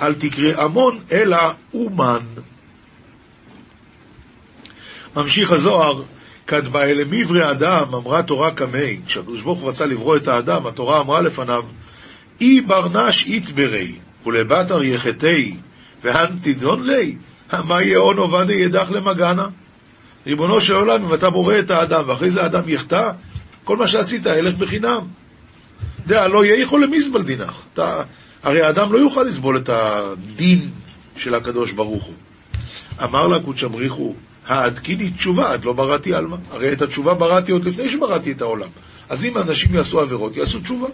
אל 0.00 0.14
תקרא 0.14 0.62
המון, 0.62 0.98
אלא 1.12 1.38
אומן. 1.74 2.24
ממשיך 5.16 5.52
הזוהר, 5.52 6.02
כתבה 6.46 6.84
אלה 6.84 7.04
מברי 7.10 7.50
אדם, 7.50 7.94
אמרה 7.94 8.22
תורה 8.22 8.50
קמי. 8.50 9.00
כשהקדוש 9.06 9.42
ברוך 9.42 9.60
הוא 9.60 9.68
רצה 9.68 9.86
לברוא 9.86 10.16
את 10.16 10.28
האדם, 10.28 10.66
התורה 10.66 11.00
אמרה 11.00 11.20
לפניו, 11.20 11.64
אי 12.40 12.60
ברנש 12.60 13.26
יתברי, 13.26 13.92
ולבטר 14.26 14.82
יחטאי, 14.82 15.56
והן 16.02 16.38
תדון 16.42 16.86
לי, 16.86 17.16
מה 17.64 17.82
יהיה 17.82 17.98
און 17.98 18.16
עובדי 18.16 18.52
ידח 18.52 18.90
למגנה? 18.90 19.46
ריבונו 20.26 20.60
של 20.60 20.74
עולם, 20.74 21.04
אם 21.04 21.14
אתה 21.14 21.30
בורא 21.30 21.58
את 21.58 21.70
האדם, 21.70 22.04
ואחרי 22.06 22.30
זה 22.30 22.42
האדם 22.42 22.68
יחטא, 22.68 23.10
כל 23.64 23.76
מה 23.76 23.86
שעשית 23.86 24.26
ילך 24.26 24.54
בחינם. 24.54 25.00
דע, 26.06 26.28
לא 26.28 26.44
יהיה 26.44 26.62
יכול 26.62 26.84
למזבל 26.84 27.22
דינך. 27.22 27.52
אתה, 27.74 28.02
הרי 28.42 28.62
האדם 28.62 28.92
לא 28.92 28.98
יוכל 28.98 29.22
לסבול 29.22 29.56
את 29.56 29.68
הדין 29.68 30.70
של 31.16 31.34
הקדוש 31.34 31.72
ברוך 31.72 32.04
הוא. 32.04 32.14
אמר 33.02 33.26
לה 33.26 33.40
קודשא 33.40 33.68
בריחו, 33.68 34.14
העדקיני 34.46 35.10
תשובה, 35.10 35.52
עד 35.52 35.64
לא 35.64 35.72
בראתי 35.72 36.14
עלמא. 36.14 36.36
הרי 36.50 36.72
את 36.72 36.82
התשובה 36.82 37.14
בראתי 37.14 37.52
עוד 37.52 37.64
לפני 37.64 37.88
שבראתי 37.88 38.32
את 38.32 38.42
העולם. 38.42 38.68
אז 39.08 39.24
אם 39.24 39.38
אנשים 39.38 39.74
יעשו 39.74 40.00
עבירות, 40.00 40.36
יעשו 40.36 40.60
תשובה. 40.60 40.88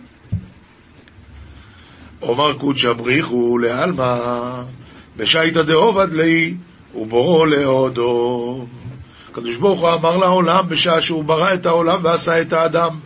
אומר 2.22 2.58
קודשא 2.58 2.92
בריחו 2.92 3.58
לעלמא, 3.58 4.18
בשייטא 5.16 5.62
דעובד 5.62 6.12
לי, 6.12 6.54
ובורו 6.94 7.46
להודו. 7.46 8.66
הקדוש 9.30 9.56
ברוך 9.56 9.80
הוא 9.80 9.90
אמר 9.92 10.16
לעולם 10.16 10.68
בשעה 10.68 11.00
שהוא 11.00 11.24
ברא 11.24 11.54
את 11.54 11.66
העולם 11.66 12.00
ועשה 12.04 12.40
את 12.40 12.52
האדם. 12.52 12.98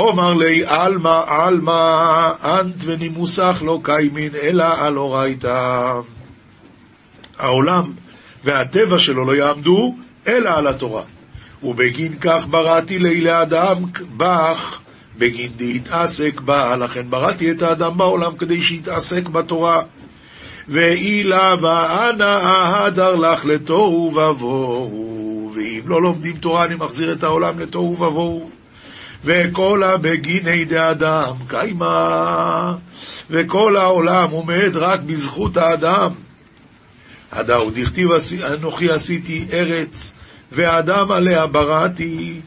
אומר 0.00 0.34
לי, 0.34 0.64
עלמא, 0.66 1.20
עלמא, 1.26 2.30
אנט 2.44 2.74
ונימוסך 2.84 3.62
לא 3.66 3.78
קיימין, 3.82 4.30
אלא 4.42 4.64
על 4.64 4.98
אורייתא. 4.98 5.92
העולם 7.38 7.84
והטבע 8.44 8.98
שלו 8.98 9.24
לא 9.24 9.32
יעמדו, 9.32 9.94
אלא 10.26 10.50
על 10.50 10.66
התורה. 10.66 11.02
ובגין 11.62 12.18
כך 12.20 12.46
בראתי 12.50 12.98
לי 12.98 13.20
לאדם 13.20 13.76
בך, 14.16 14.80
בגין 15.18 15.50
דהתעסק 15.56 16.40
בה, 16.40 16.76
לכן 16.76 17.10
בראתי 17.10 17.50
את 17.50 17.62
האדם 17.62 17.98
בעולם 17.98 18.36
כדי 18.36 18.62
שיתעסק 18.62 19.28
בתורה. 19.28 19.82
ואילה 20.68 21.54
ואנה 21.60 22.36
ההדר 22.36 23.14
לך 23.14 23.44
לתוהו 23.44 24.10
ובוהו, 24.14 25.52
ואם 25.54 25.80
לא 25.86 26.02
לומדים 26.02 26.36
תורה 26.36 26.64
אני 26.64 26.74
מחזיר 26.74 27.12
את 27.12 27.24
העולם 27.24 27.58
לתוהו 27.58 27.92
ובוהו. 27.92 28.57
וכל 29.24 29.82
הבגיני 29.82 30.64
דאדם 30.64 31.34
קיימה, 31.48 32.74
וכל 33.30 33.76
העולם 33.76 34.30
עומד 34.30 34.70
רק 34.74 35.00
בזכות 35.00 35.56
האדם. 35.56 36.12
הדאו 37.32 37.70
דכתיב 37.70 38.08
אנוכי 38.52 38.90
עשיתי 38.90 39.46
ארץ, 39.52 40.14
ואדם 40.52 41.12
עליה 41.12 41.46
בראתי, 41.46 42.40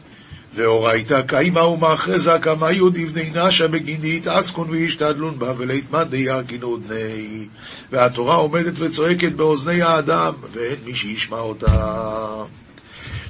ואורייתא 0.54 1.20
קיימה 1.26 1.64
ומאחזה 1.64 2.32
כמה 2.42 2.72
יהודי 2.72 3.06
בני 3.06 3.30
נשה 3.34 3.68
בגינית 3.68 4.28
אסקון 4.28 4.70
וישתדלון 4.70 5.38
בה 5.38 5.52
וליתמן 5.56 6.04
דירקינו 6.04 6.76
דני 6.76 7.46
והתורה 7.92 8.34
עומדת 8.34 8.72
וצועקת 8.78 9.32
באוזני 9.32 9.82
האדם 9.82 10.34
ואין 10.52 10.76
מי 10.84 10.94
שישמע 10.94 11.38
אותה. 11.38 12.44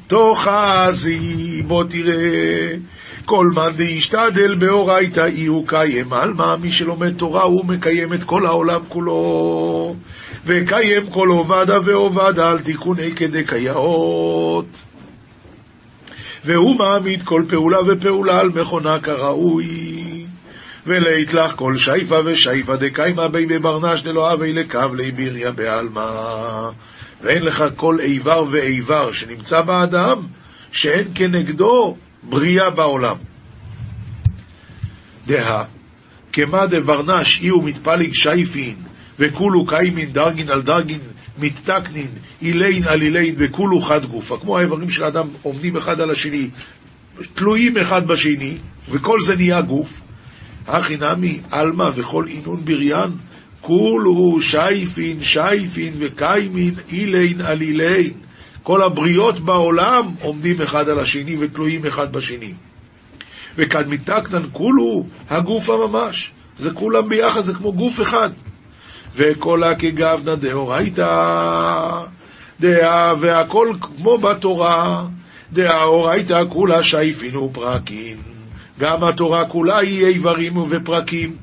תוך 0.07 0.49
עזי 0.49 1.63
בוא 1.67 1.85
תראה 1.85 2.77
כל 3.25 3.47
מאן 3.55 3.73
דאישתדל 3.77 4.55
באורייתא 4.55 5.27
אי 5.27 5.47
הוא 5.47 5.69
קיים 5.69 6.13
עלמא 6.13 6.57
מי 6.57 6.73
שלומד 6.73 7.17
תורה 7.17 7.43
הוא 7.43 7.65
מקיים 7.65 8.13
את 8.13 8.25
כל 8.25 8.47
העולם 8.47 8.81
כולו 8.89 9.95
וקיים 10.47 11.11
כל 11.11 11.29
עובדה 11.29 11.79
ועובדה 11.85 12.49
על 12.49 12.61
תיקוני 12.61 13.13
כדקייאות 13.17 14.67
והוא 16.45 16.79
מעמיד 16.79 17.23
כל 17.23 17.45
פעולה 17.49 17.79
ופעולה 17.87 18.41
על 18.41 18.49
מכונה 18.49 19.01
כראוי. 19.01 20.27
ולית 20.87 21.35
לך 21.35 21.57
כל 21.57 21.77
שייפה 21.77 22.19
ושייפה 22.25 22.77
דקיימה 22.77 23.29
בי 23.29 23.47
בברנש 23.47 24.03
דלא 24.03 24.33
אבי 24.33 24.53
לקו 24.53 24.95
לי 24.97 25.11
ביריה 25.11 25.51
בעלמא. 25.51 26.71
ואין 27.23 27.43
לך 27.43 27.65
כל 27.77 28.01
איבר 28.01 28.45
ואיבר 28.51 29.13
שנמצא 29.13 29.61
באדם, 29.61 30.23
שאין 30.73 31.09
כנגדו 31.15 31.97
בריאה 32.23 32.71
בעולם. 32.71 33.17
דהה, 35.27 35.65
כמה 36.33 36.67
דברנש 36.67 37.41
אי 37.41 37.51
ומתפליג 37.51 38.15
שייפין, 38.15 38.75
וכולו 39.19 39.67
קיימין 39.67 40.13
דרגין 40.13 40.49
על 40.49 40.63
דרגין 40.63 41.01
מתתקנין, 41.39 42.11
אילין 42.43 42.85
על 42.85 43.03
אילין, 43.03 43.35
וכולו 43.39 43.81
חד 43.81 44.05
גופה. 44.05 44.39
כמו 44.41 44.59
האיברים 44.59 44.91
של 44.91 45.05
האדם 45.05 45.29
עומדים 45.43 45.77
אחד 45.77 46.01
על 46.01 46.11
השני, 46.11 46.51
תלויים 47.35 47.77
אחד 47.77 48.07
בשני, 48.07 48.57
וכל 48.89 49.21
זה 49.21 49.37
נהיה 49.37 49.61
גוף. 49.61 50.01
הכי 50.67 50.97
נמי, 50.97 51.41
עלמא 51.51 51.91
וכל 51.95 52.25
אינון 52.29 52.65
בריין, 52.65 53.11
כולו 53.61 54.41
שייפין, 54.41 55.23
שייפין 55.23 55.93
וקיימין, 55.99 56.75
אילין 56.93 57.41
עלילין. 57.41 58.13
כל 58.63 58.83
הבריות 58.83 59.41
בעולם 59.41 60.15
עומדים 60.21 60.61
אחד 60.61 60.89
על 60.89 60.99
השני 60.99 61.37
ותלויים 61.41 61.87
אחד 61.87 62.13
בשני. 62.13 62.53
וכד 63.57 63.89
מתקנן 63.89 64.43
כולו 64.53 65.05
הגוף 65.31 65.71
הממש. 65.71 66.31
זה 66.59 66.71
כולם 66.71 67.09
ביחד, 67.09 67.41
זה 67.41 67.55
כמו 67.55 67.73
גוף 67.73 68.01
אחד. 68.01 68.31
וכל 69.17 69.63
כגבנא 69.79 70.35
דאורייתא, 70.35 71.07
דעה 72.61 73.15
והכל 73.21 73.73
כמו 73.81 74.19
בתורה, 74.19 75.07
דאורייתא 75.53 76.43
כולה 76.49 76.83
שייפין 76.83 77.37
ופרקין. 77.37 78.17
גם 78.81 79.05
התורה 79.05 79.49
כולה 79.49 79.79
היא 79.79 80.07
איברים 80.07 80.57
ופרקים. 80.57 81.37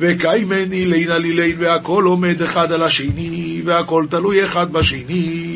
וקיימן 0.00 0.72
אילין 0.72 1.10
על 1.10 1.24
אילין, 1.24 1.56
והכל 1.58 2.04
עומד 2.04 2.42
אחד 2.42 2.72
על 2.72 2.82
השני, 2.82 3.62
והכל 3.66 4.04
תלוי 4.10 4.44
אחד 4.44 4.72
בשני, 4.72 5.53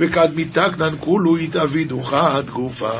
וכד 0.00 0.28
מתקנן 0.34 0.94
כולו 1.00 1.38
יתאבידו 1.38 2.02
חד 2.02 2.50
גופה. 2.50 2.90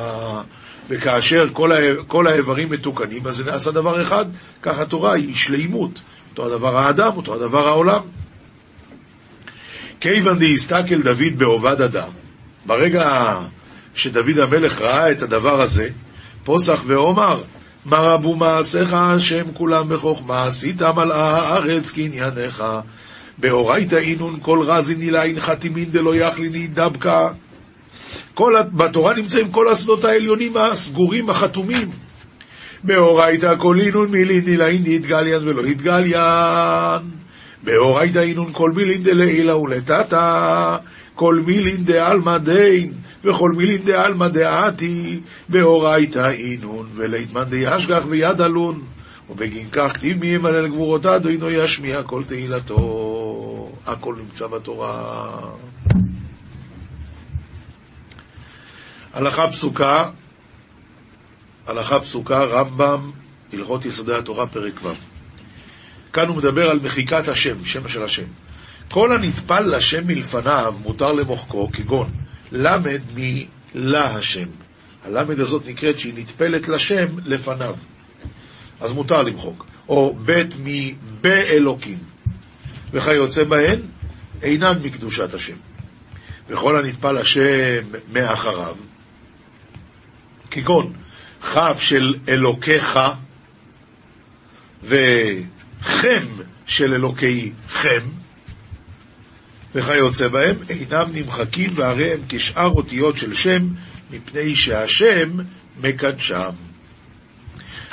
וכאשר 0.88 1.44
כל, 1.52 1.72
ה... 1.72 1.76
כל 2.06 2.26
האיברים 2.26 2.70
מתוקנים, 2.70 3.26
אז 3.26 3.36
זה 3.36 3.50
נעשה 3.50 3.70
דבר 3.70 4.02
אחד, 4.02 4.24
כך 4.62 4.78
התורה 4.78 5.14
היא 5.14 5.36
שלימות. 5.36 6.00
אותו 6.30 6.46
הדבר 6.46 6.78
האדם, 6.78 7.16
אותו 7.16 7.34
הדבר 7.34 7.68
העולם. 7.68 8.00
כיוון 10.00 10.38
דהסתכל 10.38 11.02
דוד 11.02 11.38
בעובד 11.38 11.80
אדם, 11.80 12.08
ברגע 12.66 13.34
שדוד 13.94 14.38
המלך 14.38 14.80
ראה 14.80 15.12
את 15.12 15.22
הדבר 15.22 15.60
הזה, 15.60 15.88
פוסח 16.44 16.82
ואומר, 16.86 17.42
מה 17.84 17.96
רבו 17.96 18.36
מעשיך 18.36 18.94
השם 18.94 19.52
כולם 19.54 19.88
בחוכמה, 19.88 20.42
עשית 20.44 20.82
מלאה 20.82 21.36
הארץ 21.36 21.90
קנייניך. 21.90 22.64
באורייתא 23.40 23.96
אינון 23.96 24.36
כל 24.42 24.58
רזין 24.66 25.00
אילין 25.00 25.40
חתימין 25.40 25.90
דלא 25.90 26.16
יכליני 26.16 26.66
דבקה. 26.66 27.26
כל, 28.34 28.52
בתורה 28.72 29.14
נמצאים 29.14 29.50
כל 29.50 29.68
השדות 29.68 30.04
העליונים 30.04 30.56
הסגורים, 30.56 31.30
החתומים. 31.30 31.90
באורייתא 32.84 33.54
כל 33.58 33.80
אינון 33.80 34.10
מילין 34.10 34.44
עילאין 34.46 34.82
דאתגליין 34.82 35.48
ולא 35.48 35.64
אתגליין. 35.64 37.02
באורייתא 37.62 38.18
אינון 38.18 38.52
כל 38.52 38.70
מילין 38.76 39.02
דלעילא 39.02 39.52
ולתתא. 39.52 40.76
כל 41.20 41.34
מילין 41.46 41.84
דעלמא 41.84 42.38
דין, 42.38 42.92
וכל 43.24 43.50
מילין 43.56 43.82
דעלמא 43.84 44.28
דאתי, 44.28 45.20
באורייתא 45.48 46.30
אינון, 46.30 46.86
ולית 46.94 47.23
מאן 47.23 47.44
דישגח 47.44 48.04
וידע 48.08 48.40
לון. 48.40 48.82
ובגין 49.30 49.66
כך 49.72 49.92
כתיב 49.94 50.20
מי 50.20 50.26
ימלל 50.26 50.60
גבורות 50.60 51.20
אדוינו 51.22 51.50
ישמיע 51.50 52.02
כל 52.02 52.22
תהילתו. 52.24 52.99
הכל 53.86 54.14
נמצא 54.18 54.46
בתורה. 54.46 55.40
הלכה 59.12 59.50
פסוקה, 59.50 60.10
הלכה 61.66 62.00
פסוקה, 62.00 62.38
רמב"ם, 62.44 63.10
הלכות 63.52 63.84
יסודי 63.84 64.14
התורה, 64.14 64.46
פרק 64.46 64.80
ו'. 64.82 64.88
כאן 66.12 66.28
הוא 66.28 66.36
מדבר 66.36 66.70
על 66.70 66.80
מחיקת 66.80 67.28
השם, 67.28 67.64
שם 67.64 67.88
של 67.88 68.02
השם. 68.02 68.26
כל 68.90 69.12
הנטפל 69.12 69.76
לשם 69.76 70.06
מלפניו 70.06 70.74
מותר 70.82 71.12
למוחקו, 71.12 71.68
כגון 71.72 72.10
למד 72.52 73.00
מלה 73.14 74.16
השם. 74.16 74.48
הלמד 75.04 75.40
הזאת 75.40 75.66
נקראת 75.66 75.98
שהיא 75.98 76.14
נטפלת 76.16 76.68
לשם 76.68 77.06
לפניו. 77.26 77.76
אז 78.80 78.92
מותר 78.92 79.22
למחוק. 79.22 79.66
או 79.88 80.16
בית 80.24 80.54
מבאלוקים. 80.64 81.98
וכיוצא 82.92 83.44
בהן, 83.44 83.80
אינן 84.42 84.78
מקדושת 84.84 85.34
השם. 85.34 85.56
וכל 86.48 86.76
הנטפל 86.76 87.16
השם 87.16 87.86
מאחריו, 88.12 88.76
כגון 90.50 90.92
כף 91.42 91.78
של 91.80 92.14
אלוקיך 92.28 92.98
וחם 94.82 96.26
של 96.66 96.94
אלוקי 96.94 97.52
חם, 97.68 98.08
וכיוצא 99.74 100.28
בהם, 100.28 100.56
אינם 100.68 101.10
נמחקים 101.12 101.70
והרי 101.74 102.12
הם 102.12 102.20
כשאר 102.28 102.68
אותיות 102.68 103.16
של 103.16 103.34
שם, 103.34 103.68
מפני 104.10 104.56
שהשם 104.56 105.36
מקדשם. 105.80 106.50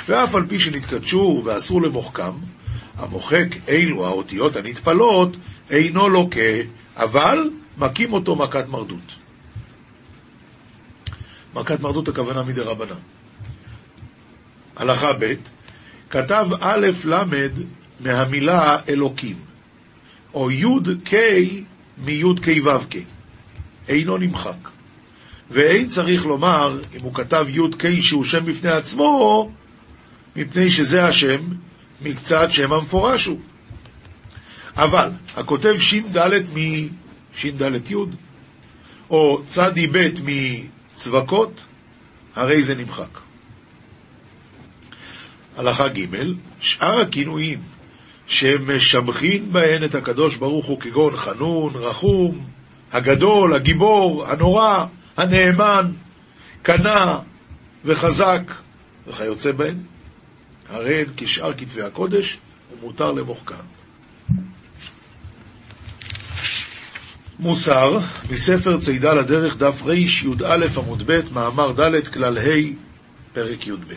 ואף 0.08 0.34
על 0.34 0.46
פי 0.48 0.58
שנתקדשו 0.58 1.42
ואסור 1.44 1.82
למוחקם, 1.82 2.32
המוחק 2.98 3.46
אילו 3.68 4.06
האותיות 4.06 4.56
הנטפלות 4.56 5.36
אינו 5.70 6.08
לוקה, 6.08 6.40
אבל 6.96 7.50
מכים 7.78 8.12
אותו 8.12 8.36
מכת 8.36 8.68
מרדות. 8.68 9.14
מכת 11.54 11.80
מרדות 11.80 12.08
הכוונה 12.08 12.42
מדי 12.42 12.60
רבנן. 12.60 13.00
הלכה 14.76 15.12
ב' 15.20 15.34
כתב 16.10 16.46
א' 16.60 16.86
ל' 17.04 17.22
מהמילה 18.00 18.76
אלוקים. 18.88 19.36
או 20.34 20.50
י"ק 20.50 21.12
מי"ק 21.98 22.46
ו"ק. 22.64 22.94
אינו 23.88 24.16
נמחק. 24.16 24.68
ואין 25.50 25.88
צריך 25.88 26.26
לומר, 26.26 26.80
אם 26.96 27.02
הוא 27.02 27.14
כתב 27.14 27.46
י"ק 27.48 28.00
שהוא 28.00 28.24
שם 28.24 28.46
בפני 28.46 28.70
עצמו, 28.70 29.50
מפני 30.36 30.70
שזה 30.70 31.04
השם, 31.04 31.40
מקצת 32.02 32.46
שם 32.50 32.72
המפורש 32.72 33.26
הוא. 33.26 33.40
אבל, 34.76 35.10
הכותב 35.36 35.74
ש"ד 35.78 36.18
מש"ד 36.54 37.62
י', 37.90 37.94
או 39.10 39.42
צ"ב 39.46 40.08
מצווקות, 40.24 41.60
הרי 42.36 42.62
זה 42.62 42.74
נמחק. 42.74 43.18
הלכה 45.56 45.88
ג' 45.88 46.06
שאר 46.60 47.00
הכינויים 47.00 47.58
שמשבחין 48.26 49.52
בהן 49.52 49.84
את 49.84 49.94
הקדוש 49.94 50.36
ברוך 50.36 50.66
הוא 50.66 50.80
כגון 50.80 51.16
חנון, 51.16 51.72
רחום, 51.74 52.46
הגדול, 52.92 53.54
הגיבור, 53.54 54.26
הנורא, 54.26 54.84
הנאמן, 55.16 55.92
קנה 56.62 57.18
וחזק 57.84 58.52
וכיוצא 59.06 59.52
בהן, 59.52 59.78
הרי 60.70 61.04
כשאר 61.16 61.52
כתבי 61.54 61.82
הקודש 61.82 62.38
ומותר 62.72 63.12
למוחקן. 63.12 63.54
מוסר, 67.38 67.98
מספר 68.30 68.80
צידה 68.80 69.14
לדרך, 69.14 69.56
דף 69.56 69.82
רי"א 69.82 70.66
עמוד 70.76 71.02
ב', 71.06 71.20
מאמר 71.32 71.72
ד', 71.72 72.08
כלל 72.08 72.38
ה', 72.38 72.42
פרק 73.32 73.66
י"ב. 73.66 73.94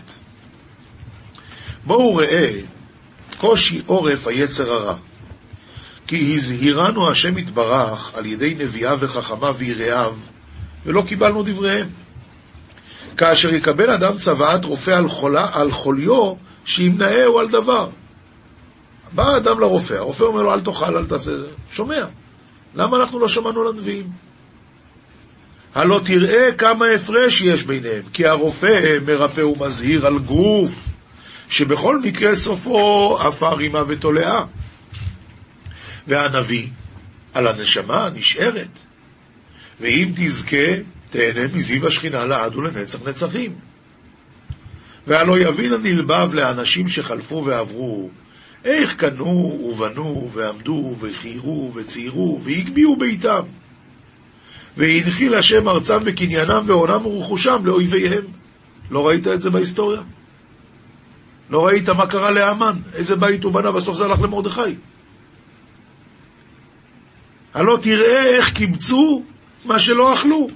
בואו 1.85 2.15
ראה 2.15 2.59
קושי 3.37 3.81
עורף 3.85 4.27
היצר 4.27 4.71
הרע. 4.71 4.97
כי 6.07 6.33
הזהירנו 6.35 7.09
השם 7.09 7.37
יתברך 7.37 8.15
על 8.15 8.25
ידי 8.25 8.55
נביאיו 8.59 8.97
וחכמיו 9.01 9.55
ויראיו, 9.57 10.15
ולא 10.85 11.03
קיבלנו 11.07 11.43
דבריהם. 11.43 11.89
כאשר 13.17 13.53
יקבל 13.53 13.89
אדם 13.89 14.17
צוואת 14.17 14.65
רופא 14.65 14.91
על, 14.91 15.07
חולה, 15.07 15.45
על 15.53 15.71
חוליו, 15.71 16.33
שימנעהו 16.65 17.39
על 17.39 17.49
דבר. 17.49 17.89
בא 19.11 19.37
אדם 19.37 19.59
לרופא, 19.59 19.93
הרופא 19.93 20.23
אומר 20.23 20.41
לו 20.41 20.53
אל 20.53 20.59
תאכל, 20.61 20.97
אל 20.97 21.05
תעשה, 21.05 21.37
זה. 21.37 21.47
שומע. 21.71 22.05
למה 22.75 22.97
אנחנו 22.97 23.19
לא 23.19 23.27
שמענו 23.27 23.63
לנביאים? 23.63 24.07
הלא 25.75 26.01
תראה 26.05 26.51
כמה 26.51 26.85
הפרש 26.95 27.41
יש 27.41 27.63
ביניהם, 27.63 28.03
כי 28.13 28.25
הרופא 28.25 28.97
מרפא 29.05 29.41
ומזהיר 29.41 30.07
על 30.07 30.19
גוף, 30.19 30.87
שבכל 31.49 31.99
מקרה 31.99 32.35
סופו 32.35 33.17
עפר 33.19 33.57
עימה 33.57 33.79
ותולעה. 33.87 34.45
והנביא 36.07 36.67
על 37.33 37.47
הנשמה 37.47 38.09
נשארת, 38.13 38.67
ואם 39.81 40.11
תזכה, 40.15 40.67
תהנה 41.09 41.47
מזיו 41.53 41.87
השכינה 41.87 42.25
לעד 42.25 42.55
ולנצח 42.55 43.07
נצחים. 43.07 43.70
והלא 45.07 45.39
יבין 45.39 45.73
הנלבב 45.73 46.33
לאנשים 46.33 46.89
שחלפו 46.89 47.45
ועברו, 47.45 48.09
איך 48.65 48.95
קנו 48.95 49.59
ובנו 49.69 50.29
ועמדו 50.31 50.95
וחיירו 50.99 51.71
וציירו 51.73 52.39
והגביהו 52.43 52.95
ביתם. 52.95 53.41
והנחיל 54.77 55.35
השם 55.35 55.67
ארצם 55.67 55.97
וקניינם 56.05 56.63
והונם 56.65 57.05
ורכושם 57.05 57.57
לאויביהם. 57.63 58.23
לא 58.91 59.07
ראית 59.07 59.27
את 59.27 59.41
זה 59.41 59.49
בהיסטוריה? 59.49 60.01
לא 61.49 61.65
ראית 61.65 61.89
מה 61.89 62.07
קרה 62.07 62.31
לאמן? 62.31 62.73
איזה 62.93 63.15
בית 63.15 63.43
הוא 63.43 63.53
בנה, 63.53 63.71
בסוף 63.71 63.97
זה 63.97 64.05
הלך 64.05 64.19
למרדכי. 64.19 64.75
הלא 67.53 67.77
תראה 67.81 68.25
איך 68.25 68.53
קיבצו 68.53 69.23
מה 69.65 69.79
שלא 69.79 70.13
אכלו, 70.13 70.47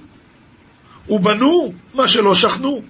ובנו 1.08 1.72
מה 1.94 2.08
שלא 2.08 2.34
שכנו, 2.34 2.82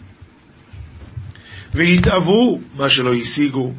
והתאוו 1.76 2.60
מה 2.76 2.90
שלא 2.90 3.14
השיגו, 3.14 3.72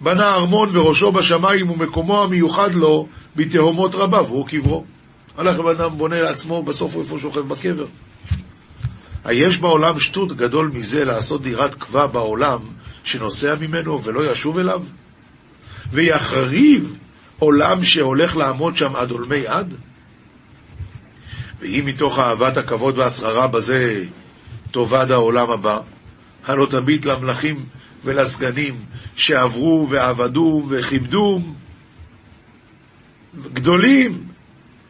בנה 0.00 0.34
ארמון 0.34 0.76
וראשו 0.76 1.12
בשמיים 1.12 1.70
ומקומו 1.70 2.22
המיוחד 2.22 2.74
לו 2.74 3.08
בתהומות 3.36 3.94
רבה, 3.94 4.22
והוא 4.22 4.46
קברו. 4.46 4.84
הלך 5.36 5.58
בן 5.58 5.68
אדם 5.68 5.98
בונה 5.98 6.20
לעצמו, 6.20 6.62
בסוף 6.62 6.96
איפה 6.96 7.18
שוכב 7.18 7.40
בקבר. 7.40 7.86
היש 9.24 9.58
בעולם 9.58 10.00
שטות 10.00 10.32
גדול 10.32 10.70
מזה 10.74 11.04
לעשות 11.04 11.42
דירת 11.42 11.74
קבע 11.74 12.06
בעולם 12.06 12.58
שנוסע 13.04 13.54
ממנו 13.60 14.02
ולא 14.02 14.30
ישוב 14.30 14.58
אליו? 14.58 14.82
ויחריב 15.92 16.96
עולם 17.38 17.84
שהולך 17.84 18.36
לעמוד 18.36 18.76
שם 18.76 18.96
עד 18.96 19.10
עולמי 19.10 19.46
עד? 19.46 19.74
ואם 21.60 21.82
מתוך 21.86 22.18
אהבת 22.18 22.56
הכבוד 22.56 22.98
והשררה 22.98 23.46
בזה 23.46 23.78
תאבד 24.70 25.10
העולם 25.10 25.50
הבא, 25.50 25.78
הלא 26.46 26.66
תביט 26.70 27.04
למלכים 27.04 27.64
ולסגנים 28.04 28.84
שעברו 29.16 29.86
ועבדו 29.90 30.66
וכיבדו 30.68 31.40
גדולים, 33.52 34.24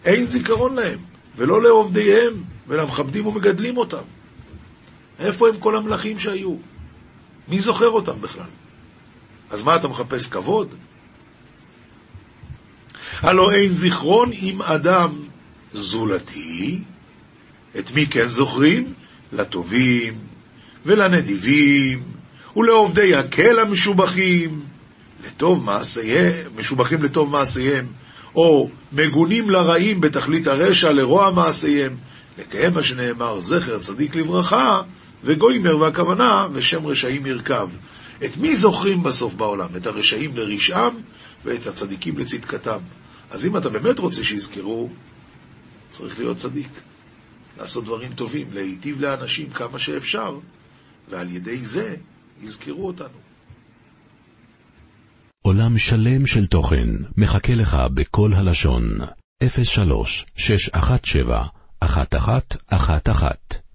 אין 0.04 0.26
זיכרון 0.26 0.74
להם, 0.74 0.98
ולא 1.36 1.62
לעובדיהם, 1.62 2.42
ולמכבדים 2.68 3.26
ומגדלים 3.26 3.76
אותם. 3.76 4.02
איפה 5.18 5.48
הם 5.48 5.58
כל 5.58 5.76
המלכים 5.76 6.18
שהיו? 6.18 6.56
מי 7.48 7.60
זוכר 7.60 7.88
אותם 7.88 8.20
בכלל? 8.20 8.50
אז 9.50 9.62
מה 9.62 9.76
אתה 9.76 9.88
מחפש 9.88 10.26
כבוד? 10.26 10.74
הלא 13.20 13.52
אין 13.52 13.70
זיכרון 13.70 14.30
עם 14.32 14.62
אדם 14.62 15.10
זולתי, 15.72 16.80
את 17.78 17.90
מי 17.94 18.06
כן 18.06 18.28
זוכרים? 18.28 18.94
לטובים 19.32 20.27
ולנדיבים 20.88 22.02
ולעובדי 22.56 23.14
הקל 23.14 23.58
המשובחים, 23.58 24.60
לטוב 25.26 25.64
מעשיהם, 25.64 26.50
משובחים 26.56 27.02
לטוב 27.02 27.30
מעשיהם, 27.30 27.86
או 28.34 28.68
מגונים 28.92 29.50
לרעים 29.50 30.00
בתכלית 30.00 30.46
הרשע 30.46 30.90
לרוע 30.90 31.30
מעשיהם, 31.30 31.96
לקיים 32.38 32.72
מה 32.74 32.82
שנאמר 32.82 33.40
זכר 33.40 33.78
צדיק 33.78 34.16
לברכה, 34.16 34.82
וגוימר 35.24 35.78
והכוונה, 35.78 36.46
ושם 36.52 36.86
רשעים 36.86 37.26
ירכב. 37.26 37.68
את 38.24 38.36
מי 38.36 38.56
זוכרים 38.56 39.02
בסוף 39.02 39.34
בעולם? 39.34 39.68
את 39.76 39.86
הרשעים 39.86 40.36
לרשעם 40.36 40.94
ואת 41.44 41.66
הצדיקים 41.66 42.18
לצדקתם. 42.18 42.78
אז 43.30 43.46
אם 43.46 43.56
אתה 43.56 43.68
באמת 43.68 43.98
רוצה 43.98 44.24
שיזכרו, 44.24 44.88
צריך 45.90 46.18
להיות 46.18 46.36
צדיק. 46.36 46.68
לעשות 47.58 47.84
דברים 47.84 48.12
טובים, 48.12 48.46
להיטיב 48.52 49.00
לאנשים 49.00 49.50
כמה 49.50 49.78
שאפשר, 49.78 50.38
ועל 51.10 51.30
ידי 51.30 51.56
זה 51.56 51.96
יזכרו 52.42 52.86
אותנו. 52.86 53.18
עולם 55.42 55.78
שלם 55.78 56.26
של 56.26 56.46
תוכן 56.46 56.88
מחכה 57.16 57.54
לך 57.54 57.76
בכל 57.94 58.32
הלשון, 58.34 58.98
03 59.64 60.26
617 60.36 61.46
1111 61.82 63.67